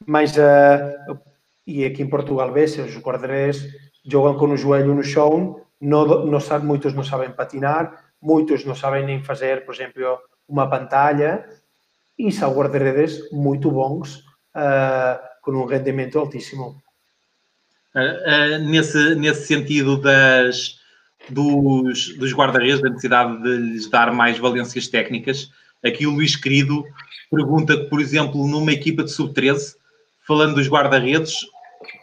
Mas 0.06 0.34
e 1.66 1.84
aqui 1.84 2.02
em 2.02 2.08
Portugal 2.08 2.50
vê-se, 2.50 2.80
os 2.80 2.96
guarda-redes 2.96 3.62
jogam 4.04 4.38
com 4.38 4.46
o 4.46 4.56
joelho 4.56 4.94
no 4.94 5.02
chão, 5.02 5.60
não 5.80 6.40
sabe, 6.40 6.66
muitos 6.66 6.92
não 6.92 7.02
sabem 7.02 7.30
patinar, 7.30 8.12
muitos 8.20 8.64
não 8.64 8.74
sabem 8.74 9.04
nem 9.04 9.22
fazer, 9.22 9.64
por 9.64 9.74
exemplo, 9.74 10.18
uma 10.48 10.68
pantalha, 10.68 11.48
e 12.18 12.30
são 12.30 12.52
guarda-redes 12.52 13.30
muito 13.32 13.70
bons, 13.70 14.16
uh, 14.54 15.18
com 15.42 15.52
um 15.52 15.64
rendimento 15.64 16.18
altíssimo. 16.18 16.76
Uh, 17.94 17.98
uh, 17.98 18.58
nesse, 18.68 19.14
nesse 19.14 19.46
sentido 19.46 19.96
das, 19.96 20.78
dos, 21.28 22.16
dos 22.18 22.32
guarda-redes, 22.34 22.82
da 22.82 22.90
necessidade 22.90 23.42
de 23.42 23.56
lhes 23.56 23.88
dar 23.88 24.12
mais 24.12 24.38
valências 24.38 24.86
técnicas, 24.86 25.50
aqui 25.82 26.06
o 26.06 26.10
Luís 26.10 26.36
Querido 26.36 26.84
pergunta 27.30 27.76
que, 27.76 27.84
por 27.84 28.00
exemplo, 28.00 28.46
numa 28.46 28.72
equipa 28.72 29.04
de 29.04 29.12
sub-13, 29.12 29.76
falando 30.26 30.56
dos 30.56 30.68
guarda-redes, 30.68 31.34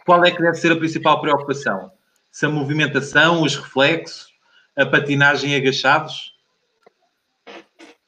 qual 0.04 0.24
é 0.24 0.30
que 0.30 0.42
deve 0.42 0.56
ser 0.56 0.72
a 0.72 0.76
principal 0.76 1.20
preocupação? 1.20 1.92
Se 2.30 2.46
a 2.46 2.48
movimentação, 2.48 3.42
os 3.42 3.56
reflexos, 3.56 4.28
a 4.76 4.86
patinagem 4.86 5.56
agachados? 5.56 6.32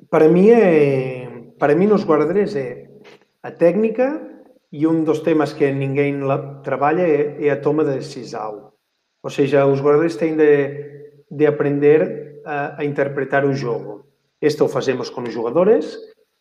Para 0.09 0.29
mim 0.29 0.51
é, 0.51 1.29
para 1.59 1.75
mim 1.75 1.87
nos 1.87 2.05
guarda-redes 2.05 2.55
é 2.57 2.89
a 3.43 3.51
técnica 3.51 4.21
e 4.73 4.87
um 4.87 5.03
dos 5.03 5.21
temas 5.21 5.53
que 5.53 5.71
ninguém 5.73 6.21
trabalha 6.63 7.03
é, 7.03 7.47
é 7.47 7.51
a 7.51 7.61
toma 7.61 7.85
de 7.85 7.95
decisão. 7.95 8.73
Ou 9.23 9.31
seja, 9.31 9.67
os 9.67 9.81
guarda-redes 9.81 10.17
têm 10.17 10.37
de, 10.37 11.13
de 11.31 11.47
aprender 11.47 12.41
a, 12.45 12.81
a, 12.81 12.85
interpretar 12.85 13.45
o 13.45 13.53
jogo. 13.53 14.07
Isto 14.41 14.65
o 14.65 14.69
fazemos 14.69 15.11
com 15.11 15.23
os 15.23 15.33
jogadores, 15.33 15.99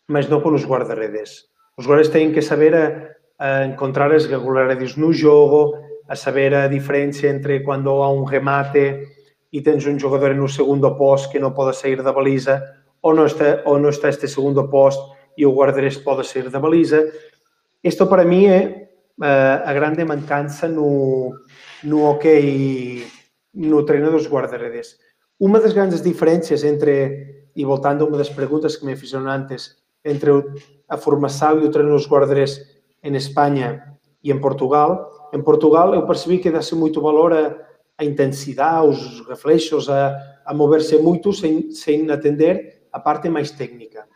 mas 0.08 0.30
não 0.30 0.42
com 0.42 0.54
os 0.54 0.66
guarda-redes. 0.66 1.46
Os 1.78 1.86
guarda-redes 1.86 2.12
têm 2.12 2.32
que 2.32 2.42
saber 2.42 2.76
a, 2.76 3.10
a 3.40 3.66
encontrar 3.66 4.12
as 4.12 4.26
regularidades 4.26 4.96
no 4.96 5.12
jogo, 5.12 5.76
a 6.10 6.16
saber 6.16 6.54
a 6.54 6.68
diferença 6.68 7.28
entre 7.28 7.62
quando 7.62 7.90
há 8.02 8.12
um 8.12 8.24
remate 8.24 9.08
e 9.54 9.62
tens 9.62 9.86
um 9.86 9.98
jogador 9.98 10.34
no 10.36 10.50
segundo 10.50 10.96
posto 10.96 11.30
que 11.30 11.40
não 11.40 11.54
pode 11.54 11.78
sair 11.78 12.02
da 12.02 12.12
baliza, 12.12 12.62
ou 13.02 13.14
não 13.14 13.28
está, 13.28 13.62
ou 13.66 13.80
não 13.80 13.90
está 13.90 14.10
este 14.10 14.28
segundo 14.28 14.68
posto 14.68 15.16
e 15.38 15.46
o 15.46 15.54
guarda-redes 15.54 15.98
pode 15.98 16.28
sair 16.28 16.50
da 16.50 16.60
baliza. 16.60 17.00
Isto 17.84 18.08
para 18.08 18.26
mim 18.26 18.48
é 18.48 18.90
uh, 19.20 19.64
a 19.64 19.74
grande 19.74 20.04
mancança 20.04 20.68
no, 20.68 21.34
no 21.84 22.04
ok 22.06 23.08
no 23.54 23.86
treino 23.86 24.12
dos 24.12 24.28
guarda-redes. 24.28 24.98
Uma 25.40 25.60
das 25.60 25.74
grandes 25.74 26.02
diferenças 26.02 26.64
entre, 26.64 27.50
e 27.56 27.64
voltando 27.64 28.04
a 28.04 28.08
uma 28.08 28.18
das 28.18 28.30
perguntas 28.30 28.76
que 28.76 28.86
me 28.86 28.96
fizeram 28.96 29.30
antes, 29.30 29.78
entre 30.04 30.32
a 30.88 30.98
formação 30.98 31.60
e 31.60 31.66
o 31.66 31.72
treino 31.72 31.92
dos 31.92 32.08
guarda-redes 32.08 32.60
em 33.04 33.16
Espanha 33.16 33.98
e 34.24 34.32
em 34.32 34.40
Portugal. 34.40 35.19
en 35.34 35.42
Portugal 35.44 35.94
eu 35.94 36.06
percebi 36.06 36.40
que 36.40 36.54
dase 36.54 36.74
moito 36.74 37.02
valor 37.02 37.32
a, 37.34 37.46
a 38.00 38.04
intensidade, 38.04 38.88
os 38.90 39.22
reflexos, 39.28 39.90
a, 39.90 40.16
a 40.46 40.54
moverse 40.54 40.98
moito 40.98 41.34
sen, 41.34 41.70
sen 41.76 42.10
atender 42.10 42.88
a 42.92 43.00
parte 43.04 43.30
máis 43.30 43.54
técnica. 43.54 44.08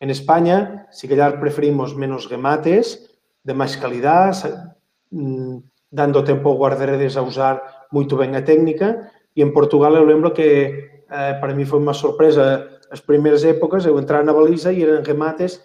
En 0.00 0.08
España, 0.08 0.88
se 0.90 1.06
calhar 1.06 1.36
preferimos 1.38 1.92
menos 1.94 2.26
remates, 2.26 3.10
de 3.44 3.54
máis 3.54 3.76
calidad, 3.76 4.32
mm, 5.12 5.60
dando 5.90 6.24
tempo 6.24 6.48
ao 6.48 6.58
guardaredes 6.58 7.16
a 7.16 7.22
usar 7.22 7.86
moito 7.92 8.16
ben 8.16 8.32
a 8.36 8.42
técnica, 8.42 9.12
e 9.36 9.42
en 9.42 9.52
Portugal 9.52 9.94
eu 9.96 10.06
lembro 10.06 10.32
que 10.32 10.48
eh, 11.10 11.34
para 11.40 11.54
mí 11.54 11.64
foi 11.66 11.78
unha 11.78 11.96
sorpresa 11.96 12.80
as 12.90 13.00
primeiras 13.04 13.46
épocas, 13.46 13.86
eu 13.86 13.98
entrar 13.98 14.24
na 14.26 14.34
baliza 14.34 14.74
e 14.74 14.82
eran 14.82 15.06
remates 15.06 15.62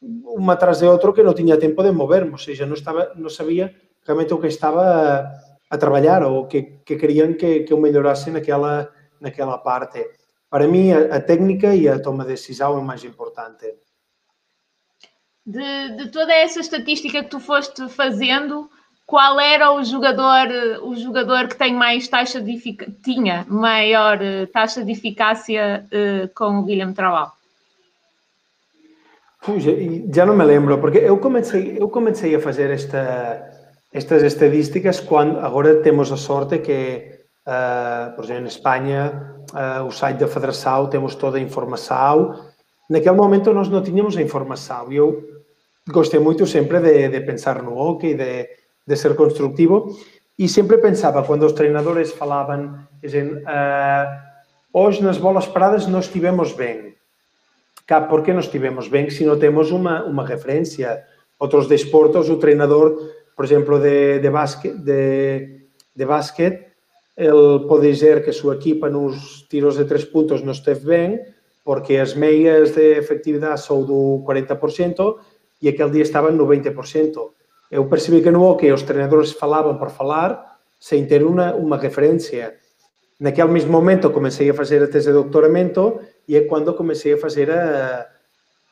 un 0.00 0.46
atrás 0.50 0.78
de 0.78 0.86
outro 0.86 1.10
que 1.10 1.26
non 1.26 1.34
tiña 1.34 1.58
tempo 1.58 1.82
de 1.82 1.90
moverme, 1.90 2.38
ou 2.38 2.42
seja, 2.42 2.68
non, 2.68 2.78
estaba, 2.78 3.16
non 3.18 3.32
sabía 3.32 3.72
realmente 4.08 4.32
o 4.32 4.40
que 4.40 4.46
estava 4.46 4.82
a, 4.82 5.74
a 5.74 5.76
trabalhar 5.76 6.22
ou 6.22 6.46
que, 6.46 6.62
que 6.84 6.96
queriam 6.96 7.34
que, 7.34 7.60
que 7.60 7.72
eu 7.72 7.78
melhorasse 7.78 8.30
naquela, 8.30 8.90
naquela 9.20 9.58
parte. 9.58 10.04
Para 10.48 10.66
mim, 10.66 10.92
a, 10.92 11.16
a 11.16 11.20
técnica 11.20 11.74
e 11.74 11.86
a 11.86 12.00
toma 12.00 12.24
de 12.24 12.30
decisão 12.30 12.78
é 12.78 12.82
mais 12.82 13.04
importante. 13.04 13.66
De, 15.44 15.96
de, 15.96 16.10
toda 16.10 16.32
essa 16.32 16.60
estatística 16.60 17.22
que 17.22 17.30
tu 17.30 17.38
foste 17.38 17.86
fazendo, 17.88 18.70
qual 19.06 19.38
era 19.38 19.72
o 19.72 19.82
jogador, 19.84 20.48
o 20.82 20.94
jogador 20.96 21.48
que 21.48 21.56
tem 21.56 21.74
mais 21.74 22.08
taxa 22.08 22.40
de 22.40 22.58
tinha 23.02 23.46
maior 23.48 24.20
eh, 24.22 24.46
taxa 24.46 24.84
de 24.84 24.92
eficácia 24.92 25.86
uh, 25.86 26.28
com 26.34 26.58
o 26.58 26.64
Guilherme 26.64 26.92
Trabal? 26.92 27.32
Puxa, 29.40 29.70
já 30.12 30.26
não 30.26 30.36
me 30.36 30.44
lembro, 30.44 30.78
porque 30.78 30.98
eu 30.98 31.16
comecei, 31.16 31.78
eu 31.80 31.88
comecei 31.88 32.34
a 32.34 32.40
fazer 32.40 32.70
esta, 32.70 33.57
estas 33.92 34.22
estadísticas 34.22 35.00
quando 35.00 35.38
agora 35.38 35.82
temos 35.82 36.12
a 36.12 36.16
sorte 36.16 36.58
que, 36.58 37.20
uh, 37.46 38.14
por 38.14 38.24
exemplo, 38.24 38.44
em 38.44 38.48
Espanha, 38.48 39.36
uh, 39.52 39.84
o 39.84 39.90
site 39.90 40.18
da 40.18 40.28
Federação, 40.28 40.88
temos 40.88 41.14
toda 41.14 41.38
a 41.38 41.40
informação. 41.40 42.38
Naquele 42.90 43.16
momento 43.16 43.52
nós 43.52 43.68
não 43.68 43.82
tínhamos 43.82 44.16
a 44.16 44.22
informação. 44.22 44.92
Eu 44.92 45.22
gostei 45.88 46.20
muito 46.20 46.46
sempre 46.46 46.80
de, 46.80 47.08
de 47.08 47.20
pensar 47.20 47.62
no 47.62 47.76
hockey, 47.76 48.14
de, 48.14 48.48
de 48.86 48.96
ser 48.96 49.16
construtivo, 49.16 49.96
e 50.38 50.48
sempre 50.48 50.78
pensava, 50.78 51.24
quando 51.24 51.44
os 51.44 51.52
treinadores 51.52 52.12
falavam, 52.12 52.78
dizem, 53.02 53.24
uh, 53.24 54.06
hoje 54.72 55.02
nas 55.02 55.18
bolas 55.18 55.46
paradas 55.46 55.86
nós 55.86 56.06
estivemos 56.06 56.52
bem 56.52 56.88
cá 57.88 58.02
porque 58.02 58.34
não 58.34 58.40
estivemos 58.40 58.86
bem 58.86 59.08
se 59.08 59.24
não 59.24 59.38
temos 59.38 59.70
uma, 59.70 60.04
uma 60.04 60.24
referência. 60.24 61.02
Outros 61.38 61.66
desportos, 61.66 62.28
o 62.28 62.36
treinador, 62.36 63.00
por 63.38 63.44
exemplo, 63.44 63.78
de, 63.78 64.18
de, 64.18 64.30
basque, 64.30 64.68
de, 64.70 65.68
de 65.94 66.04
basquete, 66.04 66.72
ele 67.16 67.68
pode 67.68 67.86
dizer 67.86 68.24
que 68.24 68.32
sua 68.32 68.56
equipa 68.56 68.90
nos 68.90 69.46
tiros 69.48 69.76
de 69.76 69.84
três 69.84 70.04
pontos 70.04 70.42
não 70.42 70.50
esteve 70.50 70.84
bem, 70.84 71.20
porque 71.64 71.98
as 71.98 72.14
meias 72.14 72.72
de 72.72 72.98
efetividade 72.98 73.60
são 73.60 73.84
do 73.84 74.24
40% 74.26 75.18
e 75.62 75.68
aquele 75.68 75.90
dia 75.90 76.02
estavam 76.02 76.32
no 76.32 76.48
20%. 76.48 77.30
Eu 77.70 77.86
percebi 77.86 78.22
que 78.22 78.30
no 78.32 78.42
hockey 78.42 78.72
os 78.72 78.82
treinadores 78.82 79.30
falavam 79.30 79.78
por 79.78 79.90
falar, 79.90 80.58
sem 80.80 81.06
ter 81.06 81.22
uma, 81.22 81.54
uma 81.54 81.76
referência. 81.76 82.56
Naquele 83.20 83.52
mesmo 83.52 83.70
momento 83.70 84.10
comecei 84.10 84.50
a 84.50 84.54
fazer 84.54 84.82
a 84.82 84.88
tese 84.88 85.06
de 85.06 85.12
doutoramento 85.12 86.00
e 86.26 86.34
é 86.34 86.40
quando 86.40 86.74
comecei 86.74 87.12
a 87.12 87.18
fazer 87.18 87.52
a, 87.52 88.04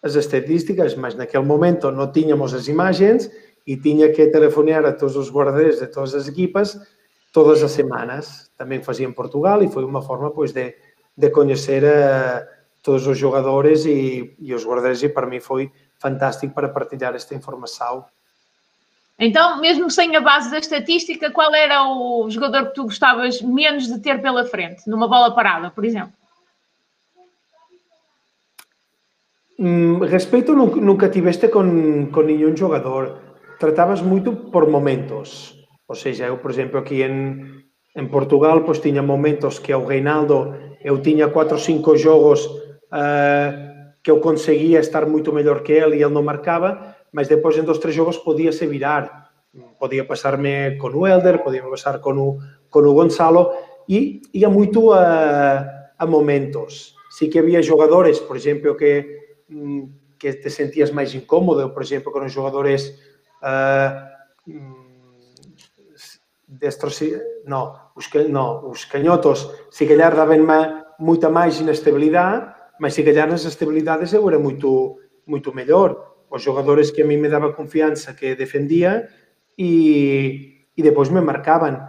as 0.02 0.16
estatísticas, 0.16 0.96
mas 0.96 1.14
naquele 1.14 1.44
momento 1.44 1.92
não 1.92 2.10
tínhamos 2.10 2.52
as 2.52 2.66
imagens 2.66 3.30
e 3.66 3.76
tinha 3.76 4.12
que 4.12 4.28
telefonear 4.28 4.84
a 4.84 4.92
todos 4.92 5.16
os 5.16 5.30
guardadeiros 5.30 5.80
de 5.80 5.86
todas 5.88 6.14
as 6.14 6.28
equipas 6.28 6.78
todas 7.36 7.62
as 7.62 7.72
semanas. 7.72 8.50
Também 8.56 8.82
fazia 8.82 9.06
em 9.06 9.12
Portugal 9.12 9.62
e 9.62 9.68
foi 9.68 9.84
uma 9.84 10.00
forma 10.00 10.30
pois 10.30 10.52
de, 10.52 10.74
de 11.14 11.28
conhecer 11.28 11.84
a 11.84 12.48
todos 12.82 13.06
os 13.06 13.18
jogadores 13.18 13.84
e, 13.84 14.34
e 14.38 14.54
os 14.54 14.64
guardadeiros 14.64 15.02
e 15.02 15.10
para 15.10 15.26
mim 15.26 15.38
foi 15.38 15.70
fantástico 15.98 16.54
para 16.54 16.70
partilhar 16.70 17.14
esta 17.14 17.34
informação. 17.34 18.06
Então, 19.18 19.60
mesmo 19.60 19.90
sem 19.90 20.16
a 20.16 20.20
base 20.22 20.50
da 20.50 20.58
estatística, 20.58 21.30
qual 21.30 21.54
era 21.54 21.84
o 21.84 22.30
jogador 22.30 22.68
que 22.68 22.74
tu 22.74 22.84
gostavas 22.84 23.42
menos 23.42 23.86
de 23.86 23.98
ter 24.00 24.22
pela 24.22 24.46
frente, 24.46 24.88
numa 24.88 25.06
bola 25.06 25.34
parada, 25.34 25.70
por 25.70 25.84
exemplo? 25.84 26.12
Mm, 29.58 30.04
respeito 30.04 30.54
nunca 30.54 31.10
tiveste 31.10 31.48
con, 31.48 32.10
con 32.12 32.26
nenhum 32.26 32.56
jogador. 32.56 33.25
Tratabas 33.58 34.02
moito 34.02 34.50
por 34.52 34.68
momentos. 34.68 35.56
Ou 35.86 35.94
seja, 35.94 36.26
eu, 36.26 36.38
por 36.38 36.50
exemplo, 36.50 36.80
aquí 36.80 37.02
en, 37.02 37.62
en 37.94 38.06
Portugal, 38.10 38.64
pois 38.66 38.82
tiña 38.82 39.02
momentos 39.02 39.60
que 39.62 39.72
ao 39.72 39.86
Reinaldo 39.86 40.52
eu 40.82 40.98
tiña 41.00 41.32
4 41.32 41.56
ou 41.56 41.62
5 41.62 41.96
jogos 41.96 42.46
uh, 42.92 43.50
que 44.02 44.10
eu 44.10 44.20
conseguía 44.20 44.80
estar 44.80 45.06
moito 45.06 45.32
mellor 45.32 45.62
que 45.62 45.74
ele 45.74 45.98
e 45.98 46.02
ele 46.02 46.12
non 46.12 46.26
marcaba, 46.26 46.98
mas 47.10 47.26
depois 47.30 47.56
en 47.56 47.66
dos 47.66 47.80
tres 47.80 47.96
jogos 47.96 48.20
podíase 48.20 48.66
virar. 48.66 49.30
Podía 49.80 50.04
pasarme 50.04 50.76
con 50.76 50.92
o 50.92 51.08
Elder, 51.08 51.40
podía 51.40 51.64
pasar 51.64 51.98
con 52.02 52.20
o, 52.20 52.36
con 52.68 52.84
o 52.84 52.92
Gonzalo 52.92 53.56
e 53.88 54.20
ia 54.36 54.52
moito 54.52 54.92
a, 54.92 55.94
a 55.96 56.04
momentos. 56.04 56.92
Sí 57.08 57.32
que 57.32 57.40
había 57.40 57.64
jogadores, 57.64 58.20
por 58.20 58.36
exemplo, 58.36 58.76
que 58.76 59.26
Mm, 59.48 59.84
que 60.18 60.32
te 60.32 60.50
sentías 60.50 60.90
máis 60.90 61.14
incómodo, 61.14 61.70
por 61.70 61.84
exemplo, 61.84 62.10
con 62.10 62.24
os 62.24 62.34
jogadores 62.34 62.98
Eh, 63.42 63.90
mm, 64.46 64.86
destro, 66.46 66.90
no, 67.44 67.92
os, 67.94 68.06
no, 68.28 68.68
os 68.68 68.86
cañotos, 68.86 69.50
se 69.70 69.86
calhar 69.86 70.14
daban 70.14 70.46
moita 70.98 71.28
máis 71.28 71.60
inestabilidade, 71.60 72.54
mas 72.78 72.94
se 72.94 73.04
calhar 73.04 73.28
nas 73.28 73.44
estabilidades 73.44 74.12
eu 74.12 74.24
era 74.28 74.38
moito, 74.38 75.00
moito 75.26 75.52
mellor. 75.52 76.24
Os 76.30 76.42
jogadores 76.42 76.90
que 76.90 77.02
a 77.02 77.06
mí 77.06 77.16
me 77.16 77.28
daba 77.28 77.54
confianza 77.54 78.16
que 78.16 78.34
defendía 78.34 79.08
e, 79.56 80.70
e 80.74 80.80
depois 80.82 81.10
me 81.10 81.20
marcaban. 81.20 81.86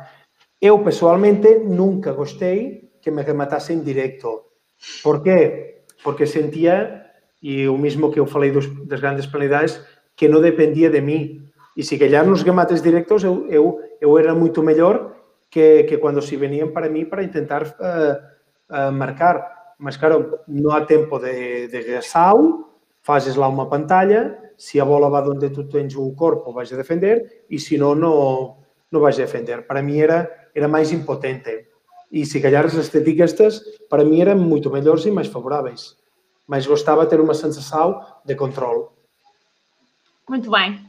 Eu, 0.59 0.81
pessoalmente, 0.81 1.61
nunca 1.61 2.11
gostei 2.11 2.97
que 3.01 3.11
me 3.11 3.23
rematase 3.23 3.73
en 3.73 3.83
directo. 3.85 4.57
Por 5.03 5.21
qué? 5.21 5.85
Porque 6.03 6.25
sentía, 6.25 7.13
e 7.41 7.67
o 7.69 7.77
mismo 7.77 8.11
que 8.11 8.19
eu 8.19 8.25
falei 8.25 8.51
dos, 8.51 8.65
das 8.85 9.01
grandes 9.01 9.27
penalidades, 9.27 9.81
que 10.17 10.25
non 10.25 10.41
dependía 10.41 10.89
de 10.89 10.99
mí. 11.05 11.45
E 11.77 11.85
se 11.85 12.01
calhar 12.01 12.25
nos 12.25 12.41
remates 12.41 12.81
directos 12.81 13.21
eu, 13.21 13.45
eu, 13.53 13.77
eu 14.01 14.09
era 14.17 14.33
moito 14.33 14.65
mellor 14.65 15.13
que, 15.45 15.85
que 15.85 16.01
cando 16.01 16.25
se 16.25 16.35
venían 16.35 16.73
para 16.73 16.89
mí 16.89 17.05
para 17.05 17.21
intentar 17.21 17.63
uh, 17.77 18.17
uh, 18.73 18.91
marcar. 18.91 19.77
Mas, 19.77 19.93
claro, 20.01 20.41
non 20.49 20.73
há 20.73 20.89
tempo 20.89 21.21
de, 21.21 21.69
de 21.69 21.79
resau, 21.85 22.65
fazes 23.05 23.37
lá 23.37 23.45
unha 23.45 23.69
pantalla, 23.69 24.41
se 24.57 24.81
a 24.81 24.85
bola 24.89 25.05
va 25.05 25.21
onde 25.21 25.53
tu 25.53 25.69
tens 25.69 25.93
o 25.93 26.17
corpo 26.17 26.49
vais 26.49 26.73
a 26.73 26.81
defender 26.81 27.45
e 27.45 27.61
se 27.61 27.77
non, 27.77 28.01
non, 28.01 28.57
non 28.89 28.99
vais 29.05 29.21
a 29.21 29.23
defender. 29.29 29.69
Para 29.69 29.85
mí 29.85 30.01
era, 30.01 30.49
era 30.57 30.65
máis 30.65 30.89
impotente. 30.89 31.69
E 32.09 32.25
se 32.25 32.41
calhar 32.41 32.65
as 32.65 32.73
estéticas 32.73 33.37
estas, 33.37 33.61
para 33.85 34.01
mí 34.01 34.17
eran 34.17 34.41
moito 34.41 34.73
mellores 34.73 35.05
e 35.05 35.13
máis 35.13 35.29
favoráveis 35.29 36.01
mas 36.47 36.65
gostava 36.65 37.03
de 37.03 37.09
ter 37.09 37.19
uma 37.19 37.33
sensação 37.33 38.01
de 38.25 38.33
controle. 38.33 38.85
Muito 40.29 40.51
bem. 40.51 40.79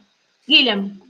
Guilherme, 0.48 1.01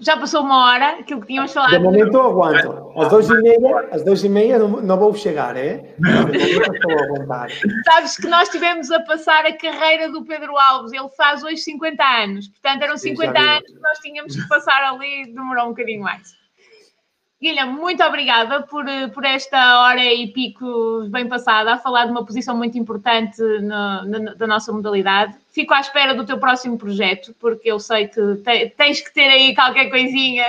já 0.00 0.16
passou 0.16 0.42
uma 0.42 0.66
hora, 0.66 0.90
aquilo 1.00 1.20
que 1.20 1.28
tínhamos 1.28 1.52
falado. 1.52 1.70
De 1.70 1.78
momento 1.78 2.20
aguanto. 2.20 2.92
Às 2.96 3.08
duas 3.08 3.28
e 3.28 3.42
meia, 3.42 3.88
às 3.90 4.04
duas 4.04 4.24
e 4.24 4.28
meia 4.28 4.58
não, 4.58 4.68
não 4.68 4.96
vou 4.96 5.14
chegar, 5.14 5.56
é? 5.56 5.94
estou 6.32 7.32
a 7.32 7.48
Sabes 7.84 8.16
que 8.16 8.28
nós 8.28 8.48
tivemos 8.48 8.90
a 8.90 9.00
passar 9.00 9.44
a 9.46 9.56
carreira 9.56 10.10
do 10.10 10.24
Pedro 10.24 10.56
Alves. 10.56 10.92
Ele 10.92 11.08
faz 11.16 11.42
hoje 11.42 11.58
50 11.58 12.02
anos. 12.04 12.48
Portanto, 12.48 12.82
eram 12.82 12.96
50 12.96 13.32
Sim, 13.32 13.46
anos 13.46 13.72
que 13.72 13.80
nós 13.80 13.98
tínhamos 13.98 14.36
que 14.36 14.48
passar 14.48 14.82
ali 14.84 15.32
demorou 15.32 15.66
um 15.66 15.70
bocadinho 15.70 16.02
mais. 16.02 16.36
Guilherme, 17.40 17.72
muito 17.74 18.02
obrigada 18.02 18.62
por, 18.62 18.84
por 19.14 19.24
esta 19.24 19.82
hora 19.82 20.04
e 20.04 20.26
pico 20.26 21.08
bem 21.08 21.28
passada 21.28 21.72
a 21.72 21.78
falar 21.78 22.06
de 22.06 22.10
uma 22.10 22.24
posição 22.26 22.56
muito 22.56 22.76
importante 22.76 23.40
no, 23.40 24.04
na, 24.04 24.34
da 24.34 24.46
nossa 24.46 24.72
modalidade. 24.72 25.36
Fico 25.52 25.72
à 25.72 25.78
espera 25.78 26.14
do 26.14 26.26
teu 26.26 26.38
próximo 26.38 26.76
projeto, 26.76 27.32
porque 27.38 27.70
eu 27.70 27.78
sei 27.78 28.08
que 28.08 28.36
te, 28.38 28.70
tens 28.70 29.00
que 29.00 29.14
ter 29.14 29.28
aí 29.28 29.54
qualquer 29.54 29.88
coisinha. 29.88 30.46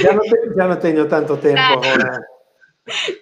Já 0.00 0.12
não, 0.12 0.22
tenho, 0.22 0.54
já 0.54 0.68
não 0.68 0.76
tenho 0.76 1.08
tanto 1.08 1.36
tempo 1.38 1.58
agora. 1.58 2.24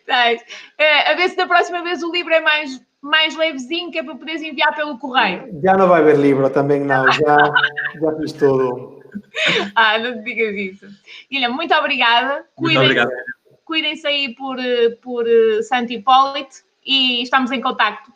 Tens. 0.05 0.43
É, 0.77 1.13
a 1.13 1.15
ver 1.15 1.31
se 1.31 1.37
da 1.37 1.47
próxima 1.47 1.83
vez 1.83 2.03
o 2.03 2.13
livro 2.13 2.35
é 2.35 2.41
mais, 2.41 2.83
mais 3.01 3.35
levezinho, 3.35 3.91
que 3.91 3.99
é 3.99 4.03
para 4.03 4.15
poderes 4.15 4.43
enviar 4.43 4.77
pelo 4.77 4.99
correio. 4.99 5.59
Já 5.63 5.75
não 5.75 5.89
vai 5.89 6.03
haver 6.03 6.17
livro 6.19 6.51
também, 6.51 6.81
não. 6.81 7.11
Já, 7.13 7.37
já 7.99 8.17
fiz 8.19 8.33
tudo. 8.33 9.00
Ah, 9.75 9.99
não 9.99 10.15
te 10.19 10.25
digas 10.25 10.55
isso. 10.55 10.87
Guilherme, 11.31 11.57
muito 11.57 11.75
obrigada. 11.75 12.45
Muito 12.59 12.79
obrigado. 12.79 13.11
Cuidem-se 13.65 14.07
aí 14.07 14.35
por, 14.35 14.57
por 15.03 15.27
eh, 15.29 15.63
Santo 15.63 15.93
Hipólito 15.93 16.57
e 16.85 17.23
estamos 17.23 17.53
em 17.53 17.61
contacto. 17.61 18.13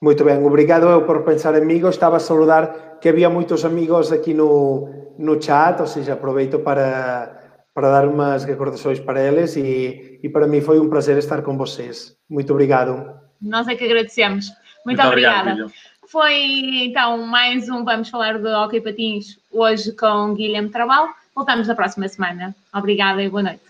Muito 0.00 0.24
bem, 0.24 0.44
obrigado 0.44 0.86
eu 0.86 1.02
por 1.02 1.22
pensar 1.22 1.54
em 1.60 1.64
mim. 1.64 1.86
Estava 1.88 2.16
a 2.16 2.20
saludar 2.20 2.98
que 3.00 3.08
havia 3.08 3.30
muitos 3.30 3.64
amigos 3.64 4.12
aqui 4.12 4.34
no, 4.34 5.14
no 5.18 5.40
chat, 5.40 5.80
ou 5.80 5.86
seja, 5.86 6.14
aproveito 6.14 6.58
para, 6.58 7.60
para 7.72 7.90
dar 7.90 8.08
umas 8.08 8.44
recordações 8.44 9.00
para 9.00 9.22
eles 9.22 9.56
e, 9.56 10.18
e 10.22 10.28
para 10.28 10.46
mim 10.46 10.60
foi 10.60 10.78
um 10.80 10.88
prazer 10.88 11.16
estar 11.18 11.42
com 11.42 11.56
vocês. 11.56 12.16
Muito 12.28 12.52
obrigado. 12.52 13.14
Nós 13.40 13.68
é 13.68 13.74
que 13.74 13.84
agradecemos. 13.84 14.48
Muito, 14.84 14.98
Muito 14.98 15.06
obrigada. 15.06 15.50
Obrigado, 15.50 15.72
foi 16.08 16.84
então 16.84 17.26
mais 17.26 17.68
um 17.68 17.84
Vamos 17.84 18.08
Falar 18.08 18.38
de 18.38 18.48
Hockey 18.48 18.80
Patins 18.80 19.38
hoje 19.52 19.92
com 19.92 20.34
Guilherme 20.34 20.68
Trabal. 20.68 21.08
Voltamos 21.34 21.68
na 21.68 21.74
próxima 21.74 22.08
semana. 22.08 22.54
Obrigada 22.74 23.22
e 23.22 23.28
boa 23.28 23.42
noite. 23.42 23.60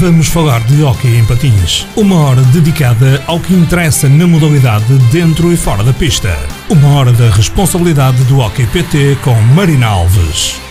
Vamos 0.00 0.28
falar 0.28 0.60
de 0.66 0.82
hockey 0.82 1.16
em 1.16 1.26
patins. 1.26 1.86
Uma 1.96 2.28
hora 2.28 2.42
dedicada 2.52 3.22
ao 3.26 3.40
que 3.40 3.52
interessa 3.52 4.08
na 4.08 4.26
modalidade 4.26 4.98
dentro 5.12 5.52
e 5.52 5.56
fora 5.56 5.82
da 5.82 5.92
pista. 5.92 6.28
Uma 6.70 6.98
hora 6.98 7.12
da 7.12 7.28
responsabilidade 7.30 8.22
do 8.24 8.38
Hockey 8.38 8.66
PT 8.68 9.18
com 9.24 9.34
Marina 9.54 9.88
Alves. 9.88 10.61